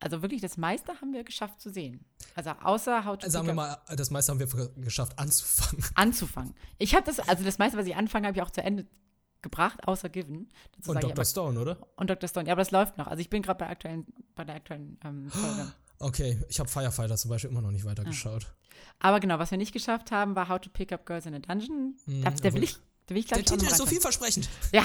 also 0.00 0.22
wirklich 0.22 0.40
das 0.40 0.56
meiste 0.56 1.00
haben 1.00 1.12
wir 1.12 1.24
geschafft 1.24 1.60
zu 1.60 1.70
sehen. 1.70 2.04
Also 2.34 2.50
außer 2.62 3.04
How 3.04 3.18
to 3.18 3.28
Sagen 3.28 3.46
wir 3.48 3.54
mal, 3.54 3.76
das 3.96 4.10
meiste 4.10 4.32
haben 4.32 4.38
wir 4.38 4.46
geschafft 4.76 5.18
anzufangen. 5.18 5.84
anzufangen. 5.96 6.54
Ich 6.78 6.94
habe 6.94 7.04
das, 7.04 7.18
also 7.18 7.44
das 7.44 7.58
meiste, 7.58 7.76
was 7.76 7.86
ich 7.86 7.96
anfange, 7.96 8.28
habe 8.28 8.38
ich 8.38 8.42
auch 8.42 8.50
zu 8.50 8.62
Ende 8.62 8.86
gebracht, 9.42 9.86
außer 9.86 10.08
Given. 10.08 10.50
Dazu 10.76 10.90
Und 10.90 11.02
Dr. 11.02 11.12
aber- 11.12 11.24
Stone, 11.24 11.60
oder? 11.60 11.78
und 11.96 12.10
Dr. 12.10 12.28
Stone. 12.28 12.46
Ja, 12.46 12.52
aber 12.52 12.62
das 12.62 12.70
läuft 12.70 12.98
noch. 12.98 13.06
Also 13.06 13.20
ich 13.20 13.30
bin 13.30 13.42
gerade 13.42 13.58
bei, 13.58 13.68
aktuellen, 13.68 14.06
bei 14.34 14.44
der 14.44 14.56
aktuellen 14.56 14.98
ähm, 15.04 15.28
Folge. 15.30 15.72
Okay, 15.98 16.38
ich 16.48 16.58
habe 16.60 16.68
Firefighter 16.68 17.16
zum 17.16 17.30
Beispiel 17.30 17.50
immer 17.50 17.62
noch 17.62 17.70
nicht 17.70 17.84
Ah. 17.84 17.90
weitergeschaut. 17.90 18.46
Aber 18.98 19.20
genau, 19.20 19.38
was 19.38 19.50
wir 19.50 19.58
nicht 19.58 19.72
geschafft 19.72 20.10
haben, 20.10 20.34
war 20.36 20.48
How 20.48 20.60
to 20.60 20.68
Pick 20.70 20.92
Up 20.92 21.06
Girls 21.06 21.26
in 21.26 21.34
a 21.34 21.38
Dungeon. 21.38 21.96
Mhm, 22.06 22.22
da, 22.22 22.30
der 22.30 22.52
will 22.52 22.62
ich, 22.64 22.76
der 23.08 23.14
will 23.14 23.18
ich 23.18 23.26
glaube 23.28 23.42
Der 23.42 23.52
ich 23.54 23.58
Titel 23.60 23.70
ist 23.72 23.78
so 23.78 23.86
vielversprechend. 23.86 24.48
Ja. 24.72 24.84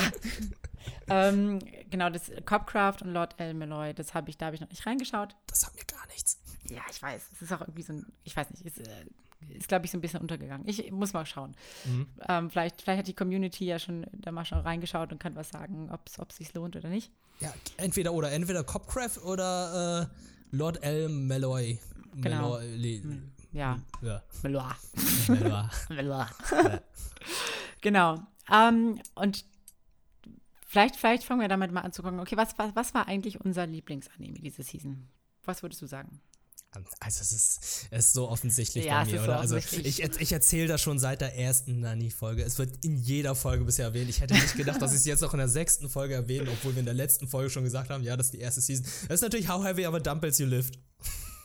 ähm, 1.09 1.59
genau, 1.89 2.09
das 2.09 2.31
Copcraft 2.45 2.97
und 3.01 3.09
Lord 3.13 3.39
L. 3.39 3.53
Malloy, 3.53 3.93
das 3.93 4.13
habe 4.13 4.29
ich, 4.29 4.37
da 4.37 4.45
habe 4.47 4.55
ich 4.55 4.61
noch 4.61 4.69
nicht 4.69 4.85
reingeschaut. 4.85 5.35
Das 5.47 5.61
sagt 5.61 5.75
mir 5.75 5.85
gar 5.85 6.05
nichts. 6.07 6.39
Ja, 6.69 6.81
ich 6.89 7.01
weiß. 7.01 7.21
Es 7.33 7.41
ist 7.41 7.51
auch 7.53 7.61
irgendwie 7.61 7.81
so 7.83 7.93
ein, 7.93 8.05
ich 8.23 8.35
weiß 8.35 8.49
nicht, 8.51 8.65
ist, 8.65 8.79
äh, 8.79 9.05
ist 9.49 9.67
glaube 9.67 9.85
ich, 9.85 9.91
so 9.91 9.97
ein 9.97 10.01
bisschen 10.01 10.21
untergegangen. 10.21 10.67
Ich 10.67 10.91
muss 10.91 11.13
mal 11.13 11.25
schauen. 11.25 11.55
Mhm. 11.85 12.07
Ähm, 12.27 12.49
vielleicht, 12.49 12.81
vielleicht 12.81 12.99
hat 12.99 13.07
die 13.07 13.13
Community 13.13 13.65
ja 13.65 13.79
schon 13.79 14.05
da 14.13 14.31
mal 14.31 14.45
schon 14.45 14.59
reingeschaut 14.59 15.11
und 15.11 15.19
kann 15.19 15.35
was 15.35 15.49
sagen, 15.49 15.89
ob 15.91 16.07
es 16.07 16.37
sich 16.37 16.53
lohnt 16.53 16.75
oder 16.75 16.89
nicht. 16.89 17.11
Ja, 17.39 17.53
entweder 17.77 18.13
oder. 18.13 18.31
Entweder 18.31 18.63
Copcraft 18.63 19.17
oder 19.25 20.09
äh, 20.11 20.55
Lord 20.55 20.83
L. 20.83 21.09
Malloy. 21.09 21.79
Genau. 22.15 22.59
Malloy. 22.59 23.01
Ja, 23.53 23.79
Ja, 24.01 24.23
Malloy. 24.43 24.63
Malloy. 25.27 25.63
Malloy. 25.89 26.25
genau. 27.81 28.19
Ähm, 28.51 28.99
und 29.15 29.45
vielleicht, 30.67 30.95
vielleicht 30.95 31.23
fangen 31.23 31.41
wir 31.41 31.47
damit 31.47 31.71
mal 31.71 31.81
an 31.81 31.91
zu 31.91 32.01
gucken, 32.01 32.19
okay, 32.19 32.37
was, 32.37 32.57
was, 32.57 32.75
was 32.75 32.93
war 32.93 33.07
eigentlich 33.07 33.41
unser 33.41 33.65
Lieblingsanime 33.67 34.39
diese 34.39 34.63
Season? 34.63 35.07
Was 35.43 35.63
würdest 35.63 35.81
du 35.81 35.87
sagen? 35.87 36.21
Also 37.01 37.19
es 37.21 37.31
ist, 37.33 37.87
es 37.91 38.05
ist 38.05 38.13
so 38.13 38.29
offensichtlich 38.29 38.85
Ja, 38.85 39.03
bei 39.03 39.11
mir, 39.11 39.17
so 39.17 39.23
oder? 39.25 39.39
Also 39.39 39.57
ich, 39.57 40.01
ich 40.01 40.31
erzähle 40.31 40.67
das 40.67 40.79
schon 40.79 40.99
seit 40.99 41.19
der 41.19 41.37
ersten 41.37 41.81
Nani-Folge. 41.81 42.43
Es 42.43 42.57
wird 42.59 42.85
in 42.85 42.95
jeder 42.95 43.35
Folge 43.35 43.65
bisher 43.65 43.87
erwähnt. 43.87 44.09
Ich 44.09 44.21
hätte 44.21 44.35
nicht 44.35 44.55
gedacht, 44.55 44.81
dass 44.81 44.91
ich 44.91 44.99
es 44.99 45.05
jetzt 45.05 45.21
auch 45.23 45.33
in 45.33 45.39
der 45.39 45.49
sechsten 45.49 45.89
Folge 45.89 46.13
erwähne, 46.13 46.49
obwohl 46.49 46.73
wir 46.73 46.79
in 46.79 46.85
der 46.85 46.93
letzten 46.93 47.27
Folge 47.27 47.49
schon 47.49 47.65
gesagt 47.65 47.89
haben, 47.89 48.03
ja, 48.03 48.15
das 48.15 48.27
ist 48.27 48.33
die 48.33 48.39
erste 48.39 48.61
Season. 48.61 48.85
Das 49.09 49.15
ist 49.15 49.21
natürlich 49.21 49.49
How 49.49 49.63
Heavy 49.65 49.85
aber 49.85 49.99
Dumbbells 49.99 50.39
You 50.39 50.45
Lift. 50.45 50.79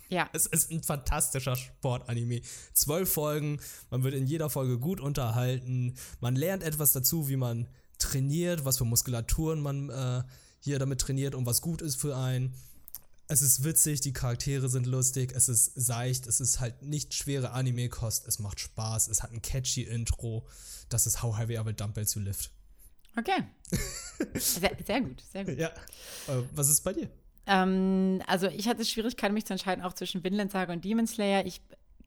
Ja, 0.09 0.31
Es 0.33 0.47
ist 0.47 0.71
ein 0.71 0.85
fantastischer 0.85 1.57
Sportanime. 1.57 2.41
Zwölf 2.73 3.13
Folgen, 3.13 3.59
man 3.91 4.05
wird 4.05 4.15
in 4.15 4.27
jeder 4.27 4.49
Folge 4.49 4.79
gut 4.79 5.01
unterhalten, 5.01 5.95
man 6.21 6.37
lernt 6.37 6.63
etwas 6.63 6.93
dazu, 6.93 7.29
wie 7.29 7.37
man 7.37 7.67
trainiert, 7.99 8.65
was 8.65 8.79
für 8.79 8.85
Muskulaturen 8.85 9.61
man 9.61 9.91
äh, 9.91 10.23
hier 10.61 10.79
damit 10.79 11.01
trainiert 11.01 11.35
und 11.35 11.47
was 11.47 11.61
gut 11.61 11.83
ist 11.83 11.97
für 11.97 12.17
einen. 12.17 12.55
Es 13.29 13.43
ist 13.43 13.65
witzig, 13.65 14.01
die 14.03 14.13
Charaktere 14.13 14.69
sind 14.69 14.87
lustig, 14.87 15.33
es 15.35 15.49
ist 15.49 15.73
seicht, 15.75 16.27
es 16.29 16.41
ist 16.41 16.61
halt 16.61 16.83
nicht 16.83 17.13
schwere 17.13 17.51
Anime-Kost, 17.51 18.27
es 18.29 18.39
macht 18.39 18.61
Spaß, 18.61 19.09
es 19.09 19.23
hat 19.23 19.33
ein 19.33 19.43
catchy 19.43 19.83
Intro. 19.83 20.47
Das 20.89 21.07
ist 21.09 21.23
How 21.23 21.37
Heavy 21.37 21.57
I 21.57 21.65
Will 21.65 21.75
Dumbbells 21.75 22.15
You 22.15 22.21
Lift. 22.23 22.51
okay. 23.17 23.45
Sehr, 24.35 24.77
sehr 24.87 25.01
gut, 25.01 25.21
sehr 25.33 25.45
gut. 25.45 25.59
Ja. 25.59 25.69
Äh, 26.29 26.43
was 26.55 26.69
ist 26.69 26.83
bei 26.83 26.93
dir? 26.93 27.11
Ähm, 27.47 28.23
also 28.27 28.47
ich 28.47 28.69
hatte 28.69 28.85
Schwierigkeiten, 28.85 29.35
mich 29.35 29.45
zu 29.45 29.53
entscheiden, 29.53 29.83
auch 29.85 29.93
zwischen 29.93 30.23
Vinland 30.23 30.53
Saga 30.53 30.73
und 30.73 30.85
Demon 30.85 31.07
Slayer. 31.07 31.45
Ich 31.45 31.61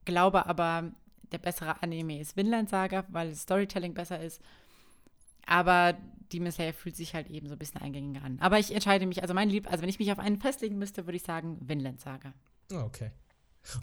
glaube 0.06 0.46
aber, 0.46 0.92
der 1.32 1.38
bessere 1.38 1.84
Anime 1.84 2.20
ist 2.22 2.36
Vinland 2.38 2.70
Saga, 2.70 3.06
weil 3.10 3.30
das 3.30 3.42
Storytelling 3.42 3.94
besser 3.94 4.22
ist. 4.24 4.42
Aber 5.50 5.98
Demon 6.32 6.52
Slayer 6.52 6.74
fühlt 6.74 6.96
sich 6.96 7.16
halt 7.16 7.28
eben 7.28 7.48
so 7.48 7.56
ein 7.56 7.58
bisschen 7.58 7.82
eingängiger 7.82 8.24
an. 8.24 8.38
Aber 8.40 8.60
ich 8.60 8.72
entscheide 8.72 9.08
mich, 9.08 9.24
also 9.24 9.34
mein 9.34 9.50
Lieb, 9.50 9.70
also 9.70 9.82
wenn 9.82 9.90
ich 9.90 9.98
mich 9.98 10.12
auf 10.12 10.20
einen 10.20 10.40
festlegen 10.40 10.78
müsste, 10.78 11.08
würde 11.08 11.18
ich 11.18 11.24
sagen 11.24 11.58
Vinland 11.60 12.00
Saga. 12.00 12.34
Ah, 12.72 12.84
okay. 12.84 13.12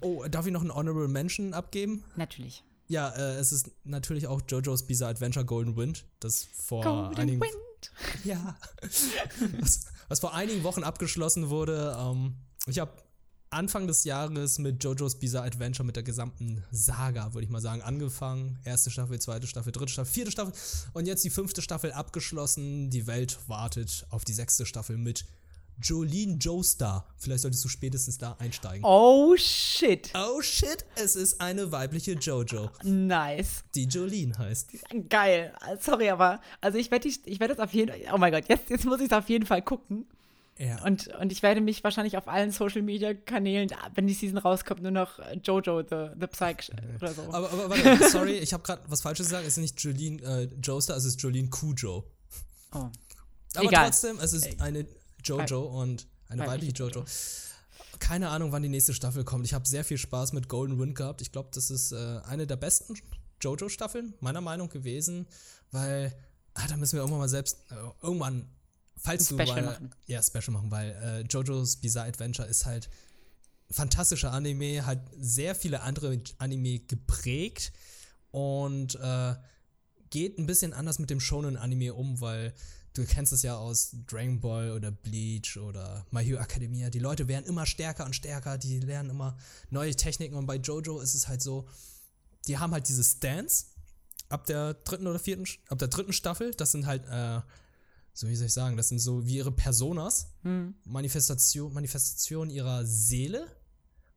Oh, 0.00 0.24
darf 0.30 0.46
ich 0.46 0.52
noch 0.52 0.60
einen 0.60 0.72
Honorable 0.72 1.08
Mention 1.08 1.54
abgeben? 1.54 2.04
Natürlich. 2.14 2.62
Ja, 2.86 3.08
äh, 3.10 3.34
es 3.34 3.50
ist 3.50 3.72
natürlich 3.82 4.28
auch 4.28 4.40
JoJo's 4.46 4.86
Bizarre 4.86 5.10
Adventure 5.10 5.44
Golden 5.44 5.76
Wind, 5.76 6.06
das 6.20 6.44
vor 6.44 6.84
Golden 6.84 7.16
einigen 7.16 7.40
Wind. 7.40 7.52
ja, 8.24 8.56
was, 9.60 9.86
was 10.06 10.20
vor 10.20 10.34
einigen 10.34 10.62
Wochen 10.62 10.84
abgeschlossen 10.84 11.50
wurde. 11.50 11.96
Ähm, 11.98 12.36
ich 12.68 12.78
habe 12.78 12.92
Anfang 13.50 13.86
des 13.86 14.04
Jahres 14.04 14.58
mit 14.58 14.82
JoJo's 14.82 15.14
Bizarre 15.18 15.46
Adventure 15.46 15.86
mit 15.86 15.96
der 15.96 16.02
gesamten 16.02 16.62
Saga, 16.72 17.32
würde 17.32 17.44
ich 17.44 17.50
mal 17.50 17.60
sagen, 17.60 17.80
angefangen. 17.82 18.58
Erste 18.64 18.90
Staffel, 18.90 19.18
zweite 19.20 19.46
Staffel, 19.46 19.72
dritte 19.72 19.92
Staffel, 19.92 20.12
vierte 20.12 20.30
Staffel 20.32 20.52
und 20.94 21.06
jetzt 21.06 21.24
die 21.24 21.30
fünfte 21.30 21.62
Staffel 21.62 21.92
abgeschlossen. 21.92 22.90
Die 22.90 23.06
Welt 23.06 23.38
wartet 23.46 24.06
auf 24.10 24.24
die 24.24 24.32
sechste 24.34 24.66
Staffel 24.66 24.96
mit 24.98 25.24
Jolene 25.82 26.38
Joestar. 26.38 27.06
Vielleicht 27.18 27.42
solltest 27.42 27.62
du 27.64 27.68
spätestens 27.68 28.16
da 28.18 28.34
einsteigen. 28.38 28.82
Oh 28.84 29.36
shit. 29.36 30.10
Oh 30.14 30.40
shit, 30.40 30.84
es 30.96 31.16
ist 31.16 31.40
eine 31.40 31.70
weibliche 31.70 32.12
Jojo, 32.12 32.70
Nice. 32.82 33.62
die 33.74 33.84
Jolene 33.84 34.36
heißt. 34.38 34.70
Geil. 35.10 35.52
Sorry, 35.80 36.08
aber 36.08 36.40
also 36.62 36.78
ich 36.78 36.90
werde 36.90 37.08
ich 37.08 37.40
werd 37.40 37.50
das 37.50 37.58
auf 37.58 37.72
jeden 37.74 37.90
Fall. 37.90 38.14
Oh 38.14 38.18
mein 38.18 38.32
Gott, 38.32 38.44
jetzt, 38.48 38.70
jetzt 38.70 38.86
muss 38.86 39.00
ich 39.00 39.06
es 39.06 39.12
auf 39.12 39.28
jeden 39.28 39.44
Fall 39.46 39.62
gucken. 39.62 40.06
Ja. 40.58 40.82
Und, 40.84 41.08
und 41.08 41.32
ich 41.32 41.42
werde 41.42 41.60
mich 41.60 41.84
wahrscheinlich 41.84 42.16
auf 42.16 42.28
allen 42.28 42.50
Social 42.50 42.80
Media 42.80 43.12
Kanälen, 43.12 43.68
wenn 43.94 44.06
die 44.06 44.14
Season 44.14 44.38
rauskommt, 44.38 44.82
nur 44.82 44.90
noch 44.90 45.18
äh, 45.18 45.38
Jojo, 45.42 45.82
the, 45.82 46.18
the 46.18 46.26
Psych 46.26 46.70
oder 46.96 47.12
so. 47.12 47.22
Aber, 47.24 47.50
aber 47.50 47.70
warte, 47.70 48.08
sorry, 48.10 48.38
ich 48.38 48.52
habe 48.54 48.62
gerade 48.62 48.82
was 48.88 49.02
Falsches 49.02 49.26
gesagt. 49.26 49.46
Es 49.46 49.58
ist 49.58 49.58
nicht 49.58 49.80
Jolene 49.82 50.22
äh, 50.22 50.48
Joestar, 50.62 50.96
es 50.96 51.04
ist 51.04 51.20
Jolene 51.20 51.48
Cujo. 51.50 52.04
Oh. 52.72 52.78
Aber 52.78 52.92
Egal. 53.64 53.84
trotzdem, 53.84 54.18
es 54.18 54.32
ist 54.32 54.60
eine 54.60 54.86
Jojo 55.22 55.62
und 55.62 56.06
eine 56.28 56.46
Weibliche 56.46 56.82
weibliche 56.82 57.00
Jojo. 57.00 57.04
Keine 57.98 58.28
Ahnung, 58.28 58.52
wann 58.52 58.62
die 58.62 58.68
nächste 58.68 58.92
Staffel 58.94 59.24
kommt. 59.24 59.46
Ich 59.46 59.54
habe 59.54 59.66
sehr 59.66 59.84
viel 59.84 59.98
Spaß 59.98 60.32
mit 60.32 60.48
Golden 60.48 60.78
Wind 60.78 60.94
gehabt. 60.94 61.22
Ich 61.22 61.32
glaube, 61.32 61.50
das 61.52 61.70
ist 61.70 61.92
äh, 61.92 62.20
eine 62.26 62.46
der 62.46 62.56
besten 62.56 62.94
Jojo-Staffeln, 63.40 64.14
meiner 64.20 64.40
Meinung 64.40 64.68
gewesen, 64.68 65.26
weil, 65.70 66.14
ah, 66.54 66.66
da 66.68 66.76
müssen 66.76 66.94
wir 66.94 67.00
irgendwann 67.00 67.20
mal 67.20 67.28
selbst, 67.28 67.58
äh, 67.70 67.74
irgendwann, 68.02 68.48
falls 68.96 69.28
du 69.28 69.34
Special 69.34 69.62
mal, 69.62 69.72
machen. 69.72 69.90
Ja, 70.06 70.22
Special 70.22 70.50
machen, 70.50 70.70
weil 70.70 70.90
äh, 70.90 71.20
JoJo's 71.22 71.76
Bizarre 71.76 72.08
Adventure 72.08 72.48
ist 72.48 72.66
halt 72.66 72.88
fantastischer 73.70 74.32
Anime, 74.32 74.86
hat 74.86 75.00
sehr 75.18 75.54
viele 75.54 75.82
andere 75.82 76.20
Anime 76.38 76.80
geprägt 76.80 77.72
und 78.30 78.94
äh, 78.96 79.34
geht 80.10 80.38
ein 80.38 80.46
bisschen 80.46 80.72
anders 80.72 80.98
mit 80.98 81.10
dem 81.10 81.20
Shonen-Anime 81.20 81.94
um, 81.94 82.20
weil 82.20 82.54
du 82.94 83.04
kennst 83.04 83.32
es 83.32 83.42
ja 83.42 83.56
aus 83.56 83.96
Dragon 84.06 84.40
Ball 84.40 84.72
oder 84.72 84.90
Bleach 84.90 85.58
oder 85.58 86.06
My 86.10 86.24
Hero 86.24 86.40
Academia. 86.40 86.90
Die 86.90 86.98
Leute 86.98 87.28
werden 87.28 87.44
immer 87.44 87.66
stärker 87.66 88.04
und 88.06 88.14
stärker, 88.14 88.56
die 88.56 88.78
lernen 88.80 89.10
immer 89.10 89.36
neue 89.70 89.94
Techniken 89.94 90.36
und 90.36 90.46
bei 90.46 90.56
JoJo 90.56 91.00
ist 91.00 91.14
es 91.14 91.28
halt 91.28 91.42
so, 91.42 91.68
die 92.46 92.58
haben 92.58 92.72
halt 92.72 92.88
diese 92.88 93.04
Stance 93.04 93.66
ab 94.28 94.46
der 94.46 94.74
dritten 94.74 95.06
oder 95.06 95.18
vierten, 95.18 95.44
ab 95.68 95.78
der 95.78 95.88
dritten 95.88 96.12
Staffel. 96.12 96.52
Das 96.54 96.72
sind 96.72 96.86
halt, 96.86 97.04
äh, 97.06 97.40
so 98.16 98.28
wie 98.28 98.34
soll 98.34 98.46
ich 98.46 98.54
sagen, 98.54 98.78
das 98.78 98.88
sind 98.88 98.98
so 98.98 99.26
wie 99.26 99.36
ihre 99.36 99.52
Personas, 99.52 100.28
Manifestation, 100.84 101.74
Manifestation 101.74 102.48
ihrer 102.48 102.86
Seele. 102.86 103.46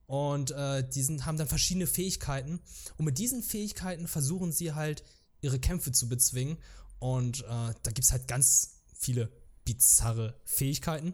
Und 0.06 0.52
äh, 0.52 0.88
die 0.88 1.04
sind, 1.04 1.26
haben 1.26 1.38
dann 1.38 1.50
verschiedene 1.50 1.86
Fähigkeiten. 1.86 2.62
Und 2.98 3.04
mit 3.06 3.18
diesen 3.18 3.44
Fähigkeiten 3.44 4.08
versuchen 4.08 4.54
sie 4.54 4.72
halt, 4.72 5.04
ihre 5.42 5.60
Kämpfe 5.60 5.92
zu 5.92 6.08
bezwingen. 6.08 6.58
Und 7.00 7.42
äh, 7.42 7.46
da 7.84 7.92
gibt 7.92 8.06
es 8.06 8.14
halt 8.14 8.28
ganz 8.30 8.78
viele 8.98 9.30
bizarre 9.66 10.40
Fähigkeiten, 10.46 11.14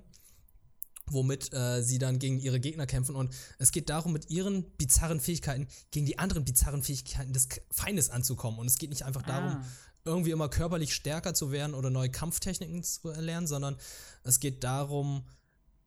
womit 1.08 1.52
äh, 1.54 1.82
sie 1.82 1.98
dann 1.98 2.20
gegen 2.20 2.38
ihre 2.38 2.60
Gegner 2.60 2.86
kämpfen. 2.86 3.16
Und 3.16 3.34
es 3.58 3.72
geht 3.72 3.90
darum, 3.90 4.14
mit 4.14 4.30
ihren 4.30 4.64
bizarren 4.78 5.20
Fähigkeiten 5.20 5.68
gegen 5.90 6.06
die 6.06 6.20
anderen 6.20 6.46
bizarren 6.46 6.84
Fähigkeiten 6.84 7.34
des 7.34 7.48
Feindes 7.72 8.12
anzukommen. 8.12 8.60
Und 8.60 8.68
es 8.68 8.78
geht 8.78 8.92
nicht 8.92 9.04
einfach 9.04 9.24
darum, 9.24 9.54
Ah. 9.54 9.66
Irgendwie 10.06 10.32
immer 10.32 10.50
körperlich 10.50 10.94
stärker 10.94 11.34
zu 11.34 11.52
werden 11.52 11.74
oder 11.74 11.90
neue 11.90 12.10
Kampftechniken 12.10 12.84
zu 12.84 13.10
erlernen, 13.10 13.48
sondern 13.48 13.76
es 14.24 14.40
geht 14.40 14.64
darum, 14.64 15.26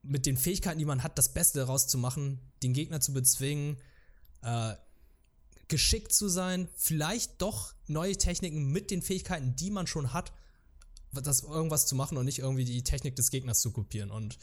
mit 0.03 0.27
den 0.27 0.37
Fähigkeiten, 0.37 0.79
die 0.79 0.85
man 0.85 1.03
hat, 1.03 1.19
das 1.19 1.33
Beste 1.33 1.61
daraus 1.61 1.87
zu 1.87 1.99
machen, 1.99 2.41
den 2.63 2.73
Gegner 2.73 3.01
zu 3.01 3.13
bezwingen, 3.13 3.79
äh, 4.43 4.75
geschickt 5.69 6.13
zu 6.13 6.29
sein, 6.29 6.69
vielleicht 6.77 7.41
doch 7.43 7.75
neue 7.87 8.17
Techniken 8.17 8.73
mit 8.73 8.91
den 8.91 9.03
Fähigkeiten, 9.03 9.55
die 9.57 9.71
man 9.71 9.87
schon 9.87 10.13
hat, 10.13 10.33
das 11.13 11.43
irgendwas 11.43 11.87
zu 11.87 11.95
machen 11.95 12.19
und 12.19 12.25
nicht 12.25 12.39
irgendwie 12.41 12.65
die 12.65 12.83
Technik 12.83 13.17
des 13.17 13.31
Gegners 13.31 13.61
zu 13.61 13.71
kopieren. 13.71 14.11
Und 14.11 14.39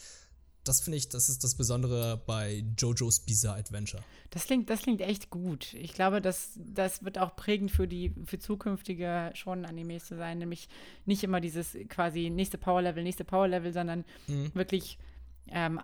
das 0.68 0.82
finde 0.82 0.98
ich, 0.98 1.08
das 1.10 1.30
ist 1.30 1.44
das 1.44 1.56
Besondere 1.56 2.22
bei 2.26 2.64
JoJo's 2.78 3.22
Bizarre 3.22 3.60
Adventure. 3.60 4.04
Das 4.32 4.46
klingt, 4.46 4.70
das 4.70 4.82
klingt 4.82 5.00
echt 5.02 5.30
gut. 5.30 5.74
Ich 5.74 5.94
glaube, 5.94 6.22
das, 6.22 6.52
das 6.58 7.04
wird 7.06 7.18
auch 7.18 7.36
prägend 7.36 7.72
für 7.72 7.88
die 7.88 8.14
für 8.26 8.38
zukünftige 8.40 9.32
Shonen-Animes 9.34 10.06
zu 10.06 10.18
sein, 10.18 10.40
nämlich 10.40 10.68
nicht 11.06 11.24
immer 11.24 11.40
dieses 11.40 11.78
quasi 11.88 12.30
nächste 12.30 12.58
Power-Level, 12.58 13.04
nächste 13.04 13.24
Power-Level, 13.24 13.72
sondern 13.72 14.04
Mhm. 14.28 14.52
wirklich, 14.54 14.98
ähm, 15.48 15.80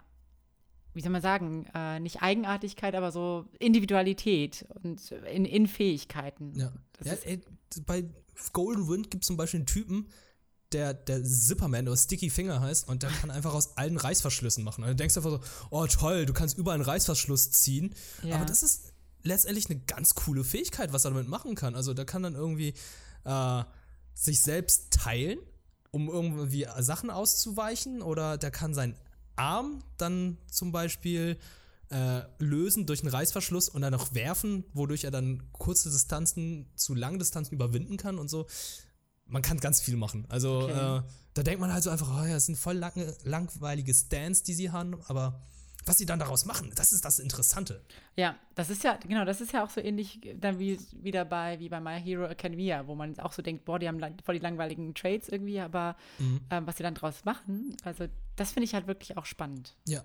wie 0.94 1.02
soll 1.02 1.12
man 1.12 1.22
sagen, 1.22 1.68
äh, 1.74 2.00
nicht 2.00 2.22
Eigenartigkeit, 2.22 2.96
aber 2.96 3.12
so 3.12 3.46
Individualität 3.60 4.66
und 4.84 5.12
in, 5.32 5.46
in 5.46 5.68
Fähigkeiten. 5.68 6.54
Ja. 6.58 6.74
Ja 7.04 7.14
ey, 7.24 7.40
bei 7.86 8.04
Golden 8.52 8.88
Wind 8.90 9.12
gibt 9.12 9.24
es 9.24 9.28
zum 9.28 9.38
Beispiel 9.38 9.60
einen 9.60 9.68
Typen, 9.68 10.08
der, 10.72 10.94
der 10.94 11.24
Zipperman 11.24 11.88
oder 11.88 11.98
Sticky 11.98 12.30
Finger 12.30 12.62
heißt 12.62 12.88
und 12.88 13.04
der 13.04 13.10
kann 13.10 13.32
einfach 13.32 13.54
aus 13.54 13.78
allen 13.78 13.98
Reißverschlüssen 13.98 14.64
machen. 14.64 14.84
Und 14.84 14.90
du 14.90 14.96
denkst 14.96 15.18
einfach 15.18 15.32
so, 15.32 15.40
oh 15.70 15.86
toll, 15.88 16.26
du 16.26 16.34
kannst 16.34 16.58
überall 16.58 16.76
einen 16.76 16.86
Reißverschluss 16.86 17.52
ziehen. 17.52 17.94
Ja. 18.24 18.36
Aber 18.36 18.46
das 18.46 18.64
ist 18.64 18.94
letztendlich 19.24 19.70
eine 19.70 19.80
ganz 19.80 20.16
coole 20.16 20.44
Fähigkeit, 20.44 20.94
was 20.94 21.06
er 21.06 21.12
damit 21.12 21.28
machen 21.28 21.56
kann. 21.56 21.76
Also 21.76 21.94
der 21.94 22.06
kann 22.06 22.24
dann 22.24 22.36
irgendwie 22.36 22.74
äh, 23.26 23.64
sich 24.14 24.42
selbst 24.42 24.92
teilen, 24.92 25.40
um 25.92 26.10
irgendwie 26.10 26.68
Sachen 26.80 27.10
auszuweichen 27.10 28.02
oder 28.02 28.38
der 28.38 28.52
kann 28.52 28.74
seinen 28.74 28.96
Arm 29.36 29.84
dann 29.98 30.38
zum 30.50 30.72
Beispiel 30.72 31.38
äh, 31.90 32.22
lösen 32.40 32.86
durch 32.86 33.02
einen 33.02 33.12
Reißverschluss 33.12 33.70
und 33.70 33.82
dann 33.82 33.92
noch 33.92 34.14
werfen, 34.14 34.64
wodurch 34.74 35.04
er 35.04 35.12
dann 35.12 35.52
kurze 35.52 35.90
Distanzen 35.90 36.70
zu 36.76 36.96
langen 36.96 37.20
Distanzen 37.20 37.54
überwinden 37.54 37.98
kann 37.98 38.18
und 38.18 38.30
so. 38.30 38.48
Man 39.32 39.42
kann 39.42 39.58
ganz 39.60 39.82
viel 39.82 39.96
machen. 39.98 40.26
Also 40.30 40.62
Okay. 40.64 40.98
äh, 41.00 41.02
da 41.34 41.44
denkt 41.44 41.62
man 41.62 41.72
halt 41.74 41.84
so 41.84 41.90
einfach, 41.90 42.10
oh 42.22 42.26
ja, 42.26 42.34
das 42.34 42.46
sind 42.46 42.58
voll 42.58 42.76
lange, 42.76 43.16
langweilige 43.24 43.94
Stands, 43.94 44.44
die 44.44 44.54
sie 44.54 44.70
haben, 44.72 44.96
aber 45.08 45.42
was 45.86 45.98
sie 45.98 46.06
dann 46.06 46.20
daraus 46.20 46.46
machen, 46.46 46.72
das 46.76 46.92
ist 46.94 47.04
das 47.06 47.18
Interessante. 47.18 47.82
Ja, 48.16 48.36
das 48.54 48.70
ist 48.70 48.84
ja, 48.84 48.98
genau, 48.98 49.26
das 49.26 49.42
ist 49.42 49.52
ja 49.54 49.64
auch 49.66 49.70
so 49.72 49.82
ähnlich 49.82 50.20
dann 50.40 50.60
wie 50.60 50.78
wieder 51.02 51.26
bei, 51.26 51.58
wie 51.60 51.70
bei 51.70 51.80
My 51.80 52.00
Hero 52.00 52.26
Academia, 52.26 52.86
wo 52.86 52.94
man 52.94 53.18
auch 53.20 53.32
so 53.34 53.42
denkt, 53.42 53.66
boah, 53.66 53.80
die 53.80 53.88
haben 53.88 53.98
lang, 53.98 54.16
voll 54.24 54.36
die 54.36 54.42
langweiligen 54.42 54.94
Trades 54.94 55.30
irgendwie, 55.30 55.60
aber 55.60 55.96
ähm, 56.20 56.68
was 56.68 56.78
sie 56.78 56.84
dann 56.84 56.94
draus 56.94 57.24
machen, 57.26 57.76
also 57.84 58.06
das 58.36 58.52
finde 58.52 58.66
ich 58.66 58.74
halt 58.76 58.86
wirklich 58.86 59.18
auch 59.18 59.26
spannend. 59.26 59.76
Ja. 59.88 60.04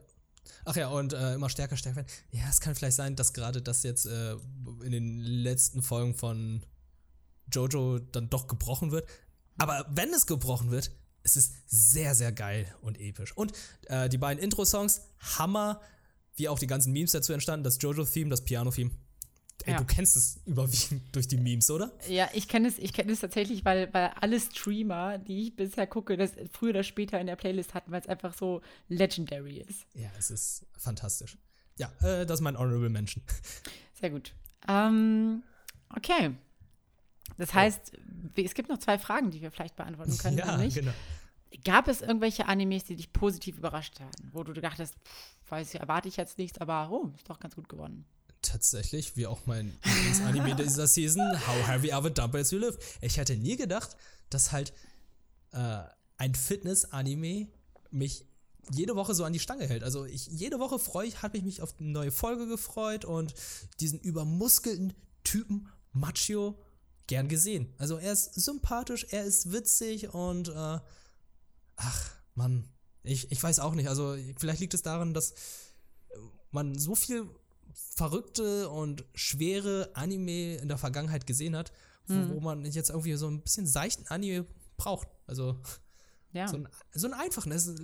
Ach 0.65 0.77
ja, 0.77 0.89
und 0.89 1.13
äh, 1.13 1.35
immer 1.35 1.51
stärker, 1.51 1.77
stärker 1.77 1.97
werden. 1.97 2.09
Ja, 2.31 2.45
es 2.49 2.61
kann 2.61 2.75
vielleicht 2.77 2.97
sein, 2.97 3.17
dass 3.17 3.33
gerade 3.33 3.61
das 3.61 3.83
jetzt 3.83 4.07
äh, 4.07 4.37
in 4.85 4.93
den 4.93 5.19
letzten 5.19 5.83
Folgen 5.83 6.15
von 6.15 6.63
Jojo 7.53 7.99
dann 7.99 8.29
doch 8.31 8.47
gebrochen 8.47 8.91
wird. 8.91 9.09
Aber 9.59 9.87
wenn 9.91 10.13
es 10.13 10.27
gebrochen 10.27 10.71
wird, 10.71 10.91
es 11.23 11.37
ist 11.37 11.55
sehr, 11.67 12.15
sehr 12.15 12.31
geil 12.33 12.73
und 12.83 13.01
episch. 13.01 13.37
Und 13.37 13.53
äh, 13.87 14.09
die 14.09 14.19
beiden 14.19 14.43
Intro-Songs, 14.43 15.03
Hammer, 15.39 15.81
wie 16.37 16.49
auch 16.49 16.59
die 16.59 16.67
ganzen 16.67 16.93
Memes 16.93 17.13
dazu 17.13 17.33
entstanden, 17.33 17.65
das 17.65 17.79
Jojo-Theme, 17.81 18.31
das 18.31 18.45
Piano-Theme. 18.45 18.91
Ey, 19.65 19.73
Ja. 19.73 19.79
du 19.79 19.85
kennst 19.87 20.17
es 20.17 20.39
überwiegend 20.45 21.03
durch 21.13 21.27
die 21.27 21.39
Memes, 21.39 21.71
oder? 21.71 21.91
Ja, 22.07 22.29
ich 22.35 22.47
kenne 22.47 22.69
es, 22.69 22.79
ich 22.79 22.93
kenne 22.93 23.11
es 23.11 23.21
tatsächlich, 23.21 23.65
weil, 23.65 23.93
weil 23.93 24.11
alle 24.21 24.39
Streamer, 24.39 25.19
die 25.19 25.45
ich 25.49 25.57
bisher 25.57 25.87
gucke, 25.87 26.17
das 26.17 26.33
früher 26.53 26.71
oder 26.71 26.83
später 26.85 27.19
in 27.21 27.27
der 27.27 27.37
Playlist 27.37 27.73
hatten, 27.75 27.91
weil 27.91 28.03
es 28.03 28.07
einfach 28.07 28.35
so 28.35 28.61
legendary 28.89 29.59
ist. 29.67 29.87
Ja, 29.95 30.11
es 30.19 30.31
ist 30.31 30.67
fantastisch. 30.77 31.39
Ja, 31.79 31.91
äh, 32.03 32.25
das 32.27 32.39
ist 32.39 32.45
mein 32.45 32.57
Honorable 32.59 32.91
Mention. 32.91 33.25
Sehr 33.99 34.11
gut. 34.11 34.35
Ähm, 34.69 35.43
okay. 35.97 36.35
Das 37.39 37.53
heißt, 37.55 37.93
wir- 38.35 38.45
es 38.45 38.55
gibt 38.55 38.69
noch 38.69 38.79
zwei 38.79 38.99
Fragen, 38.99 39.31
die 39.31 39.41
wir 39.43 39.51
vielleicht 39.51 39.77
beantworten 39.77 40.17
können. 40.19 40.39
ja, 40.39 40.57
genau. 40.69 40.93
Gab 41.65 41.89
es 41.89 42.03
irgendwelche 42.03 42.47
Animes, 42.47 42.85
die 42.85 42.97
dich 42.97 43.13
positiv 43.13 43.59
überrascht 43.59 44.01
haben, 44.01 44.31
wo 44.33 44.43
du 44.43 44.53
dachtest, 44.53 44.95
pff, 45.05 45.51
weiß 45.51 45.75
ich, 45.75 45.81
erwarte 45.81 46.09
ich 46.09 46.17
jetzt 46.17 46.39
nichts, 46.39 46.59
aber 46.59 46.91
oh, 46.91 47.13
ist 47.17 47.29
doch 47.31 47.39
ganz 47.41 47.55
gut 47.55 47.69
geworden. 47.69 48.05
tatsächlich, 48.43 49.17
wie 49.17 49.27
auch 49.27 49.47
mein 49.47 49.77
Lieblingsanime 49.85 50.55
dieser 50.63 50.87
Season, 50.87 51.23
How 51.47 51.67
Have 51.67 51.83
We 51.83 51.91
Ever 51.91 52.11
Dumbbells 52.11 52.51
You 52.51 52.59
Live. 52.59 52.77
Ich 53.01 53.17
hätte 53.17 53.37
nie 53.37 53.57
gedacht, 53.57 53.97
dass 54.31 54.53
halt 54.53 54.73
äh, 55.53 55.83
ein 56.19 56.35
Fitness-Anime 56.35 57.49
mich 57.91 58.25
jede 58.73 58.97
Woche 58.97 59.15
so 59.15 59.25
an 59.25 59.33
die 59.33 59.39
Stange 59.41 59.67
hält. 59.67 59.83
Also 59.85 60.05
ich 60.05 60.27
jede 60.27 60.59
Woche 60.59 60.79
freue 60.79 61.07
ich, 61.07 61.23
habe 61.23 61.39
ich 61.39 61.45
mich 61.45 61.63
auf 61.63 61.75
eine 61.79 61.89
neue 61.91 62.11
Folge 62.13 62.47
gefreut 62.49 63.05
und 63.05 63.35
diesen 63.81 64.01
übermuskelten 64.01 64.93
Typen 65.25 65.69
Macho 65.93 66.59
gern 67.07 67.29
gesehen. 67.29 67.73
Also 67.79 67.99
er 67.99 68.13
ist 68.13 68.35
sympathisch, 68.35 69.07
er 69.11 69.25
ist 69.25 69.53
witzig 69.53 70.13
und 70.13 70.49
äh, 70.49 70.79
ach 71.77 72.11
Mann, 72.35 72.69
ich, 73.03 73.31
ich 73.31 73.43
weiß 73.43 73.61
auch 73.61 73.75
nicht. 73.75 73.89
Also 73.89 74.17
vielleicht 74.37 74.61
liegt 74.61 74.75
es 74.75 74.83
daran, 74.83 75.15
dass 75.15 75.35
man 76.51 76.79
so 76.79 76.95
viel 76.95 77.29
verrückte 77.73 78.69
und 78.69 79.05
schwere 79.15 79.91
Anime 79.95 80.57
in 80.57 80.69
der 80.69 80.79
Vergangenheit 80.79 81.27
gesehen 81.27 81.57
hat, 81.57 81.73
wo, 82.07 82.35
wo 82.37 82.41
man 82.41 82.65
jetzt 82.65 82.91
irgendwie 82.91 83.15
so 83.15 83.29
ein 83.29 83.43
bisschen 83.43 83.67
seichten 83.67 84.07
Anime 84.09 84.47
braucht. 84.77 85.09
Also 85.27 85.61
Ja. 86.33 86.49
so, 86.49 86.57
ein, 86.57 86.69
so 86.93 87.07
einen 87.07 87.15
einfachen, 87.15 87.53
es 87.53 87.67
ist 87.67 87.81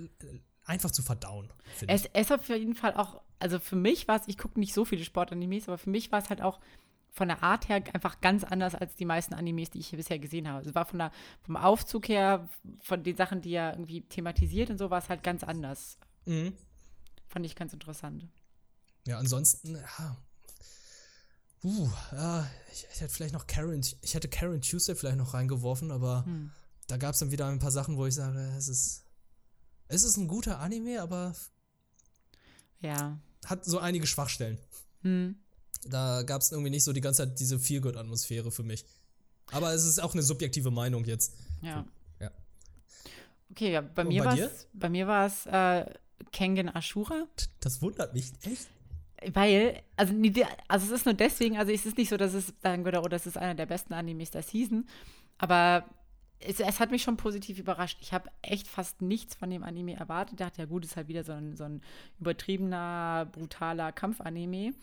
einfach 0.65 0.91
zu 0.91 1.01
verdauen. 1.01 1.51
Es, 1.87 2.05
es 2.13 2.29
hat 2.29 2.39
auf 2.41 2.49
jeden 2.49 2.75
Fall 2.75 2.95
auch, 2.95 3.21
also 3.39 3.59
für 3.59 3.75
mich 3.75 4.07
war 4.07 4.19
es, 4.19 4.27
ich 4.27 4.37
gucke 4.37 4.59
nicht 4.59 4.73
so 4.73 4.85
viele 4.85 5.03
Sportanimes, 5.03 5.67
aber 5.67 5.77
für 5.77 5.89
mich 5.89 6.11
war 6.11 6.21
es 6.21 6.29
halt 6.29 6.41
auch 6.41 6.59
von 7.15 7.27
der 7.27 7.43
Art 7.43 7.69
her 7.69 7.75
einfach 7.93 8.19
ganz 8.21 8.43
anders 8.43 8.73
als 8.73 8.95
die 8.95 9.05
meisten 9.05 9.35
Animes, 9.35 9.69
die 9.69 9.77
ich 9.79 9.87
hier 9.87 9.97
bisher 9.97 10.17
gesehen 10.17 10.47
habe. 10.47 10.67
Es 10.67 10.73
war 10.73 10.85
von 10.85 10.97
der, 10.97 11.11
vom 11.43 11.55
Aufzug 11.55 12.09
her, 12.09 12.49
von 12.81 13.03
den 13.03 13.15
Sachen, 13.15 13.39
die 13.41 13.51
er 13.53 13.73
irgendwie 13.73 14.01
thematisiert 14.01 14.71
und 14.71 14.79
so, 14.79 14.89
war 14.89 14.97
es 14.97 15.09
halt 15.09 15.21
ganz 15.23 15.43
anders. 15.43 15.97
Mhm. 16.25 16.53
Fand 17.27 17.45
ich 17.45 17.55
ganz 17.55 17.71
interessant. 17.71 18.27
Ja, 19.05 19.19
ansonsten, 19.19 19.75
ja. 19.75 20.17
Uh, 21.63 21.87
ja, 22.11 22.49
ich, 22.71 22.87
ich 22.93 22.99
hätte 23.01 23.13
vielleicht 23.13 23.33
noch 23.33 23.45
Karen, 23.47 23.81
ich 24.01 24.13
hätte 24.15 24.27
Karen 24.27 24.61
Tuesday 24.61 24.95
vielleicht 24.95 25.17
noch 25.17 25.33
reingeworfen, 25.35 25.91
aber 25.91 26.25
Hm. 26.25 26.51
da 26.87 26.97
gab 26.97 27.13
es 27.13 27.19
dann 27.19 27.31
wieder 27.31 27.47
ein 27.47 27.59
paar 27.59 27.71
Sachen, 27.71 27.95
wo 27.95 28.05
ich 28.07 28.15
sage, 28.15 28.39
es 28.57 28.67
ist, 28.67 29.05
es 29.87 30.03
ist 30.03 30.17
ein 30.17 30.27
guter 30.27 30.59
Anime, 30.59 30.99
aber 31.01 31.33
Ja. 32.81 33.17
hat 33.45 33.63
so 33.65 33.77
einige 33.79 34.07
Schwachstellen. 34.07 34.57
Hm. 35.03 35.35
Da 35.89 36.23
gab 36.23 36.41
es 36.41 36.51
irgendwie 36.51 36.69
nicht 36.69 36.83
so 36.83 36.93
die 36.93 37.01
ganze 37.01 37.23
Zeit 37.23 37.39
diese 37.39 37.59
Feel-Good-Atmosphäre 37.59 38.51
für 38.51 38.63
mich. 38.63 38.85
Aber 39.51 39.73
es 39.73 39.85
ist 39.85 40.01
auch 40.01 40.13
eine 40.13 40.23
subjektive 40.23 40.71
Meinung 40.71 41.05
jetzt. 41.05 41.35
Ja. 41.61 41.85
Ja. 42.19 42.31
Okay, 43.51 43.71
ja, 43.71 43.81
bei 43.81 44.03
mir 44.03 44.23
bei 44.23 44.29
war 44.29 44.35
dir? 44.35 44.45
es, 44.45 44.67
bei 44.73 44.89
mir 44.89 45.07
war 45.07 45.27
es 45.27 45.45
äh, 45.45 45.85
Kengen 46.31 46.73
Ashura. 46.73 47.27
Das 47.59 47.81
wundert 47.81 48.13
mich 48.13 48.31
echt. 48.43 48.67
Weil, 49.33 49.81
also, 49.95 50.13
also 50.67 50.85
es 50.87 50.91
ist 50.91 51.05
nur 51.05 51.13
deswegen, 51.13 51.57
also 51.57 51.71
es 51.71 51.85
ist 51.85 51.97
nicht 51.97 52.09
so, 52.09 52.17
dass 52.17 52.33
es 52.33 52.53
sagen 52.61 52.83
würde, 52.83 53.01
oh, 53.01 53.07
das 53.07 53.25
ist 53.25 53.37
einer 53.37 53.55
der 53.55 53.65
besten 53.65 53.93
Animes 53.93 54.31
der 54.31 54.43
Season, 54.43 54.85
aber 55.37 55.85
es, 56.39 56.59
es 56.59 56.79
hat 56.79 56.91
mich 56.91 57.03
schon 57.03 57.17
positiv 57.17 57.57
überrascht. 57.57 57.99
Ich 58.01 58.13
habe 58.13 58.29
echt 58.41 58.67
fast 58.67 59.01
nichts 59.01 59.35
von 59.35 59.49
dem 59.49 59.63
Anime 59.63 59.95
erwartet. 59.95 60.33
Ich 60.33 60.45
dachte, 60.45 60.61
ja 60.61 60.65
gut, 60.65 60.83
ist 60.83 60.95
halt 60.95 61.07
wieder 61.07 61.23
so 61.23 61.31
ein, 61.31 61.55
so 61.55 61.63
ein 61.63 61.81
übertriebener, 62.19 63.29
brutaler 63.31 63.91
Kampfanime. 63.91 64.73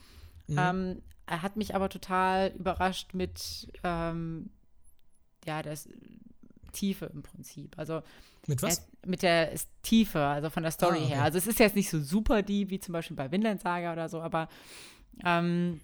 Ähm, 0.59 1.03
er 1.27 1.43
hat 1.43 1.57
mich 1.57 1.75
aber 1.75 1.89
total 1.89 2.53
überrascht 2.59 3.15
mit, 3.15 3.71
ähm, 3.85 4.51
ja, 5.47 5.63
der 5.63 5.79
Tiefe 6.73 7.07
im 7.07 7.23
Prinzip. 7.23 7.79
Also 7.79 8.03
Mit 8.47 8.63
was? 8.63 8.79
er- 8.79 9.09
mit 9.09 9.23
der 9.23 9.53
Tiefe, 9.83 10.21
also 10.21 10.51
von 10.51 10.63
der 10.63 10.73
Story 10.73 10.99
Ah, 10.99 11.05
okay. 11.05 11.15
her. 11.15 11.23
Also 11.25 11.39
es 11.39 11.47
ist 11.47 11.59
jetzt 11.59 11.77
nicht 11.77 11.89
so 11.91 12.01
super 12.01 12.43
deep, 12.43 12.71
wie 12.71 12.81
zum 12.81 12.93
Beispiel 12.93 13.17
bei 13.17 13.31
Vinland 13.31 13.61
Saga 13.61 13.93
oder 13.93 14.09
so, 14.09 14.21
aber 14.21 14.49
ähm, 15.25 15.81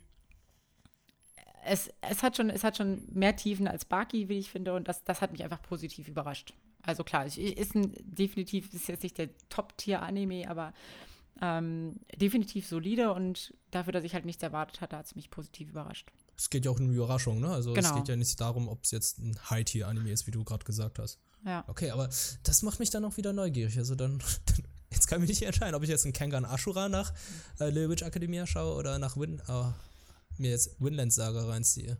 es, 1.64 1.91
es, 2.01 2.23
hat 2.23 2.37
schon, 2.37 2.51
es 2.51 2.62
hat 2.64 2.77
schon 2.77 3.03
mehr 3.12 3.35
Tiefen 3.37 3.67
als 3.67 3.85
Baki, 3.85 4.29
wie 4.29 4.39
ich 4.39 4.51
finde, 4.51 4.75
und 4.75 4.87
das, 4.89 5.03
das 5.05 5.21
hat 5.21 5.33
mich 5.33 5.43
einfach 5.43 5.62
positiv 5.62 6.09
überrascht. 6.09 6.53
Also 6.83 7.03
klar, 7.03 7.27
es 7.27 7.37
ist 7.37 7.75
ein, 7.75 7.93
definitiv, 8.05 8.73
ist 8.73 8.87
jetzt 8.89 9.03
nicht 9.03 9.19
der 9.19 9.31
Top-Tier-Anime, 9.49 10.49
aber 10.49 10.73
ähm, 11.43 12.01
definitiv 12.16 12.66
solide 12.66 13.12
und 13.12 13.55
dafür, 13.70 13.93
dass 13.93 14.05
ich 14.05 14.14
halt 14.14 14.24
nichts 14.24 14.43
erwartet 14.43 14.80
hatte, 14.80 14.97
hat 14.97 15.07
es 15.07 15.14
mich 15.14 15.30
positiv 15.30 15.68
überrascht. 15.70 16.11
Es 16.39 16.51
geht 16.51 16.64
ja 16.64 16.70
auch 16.70 16.78
um 16.78 16.87
eine 16.87 16.95
Überraschung, 16.95 17.41
ne? 17.41 17.51
Also 17.51 17.74
es 17.74 17.76
Genau. 17.84 17.97
geht 17.97 18.09
ja 18.09 18.16
nicht 18.16 18.41
darum, 18.41 18.68
ob 18.68 18.84
es 18.84 18.91
jetzt 18.91 19.18
ein 19.18 19.39
High-Tier-Anime 19.51 20.11
ist, 20.11 20.26
wie 20.26 20.30
du 20.30 20.45
gerade 20.45 20.64
gesagt 20.64 20.99
hast. 20.99 21.18
Ja. 21.45 21.64
Okay, 21.66 21.91
aber 21.91 22.09
das 22.43 22.62
macht 22.62 22.78
mich 22.78 22.91
dann 22.91 23.05
auch 23.05 23.16
wieder 23.16 23.32
neugierig. 23.32 23.78
Also 23.78 23.95
dann, 23.95 24.18
dann 24.47 24.62
jetzt 24.91 25.07
kann 25.09 25.22
ich 25.22 25.28
mich 25.28 25.41
nicht 25.41 25.47
entscheiden, 25.47 25.74
ob 25.74 25.82
ich 25.82 25.89
jetzt 25.89 26.05
einen 26.05 26.12
Kengan 26.12 26.45
Ashura 26.45 26.89
nach 26.89 27.12
äh, 27.61 27.66
Little 27.66 27.91
Witch 27.91 28.03
Academia 28.03 28.47
schaue 28.47 28.74
oder 28.76 28.99
nach 28.99 29.16
Win, 29.16 29.41
äh, 29.49 29.64
mir 30.39 30.51
jetzt 30.51 30.80
Winland 30.80 31.12
Saga 31.12 31.47
reinziehe. 31.47 31.97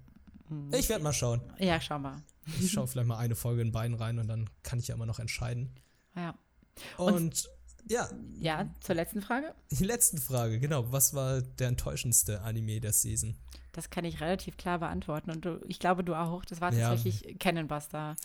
Mhm. 0.49 0.73
Ich 0.75 0.89
werde 0.89 1.03
mal 1.05 1.13
schauen. 1.13 1.41
Ja, 1.59 1.81
schau 1.81 1.99
mal. 1.99 2.23
Ich 2.61 2.71
schaue 2.73 2.87
vielleicht 2.87 3.09
mal 3.09 3.19
eine 3.19 3.35
Folge 3.35 3.63
in 3.63 3.73
beiden 3.73 3.97
rein 3.97 4.19
und 4.19 4.29
dann 4.29 4.49
kann 4.63 4.79
ich 4.79 4.89
ja 4.89 4.95
immer 4.95 5.07
noch 5.07 5.19
entscheiden. 5.19 5.75
Ja. 6.15 6.35
Und, 6.99 7.49
ja, 7.89 8.09
ja, 8.41 8.69
zur 8.81 8.95
letzten 8.95 9.23
Frage. 9.23 9.55
die 9.71 9.85
letzte 9.85 10.21
Frage, 10.21 10.59
genau. 10.61 10.91
Was 10.93 11.15
war 11.15 11.41
der 11.43 11.69
enttäuschendste 11.69 12.43
Anime 12.43 12.81
der 12.81 12.93
Season? 12.93 13.37
Das 13.73 13.91
kann 13.91 14.05
ich 14.05 14.21
relativ 14.21 14.57
klar 14.57 14.79
beantworten 14.79 15.31
und 15.31 15.45
du, 15.45 15.61
ich 15.69 15.79
glaube, 15.79 16.03
du 16.03 16.15
auch. 16.15 16.45
Das 16.45 16.61
war 16.61 16.73
Ja. 16.73 16.89
tatsächlich 16.89 17.39
Cannon 17.39 17.69
Buster. 17.69 18.17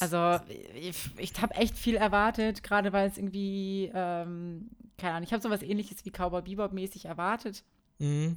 Also 0.00 0.40
ich, 0.74 1.10
ich 1.18 1.40
habe 1.42 1.54
echt 1.54 1.76
viel 1.76 1.96
erwartet, 1.96 2.62
gerade 2.62 2.92
weil 2.92 3.08
es 3.08 3.18
irgendwie, 3.18 3.90
ähm, 3.94 4.70
keine 4.98 5.14
Ahnung, 5.14 5.24
ich 5.26 5.32
habe 5.32 5.42
sowas 5.42 5.62
ähnliches 5.62 6.04
wie 6.04 6.10
Cowboy 6.10 6.42
Bebop 6.42 6.72
mäßig 6.72 7.04
erwartet, 7.04 7.62
Mhm. 7.98 8.36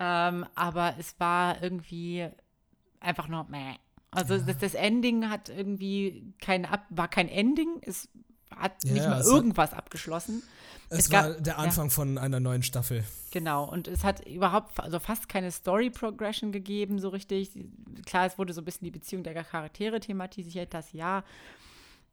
ähm, 0.00 0.46
aber 0.54 0.94
es 0.98 1.14
war 1.20 1.62
irgendwie 1.62 2.28
einfach 3.00 3.28
nur 3.28 3.44
meh. 3.44 3.74
Also 4.10 4.38
das, 4.38 4.56
das 4.58 4.74
Ending 4.74 5.28
hat 5.28 5.50
irgendwie 5.50 6.32
kein 6.40 6.64
Ab 6.64 6.86
war 6.88 7.08
kein 7.08 7.28
Ending, 7.28 7.78
es 7.82 8.08
hat 8.54 8.84
Ja, 8.84 8.92
nicht 8.92 9.08
mal 9.08 9.20
es 9.20 9.26
hat- 9.26 9.32
irgendwas 9.34 9.72
abgeschlossen. 9.72 10.42
Es, 10.88 11.00
Es 11.06 11.12
war 11.12 11.30
gab- 11.32 11.42
der 11.44 11.58
Anfang 11.58 11.90
von 11.90 12.16
einer 12.16 12.38
neuen 12.38 12.62
Staffel. 12.62 13.02
Genau, 13.32 13.64
und 13.68 13.88
es 13.88 14.04
hat 14.04 14.24
überhaupt, 14.26 14.78
also 14.78 15.00
fast 15.00 15.28
keine 15.28 15.50
Story-Progression 15.50 16.52
gegeben, 16.52 17.00
so 17.00 17.08
richtig. 17.08 17.50
Klar, 18.04 18.26
es 18.26 18.38
wurde 18.38 18.52
so 18.52 18.60
ein 18.60 18.64
bisschen 18.64 18.84
die 18.84 18.92
Beziehung 18.92 19.24
der 19.24 19.42
Charaktere 19.42 19.98
thematisiert, 19.98 20.72
das 20.74 20.92
ja. 20.92 21.24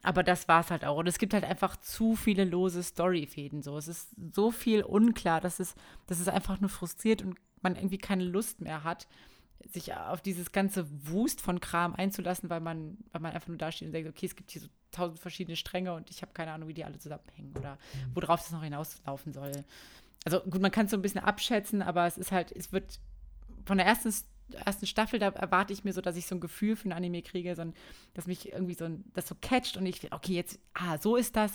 aber 0.01 0.23
das 0.23 0.47
war 0.47 0.61
es 0.61 0.71
halt 0.71 0.83
auch. 0.85 0.97
Und 0.97 1.07
es 1.07 1.17
gibt 1.19 1.33
halt 1.33 1.45
einfach 1.45 1.77
zu 1.77 2.15
viele 2.15 2.43
lose 2.45 2.81
Storyfäden. 2.83 3.61
So. 3.61 3.77
Es 3.77 3.87
ist 3.87 4.09
so 4.33 4.51
viel 4.51 4.83
unklar, 4.83 5.39
dass 5.39 5.59
es, 5.59 5.75
dass 6.07 6.19
es 6.19 6.27
einfach 6.27 6.59
nur 6.59 6.69
frustriert 6.69 7.21
und 7.21 7.37
man 7.61 7.75
irgendwie 7.75 7.99
keine 7.99 8.25
Lust 8.25 8.59
mehr 8.59 8.83
hat, 8.83 9.07
sich 9.71 9.93
auf 9.93 10.19
dieses 10.21 10.51
ganze 10.51 10.85
Wust 11.07 11.39
von 11.39 11.61
Kram 11.61 11.93
einzulassen, 11.95 12.49
weil 12.49 12.59
man, 12.59 12.97
weil 13.13 13.21
man 13.21 13.31
einfach 13.31 13.47
nur 13.47 13.57
da 13.57 13.71
steht 13.71 13.87
und 13.87 13.93
denkt, 13.93 14.09
okay, 14.09 14.25
es 14.25 14.35
gibt 14.35 14.51
hier 14.51 14.61
so 14.63 14.67
tausend 14.93 15.19
verschiedene 15.19 15.55
Stränge 15.55 15.93
und 15.93 16.09
ich 16.09 16.21
habe 16.21 16.31
keine 16.33 16.51
Ahnung, 16.51 16.69
wie 16.69 16.73
die 16.73 16.85
alle 16.85 16.97
zusammenhängen 16.97 17.53
oder 17.57 17.77
worauf 18.13 18.41
das 18.41 18.51
noch 18.51 18.63
hinauslaufen 18.63 19.33
soll. 19.33 19.51
Also 20.25 20.39
gut, 20.41 20.61
man 20.61 20.71
kann 20.71 20.85
es 20.85 20.91
so 20.91 20.97
ein 20.97 21.01
bisschen 21.01 21.21
abschätzen, 21.21 21.81
aber 21.81 22.07
es 22.07 22.17
ist 22.17 22.31
halt, 22.31 22.51
es 22.51 22.71
wird 22.71 22.99
von 23.65 23.77
der 23.77 23.87
ersten 23.87 24.13
ersten 24.65 24.85
Staffel, 24.85 25.19
da 25.19 25.29
erwarte 25.29 25.73
ich 25.73 25.83
mir 25.83 25.93
so, 25.93 26.01
dass 26.01 26.15
ich 26.15 26.27
so 26.27 26.35
ein 26.35 26.41
Gefühl 26.41 26.75
für 26.75 26.89
ein 26.89 26.93
Anime 26.93 27.21
kriege, 27.21 27.55
so 27.55 27.73
dass 28.13 28.27
mich 28.27 28.51
irgendwie 28.51 28.73
so 28.73 28.85
ein, 28.85 29.03
das 29.13 29.27
so 29.27 29.35
catcht 29.39 29.77
und 29.77 29.85
ich, 29.85 30.11
okay, 30.13 30.33
jetzt, 30.33 30.59
ah, 30.73 30.97
so 30.97 31.15
ist 31.15 31.35
das. 31.35 31.53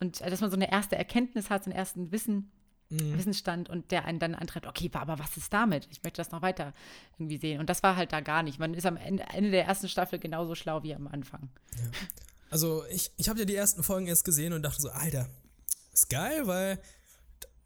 Und 0.00 0.20
äh, 0.20 0.30
dass 0.30 0.40
man 0.40 0.50
so 0.50 0.56
eine 0.56 0.70
erste 0.70 0.96
Erkenntnis 0.96 1.50
hat, 1.50 1.64
so 1.64 1.70
einen 1.70 1.78
ersten 1.78 2.12
Wissen, 2.12 2.50
mhm. 2.90 3.16
Wissensstand 3.16 3.68
und 3.68 3.90
der 3.90 4.04
einen 4.04 4.18
dann 4.18 4.34
antreibt, 4.34 4.66
okay, 4.66 4.90
aber 4.92 5.18
was 5.18 5.36
ist 5.36 5.52
damit? 5.52 5.88
Ich 5.90 6.02
möchte 6.02 6.18
das 6.18 6.32
noch 6.32 6.42
weiter 6.42 6.72
irgendwie 7.18 7.38
sehen. 7.38 7.60
Und 7.60 7.70
das 7.70 7.82
war 7.82 7.96
halt 7.96 8.12
da 8.12 8.20
gar 8.20 8.42
nicht. 8.42 8.58
Man 8.58 8.74
ist 8.74 8.86
am 8.86 8.96
Ende, 8.96 9.24
Ende 9.32 9.50
der 9.50 9.64
ersten 9.64 9.88
Staffel 9.88 10.18
genauso 10.18 10.54
schlau 10.54 10.82
wie 10.82 10.94
am 10.94 11.06
Anfang. 11.06 11.48
Ja. 11.76 11.84
Also 12.50 12.84
ich, 12.90 13.10
ich 13.16 13.28
habe 13.28 13.40
ja 13.40 13.44
die 13.44 13.54
ersten 13.54 13.82
Folgen 13.82 14.06
erst 14.06 14.24
gesehen 14.24 14.52
und 14.52 14.62
dachte 14.62 14.80
so, 14.80 14.90
Alter, 14.90 15.28
ist 15.92 16.10
geil, 16.10 16.46
weil 16.46 16.80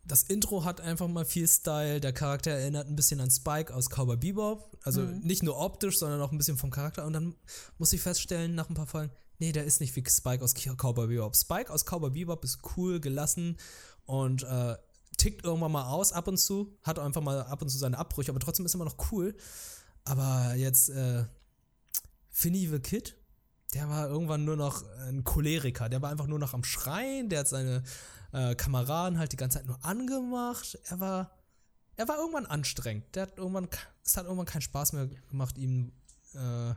das 0.05 0.23
Intro 0.23 0.65
hat 0.65 0.81
einfach 0.81 1.07
mal 1.07 1.25
viel 1.25 1.47
Style. 1.47 2.01
Der 2.01 2.13
Charakter 2.13 2.51
erinnert 2.51 2.89
ein 2.89 2.97
bisschen 2.97 3.21
an 3.21 3.31
Spike 3.31 3.75
aus 3.75 3.91
Cowboy 3.91 4.17
Bebop. 4.17 4.77
Also 4.83 5.03
mhm. 5.03 5.21
nicht 5.21 5.43
nur 5.43 5.59
optisch, 5.59 5.99
sondern 5.99 6.21
auch 6.23 6.33
ein 6.33 6.39
bisschen 6.39 6.57
vom 6.57 6.71
Charakter. 6.71 7.05
Und 7.05 7.13
dann 7.13 7.35
muss 7.77 7.93
ich 7.93 8.01
feststellen, 8.01 8.55
nach 8.55 8.71
ein 8.71 8.75
paar 8.75 8.87
Folgen, 8.87 9.13
nee, 9.39 9.53
der 9.53 9.65
ist 9.65 9.81
nicht 9.81 9.95
wie 9.97 10.05
Spike 10.09 10.43
aus 10.43 10.55
Cowboy 10.55 11.09
Bebop. 11.09 11.37
Spike 11.37 11.71
aus 11.71 11.85
Cowboy 11.85 12.11
Bebop 12.11 12.43
ist 12.45 12.61
cool, 12.77 13.01
gelassen 13.01 13.59
und 14.07 14.45
äh, 14.45 14.77
tickt 15.19 15.45
irgendwann 15.45 15.73
mal 15.73 15.91
aus 15.91 16.13
ab 16.13 16.27
und 16.29 16.39
zu. 16.39 16.75
Hat 16.83 16.99
einfach 16.99 17.21
mal 17.21 17.43
ab 17.43 17.61
und 17.61 17.69
zu 17.69 17.77
seine 17.77 17.99
Abbrüche, 17.99 18.31
aber 18.31 18.41
trotzdem 18.41 18.65
ist 18.65 18.75
immer 18.75 18.87
noch 18.87 19.13
cool. 19.13 19.37
Aber 20.05 20.55
jetzt, 20.55 20.89
äh, 20.89 21.27
Finny 22.31 22.67
the 22.67 22.79
Kid, 22.79 23.15
der 23.75 23.89
war 23.89 24.09
irgendwann 24.09 24.45
nur 24.45 24.57
noch 24.57 24.83
ein 25.09 25.25
Choleriker. 25.25 25.89
Der 25.89 26.01
war 26.01 26.11
einfach 26.11 26.27
nur 26.27 26.39
noch 26.39 26.55
am 26.55 26.65
Schreien. 26.65 27.29
Der 27.29 27.41
hat 27.41 27.49
seine 27.49 27.83
äh, 28.33 28.55
Kameraden 28.55 29.19
halt 29.19 29.33
die 29.33 29.37
ganze 29.37 29.59
Zeit 29.59 29.67
nur 29.67 29.85
angemacht. 29.85 30.79
Er 30.85 31.01
war, 31.01 31.31
er 31.97 32.09
war 32.09 32.17
irgendwann 32.17 32.47
anstrengend. 32.47 33.05
Der 33.15 33.23
hat 33.23 33.37
irgendwann, 33.37 33.69
es 34.05 34.17
hat 34.17 34.25
irgendwann 34.25 34.47
keinen 34.47 34.63
Spaß 34.63 34.95
mehr 34.95 35.09
gemacht, 35.31 35.59
ihm 35.59 35.93
äh, 36.35 36.75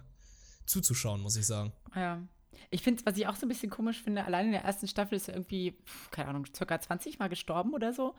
zuzuschauen, 0.65 1.21
muss 1.21 1.37
ich 1.37 1.47
sagen. 1.47 1.71
Ja. 1.95 2.21
Ich 2.69 2.83
finde, 2.83 3.05
was 3.05 3.17
ich 3.17 3.27
auch 3.27 3.35
so 3.35 3.45
ein 3.45 3.49
bisschen 3.49 3.69
komisch 3.69 4.01
finde, 4.01 4.23
allein 4.25 4.47
in 4.47 4.51
der 4.51 4.63
ersten 4.63 4.87
Staffel 4.87 5.15
ist 5.15 5.27
er 5.27 5.35
irgendwie, 5.35 5.77
keine 6.11 6.29
Ahnung, 6.29 6.45
circa 6.53 6.79
20 6.79 7.19
Mal 7.19 7.29
gestorben 7.29 7.73
oder 7.73 7.93
so. 7.93 8.15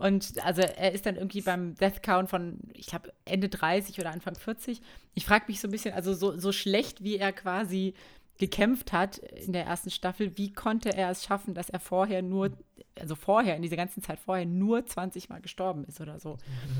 Und 0.00 0.42
also 0.44 0.62
er 0.62 0.92
ist 0.92 1.04
dann 1.04 1.16
irgendwie 1.16 1.42
beim 1.42 1.74
Death 1.74 2.02
Count 2.02 2.30
von, 2.30 2.58
ich 2.72 2.86
glaube, 2.86 3.12
Ende 3.26 3.50
30 3.50 4.00
oder 4.00 4.10
Anfang 4.10 4.34
40. 4.34 4.80
Ich 5.12 5.26
frage 5.26 5.44
mich 5.46 5.60
so 5.60 5.68
ein 5.68 5.70
bisschen, 5.70 5.92
also 5.92 6.14
so, 6.14 6.38
so 6.38 6.52
schlecht, 6.52 7.04
wie 7.04 7.18
er 7.18 7.32
quasi 7.32 7.92
gekämpft 8.38 8.94
hat 8.94 9.18
in 9.18 9.52
der 9.52 9.66
ersten 9.66 9.90
Staffel, 9.90 10.38
wie 10.38 10.54
konnte 10.54 10.96
er 10.96 11.10
es 11.10 11.22
schaffen, 11.22 11.52
dass 11.52 11.68
er 11.68 11.80
vorher 11.80 12.22
nur, 12.22 12.56
also 12.98 13.14
vorher, 13.14 13.56
in 13.56 13.60
dieser 13.60 13.76
ganzen 13.76 14.02
Zeit 14.02 14.18
vorher, 14.18 14.46
nur 14.46 14.86
20 14.86 15.28
Mal 15.28 15.42
gestorben 15.42 15.84
ist 15.84 16.00
oder 16.00 16.18
so. 16.18 16.38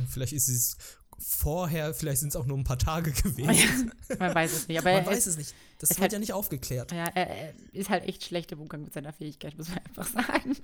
Vielleicht 0.08 0.32
ist 0.32 0.48
es 0.48 0.78
vorher, 1.20 1.92
vielleicht 1.94 2.20
sind 2.20 2.30
es 2.30 2.36
auch 2.36 2.46
nur 2.46 2.56
ein 2.56 2.64
paar 2.64 2.78
Tage 2.78 3.12
gewesen. 3.12 3.92
Man 4.18 4.34
weiß 4.34 4.52
es 4.52 4.68
nicht. 4.68 4.78
Aber 4.78 4.92
man 4.92 5.06
weiß 5.06 5.26
es 5.26 5.36
nicht. 5.36 5.54
Das 5.78 5.90
wird 5.90 6.00
halt, 6.00 6.12
ja 6.12 6.18
nicht 6.18 6.32
aufgeklärt. 6.32 6.92
Ja, 6.92 7.06
er, 7.14 7.28
er, 7.28 7.54
ist 7.72 7.90
halt 7.90 8.04
echt 8.08 8.24
schlecht 8.24 8.52
im 8.52 8.60
Umgang 8.60 8.82
mit 8.82 8.92
seiner 8.92 9.12
Fähigkeit, 9.12 9.56
muss 9.56 9.68
man 9.68 9.78
einfach 9.78 10.06
sagen. 10.06 10.56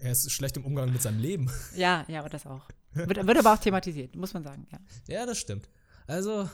Er 0.00 0.12
ist 0.12 0.30
schlecht 0.30 0.56
im 0.56 0.64
Umgang 0.64 0.92
mit 0.92 1.02
seinem 1.02 1.20
Leben. 1.20 1.50
Ja, 1.76 2.04
ja, 2.08 2.20
aber 2.20 2.28
das 2.28 2.46
auch. 2.46 2.66
Wird, 2.92 3.26
wird 3.26 3.38
aber 3.38 3.52
auch 3.52 3.58
thematisiert, 3.58 4.16
muss 4.16 4.34
man 4.34 4.42
sagen, 4.42 4.66
ja. 4.72 4.78
Ja, 5.06 5.26
das 5.26 5.38
stimmt. 5.38 5.68
Also, 6.06 6.48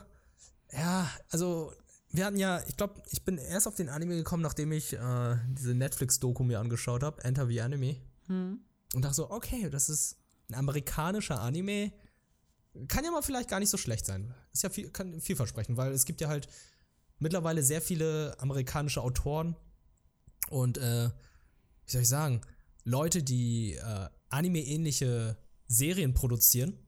ja, 0.72 1.08
also 1.30 1.72
wir 2.10 2.26
hatten 2.26 2.36
ja, 2.36 2.62
ich 2.66 2.76
glaube, 2.76 3.02
ich 3.10 3.24
bin 3.24 3.38
erst 3.38 3.66
auf 3.66 3.74
den 3.74 3.88
Anime 3.88 4.16
gekommen, 4.16 4.42
nachdem 4.42 4.72
ich 4.72 4.92
äh, 4.92 5.36
diese 5.48 5.74
Netflix-Doku 5.74 6.44
mir 6.44 6.60
angeschaut 6.60 7.02
habe, 7.02 7.22
Enter 7.24 7.46
the 7.46 7.60
Anime. 7.60 7.96
Hm. 8.26 8.60
Und 8.94 9.02
dachte 9.02 9.16
so, 9.16 9.30
okay, 9.30 9.70
das 9.70 9.88
ist 9.88 10.18
ein 10.48 10.54
amerikanischer 10.54 11.40
Anime. 11.40 11.92
Kann 12.88 13.04
ja 13.04 13.10
mal 13.10 13.22
vielleicht 13.22 13.48
gar 13.48 13.60
nicht 13.60 13.70
so 13.70 13.76
schlecht 13.76 14.06
sein. 14.06 14.34
Ist 14.52 14.62
ja 14.62 14.70
viel, 14.70 14.90
kann 14.90 15.20
vielversprechen, 15.20 15.76
weil 15.76 15.92
es 15.92 16.04
gibt 16.04 16.20
ja 16.20 16.28
halt 16.28 16.48
mittlerweile 17.18 17.62
sehr 17.62 17.80
viele 17.80 18.36
amerikanische 18.38 19.00
Autoren 19.00 19.56
und, 20.48 20.78
äh, 20.78 21.10
wie 21.86 21.90
soll 21.90 22.02
ich 22.02 22.08
sagen, 22.08 22.40
Leute, 22.84 23.22
die 23.22 23.74
äh, 23.74 24.08
Anime-ähnliche 24.28 25.36
Serien 25.68 26.14
produzieren 26.14 26.78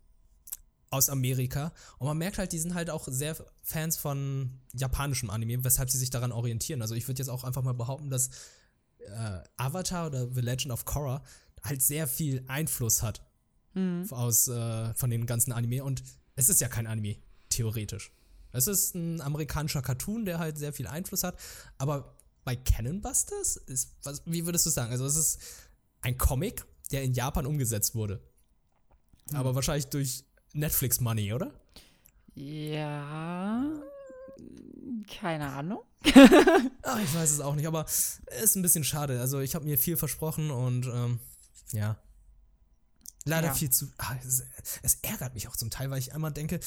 aus 0.90 1.08
Amerika. 1.08 1.72
Und 1.98 2.06
man 2.06 2.18
merkt 2.18 2.38
halt, 2.38 2.52
die 2.52 2.58
sind 2.58 2.74
halt 2.74 2.90
auch 2.90 3.08
sehr 3.08 3.36
Fans 3.62 3.96
von 3.96 4.60
japanischem 4.72 5.30
Anime, 5.30 5.64
weshalb 5.64 5.90
sie 5.90 5.98
sich 5.98 6.10
daran 6.10 6.32
orientieren. 6.32 6.82
Also 6.82 6.94
ich 6.94 7.06
würde 7.08 7.20
jetzt 7.20 7.28
auch 7.28 7.44
einfach 7.44 7.62
mal 7.62 7.74
behaupten, 7.74 8.10
dass 8.10 8.28
äh, 8.98 9.40
Avatar 9.56 10.08
oder 10.08 10.28
The 10.30 10.40
Legend 10.40 10.72
of 10.72 10.84
Korra 10.84 11.22
halt 11.62 11.82
sehr 11.82 12.06
viel 12.06 12.44
Einfluss 12.46 13.02
hat 13.02 13.25
mhm. 13.76 14.06
aus, 14.10 14.48
äh, 14.48 14.94
von 14.94 15.10
den 15.10 15.26
ganzen 15.26 15.52
Anime. 15.52 15.84
Und 15.84 16.02
es 16.34 16.48
ist 16.48 16.60
ja 16.60 16.68
kein 16.68 16.86
Anime, 16.86 17.16
theoretisch. 17.48 18.10
Es 18.52 18.66
ist 18.66 18.94
ein 18.94 19.20
amerikanischer 19.20 19.82
Cartoon, 19.82 20.24
der 20.24 20.38
halt 20.38 20.58
sehr 20.58 20.72
viel 20.72 20.86
Einfluss 20.86 21.22
hat. 21.22 21.38
Aber 21.78 22.16
bei 22.44 22.56
Cannon 22.56 23.00
Busters 23.00 23.56
ist, 23.56 23.96
was, 24.02 24.22
wie 24.24 24.46
würdest 24.46 24.66
du 24.66 24.70
sagen? 24.70 24.90
Also 24.92 25.04
es 25.04 25.16
ist 25.16 25.40
ein 26.00 26.16
Comic, 26.16 26.64
der 26.90 27.02
in 27.02 27.12
Japan 27.12 27.46
umgesetzt 27.46 27.94
wurde. 27.94 28.20
Mhm. 29.30 29.36
Aber 29.36 29.54
wahrscheinlich 29.54 29.86
durch 29.86 30.24
Netflix 30.52 31.00
Money, 31.00 31.32
oder? 31.32 31.52
Ja. 32.34 33.64
Keine 35.20 35.48
Ahnung. 35.48 35.80
Ach, 36.82 37.00
ich 37.00 37.14
weiß 37.14 37.30
es 37.30 37.40
auch 37.40 37.54
nicht, 37.54 37.66
aber 37.66 37.84
es 37.84 38.20
ist 38.42 38.56
ein 38.56 38.62
bisschen 38.62 38.84
schade. 38.84 39.20
Also 39.20 39.40
ich 39.40 39.54
habe 39.54 39.64
mir 39.64 39.78
viel 39.78 39.96
versprochen 39.96 40.50
und 40.50 40.86
ähm, 40.86 41.18
ja. 41.72 41.98
Leider 43.26 43.48
ja. 43.48 43.54
viel 43.54 43.70
zu. 43.70 43.88
Ach, 43.98 44.14
es, 44.24 44.44
es, 44.82 44.98
ärgert 45.02 45.34
mich 45.34 45.48
auch 45.48 45.56
zum 45.56 45.68
Teil, 45.68 45.90
weil 45.90 45.98
ich 45.98 46.14
einmal 46.14 46.32
denke, 46.32 46.60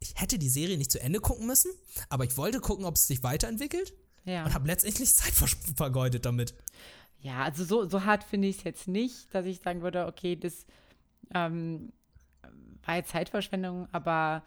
ich 0.00 0.14
hätte 0.16 0.38
die 0.38 0.48
Serie 0.48 0.78
nicht 0.78 0.90
zu 0.90 1.00
Ende 1.00 1.20
gucken 1.20 1.46
müssen, 1.46 1.70
aber 2.08 2.24
ich 2.24 2.36
wollte 2.38 2.60
gucken, 2.60 2.86
ob 2.86 2.96
es 2.96 3.06
sich 3.06 3.22
weiterentwickelt. 3.22 3.92
Ja. 4.24 4.44
Und 4.44 4.54
habe 4.54 4.66
letztendlich 4.66 5.14
Zeit 5.14 5.32
vergeudet 5.76 6.24
damit. 6.24 6.54
Ja, 7.20 7.44
also 7.44 7.64
so, 7.64 7.88
so 7.88 8.04
hart 8.04 8.24
finde 8.24 8.48
ich 8.48 8.58
es 8.58 8.64
jetzt 8.64 8.88
nicht, 8.88 9.32
dass 9.34 9.44
ich 9.44 9.60
sagen 9.60 9.82
würde, 9.82 10.06
okay, 10.06 10.36
das 10.36 10.64
ähm, 11.34 11.92
war 12.84 12.96
jetzt 12.96 13.10
Zeitverschwendung, 13.10 13.88
aber 13.92 14.42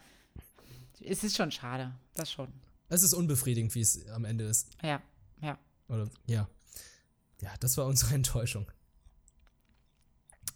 es 1.00 1.22
ist 1.22 1.36
schon 1.36 1.52
schade, 1.52 1.94
das 2.14 2.32
schon. 2.32 2.48
Es 2.88 3.04
ist 3.04 3.14
unbefriedigend, 3.14 3.74
wie 3.76 3.80
es 3.80 4.08
am 4.08 4.24
Ende 4.24 4.44
ist. 4.44 4.70
Ja, 4.82 5.00
ja. 5.40 5.56
Oder, 5.88 6.10
ja. 6.26 6.48
Ja, 7.40 7.50
das 7.60 7.76
war 7.76 7.86
unsere 7.86 8.14
Enttäuschung. 8.16 8.66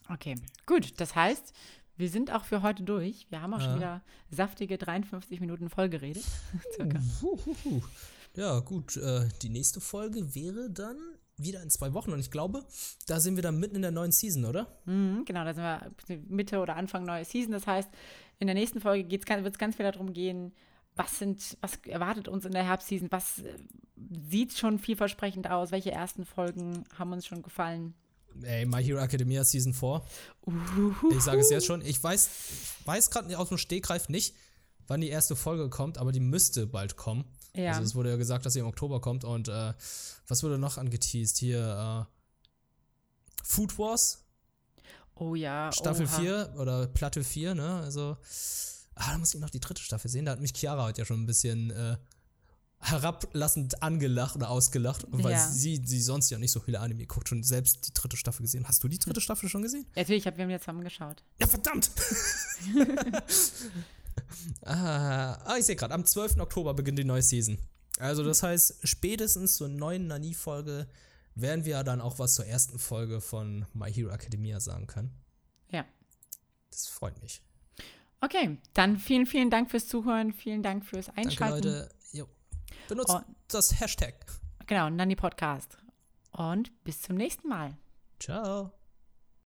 Okay, 0.08 0.36
gut. 0.66 1.00
Das 1.00 1.14
heißt, 1.14 1.52
wir 1.96 2.08
sind 2.08 2.32
auch 2.32 2.44
für 2.44 2.62
heute 2.62 2.82
durch. 2.84 3.26
Wir 3.30 3.42
haben 3.42 3.54
auch 3.54 3.58
ja. 3.58 3.64
schon 3.64 3.76
wieder 3.76 4.02
saftige 4.30 4.78
53 4.78 5.40
Minuten 5.40 5.68
voll 5.68 5.88
geredet. 5.88 6.24
Circa. 6.74 7.00
Ja, 8.34 8.60
gut. 8.60 8.96
Äh, 8.96 9.28
die 9.42 9.48
nächste 9.48 9.80
Folge 9.80 10.34
wäre 10.34 10.70
dann 10.70 10.96
wieder 11.36 11.62
in 11.62 11.70
zwei 11.70 11.92
Wochen 11.94 12.12
und 12.12 12.20
ich 12.20 12.30
glaube, 12.30 12.64
da 13.06 13.20
sind 13.20 13.36
wir 13.36 13.42
dann 13.42 13.58
mitten 13.58 13.76
in 13.76 13.82
der 13.82 13.90
neuen 13.90 14.12
Season, 14.12 14.44
oder? 14.44 14.66
Mhm, 14.86 15.24
genau, 15.24 15.44
da 15.44 15.54
sind 15.54 15.62
wir 16.08 16.18
Mitte 16.28 16.58
oder 16.58 16.76
Anfang 16.76 17.04
neue 17.04 17.24
Season. 17.24 17.52
Das 17.52 17.66
heißt, 17.66 17.88
in 18.38 18.46
der 18.46 18.54
nächsten 18.54 18.80
Folge 18.80 19.10
wird 19.10 19.22
es 19.22 19.58
ganz 19.58 19.76
viel 19.76 19.90
darum 19.90 20.12
gehen, 20.12 20.52
was 20.96 21.18
sind, 21.18 21.56
was 21.60 21.76
erwartet 21.86 22.28
uns 22.28 22.44
in 22.44 22.52
der 22.52 22.64
Herbstseason, 22.64 23.10
was 23.10 23.40
äh, 23.40 23.56
sieht 24.28 24.56
schon 24.56 24.78
vielversprechend 24.78 25.48
aus, 25.48 25.70
welche 25.70 25.92
ersten 25.92 26.24
Folgen 26.24 26.84
haben 26.98 27.12
uns 27.12 27.26
schon 27.26 27.42
gefallen. 27.42 27.94
Ey, 28.42 28.66
My 28.66 28.82
Hero 28.82 29.00
Academia 29.00 29.44
Season 29.44 29.74
4. 29.74 30.02
Uhuhu. 30.46 31.12
Ich 31.12 31.22
sage 31.22 31.40
es 31.40 31.50
jetzt 31.50 31.66
schon. 31.66 31.82
Ich 31.82 32.02
weiß, 32.02 32.28
weiß 32.84 33.10
gerade 33.10 33.36
aus 33.38 33.48
dem 33.48 33.58
Stegreif 33.58 34.08
nicht, 34.08 34.34
wann 34.86 35.00
die 35.00 35.08
erste 35.08 35.36
Folge 35.36 35.68
kommt, 35.68 35.98
aber 35.98 36.12
die 36.12 36.20
müsste 36.20 36.66
bald 36.66 36.96
kommen. 36.96 37.24
Ja. 37.54 37.72
Also 37.72 37.82
es 37.82 37.94
wurde 37.94 38.10
ja 38.10 38.16
gesagt, 38.16 38.46
dass 38.46 38.52
sie 38.52 38.60
im 38.60 38.66
Oktober 38.66 39.00
kommt 39.00 39.24
und 39.24 39.48
äh, 39.48 39.72
was 40.26 40.42
wurde 40.42 40.58
noch 40.58 40.78
angeteased? 40.78 41.38
Hier 41.38 42.06
äh, 42.08 43.42
Food 43.44 43.78
Wars. 43.78 44.24
Oh 45.14 45.34
ja. 45.34 45.72
Staffel 45.72 46.06
Oha. 46.06 46.20
4 46.20 46.54
oder 46.58 46.86
Platte 46.86 47.24
4, 47.24 47.54
ne? 47.54 47.80
Also, 47.80 48.16
ah, 48.94 49.12
da 49.12 49.18
muss 49.18 49.34
ich 49.34 49.40
noch 49.40 49.50
die 49.50 49.60
dritte 49.60 49.82
Staffel 49.82 50.10
sehen. 50.10 50.26
Da 50.26 50.32
hat 50.32 50.40
mich 50.40 50.52
Chiara 50.54 50.84
heute 50.84 51.00
ja 51.00 51.04
schon 51.04 51.22
ein 51.22 51.26
bisschen 51.26 51.70
äh, 51.70 51.96
herablassend 52.80 53.82
angelacht 53.82 54.36
oder 54.36 54.50
ausgelacht, 54.50 55.04
weil 55.10 55.32
ja. 55.32 55.48
sie, 55.48 55.80
sie 55.84 56.00
sonst 56.00 56.30
ja 56.30 56.38
nicht 56.38 56.52
so 56.52 56.60
viele 56.60 56.80
Anime 56.80 57.06
guckt 57.06 57.32
und 57.32 57.42
selbst 57.42 57.88
die 57.88 57.92
dritte 57.92 58.16
Staffel 58.16 58.42
gesehen. 58.42 58.66
Hast 58.68 58.82
du 58.84 58.88
die 58.88 58.98
dritte 58.98 59.20
Staffel 59.20 59.48
schon 59.48 59.62
gesehen? 59.62 59.84
Ja, 59.94 60.02
natürlich, 60.02 60.26
hab, 60.26 60.36
wir 60.36 60.44
haben 60.44 60.50
ja 60.50 60.60
zusammen 60.60 60.84
geschaut. 60.84 61.24
Ja, 61.40 61.46
verdammt! 61.46 61.90
ah, 64.62 65.56
ich 65.58 65.64
sehe 65.66 65.76
gerade, 65.76 65.94
am 65.94 66.04
12. 66.04 66.38
Oktober 66.38 66.74
beginnt 66.74 66.98
die 66.98 67.04
neue 67.04 67.22
Season. 67.22 67.58
Also 67.98 68.22
das 68.22 68.42
heißt, 68.42 68.78
spätestens 68.84 69.56
zur 69.56 69.68
neuen 69.68 70.06
Nani-Folge 70.06 70.86
werden 71.34 71.64
wir 71.64 71.82
dann 71.82 72.00
auch 72.00 72.18
was 72.18 72.34
zur 72.34 72.46
ersten 72.46 72.78
Folge 72.78 73.20
von 73.20 73.66
My 73.74 73.92
Hero 73.92 74.10
Academia 74.10 74.60
sagen 74.60 74.86
können. 74.86 75.10
Ja. 75.70 75.84
Das 76.70 76.86
freut 76.86 77.20
mich. 77.22 77.42
Okay, 78.20 78.58
dann 78.74 78.98
vielen, 78.98 79.26
vielen 79.26 79.50
Dank 79.50 79.70
fürs 79.70 79.86
Zuhören, 79.86 80.32
vielen 80.32 80.62
Dank 80.62 80.84
fürs 80.84 81.08
Einschalten. 81.10 81.62
Danke, 81.62 81.78
Leute. 81.80 81.97
Benutzt 82.88 83.14
und, 83.14 83.24
das 83.48 83.80
Hashtag. 83.80 84.14
Genau, 84.66 84.88
Nanny 84.88 85.14
Podcast. 85.14 85.78
Und 86.32 86.72
bis 86.84 87.02
zum 87.02 87.16
nächsten 87.16 87.48
Mal. 87.48 87.76
Ciao. 88.18 88.77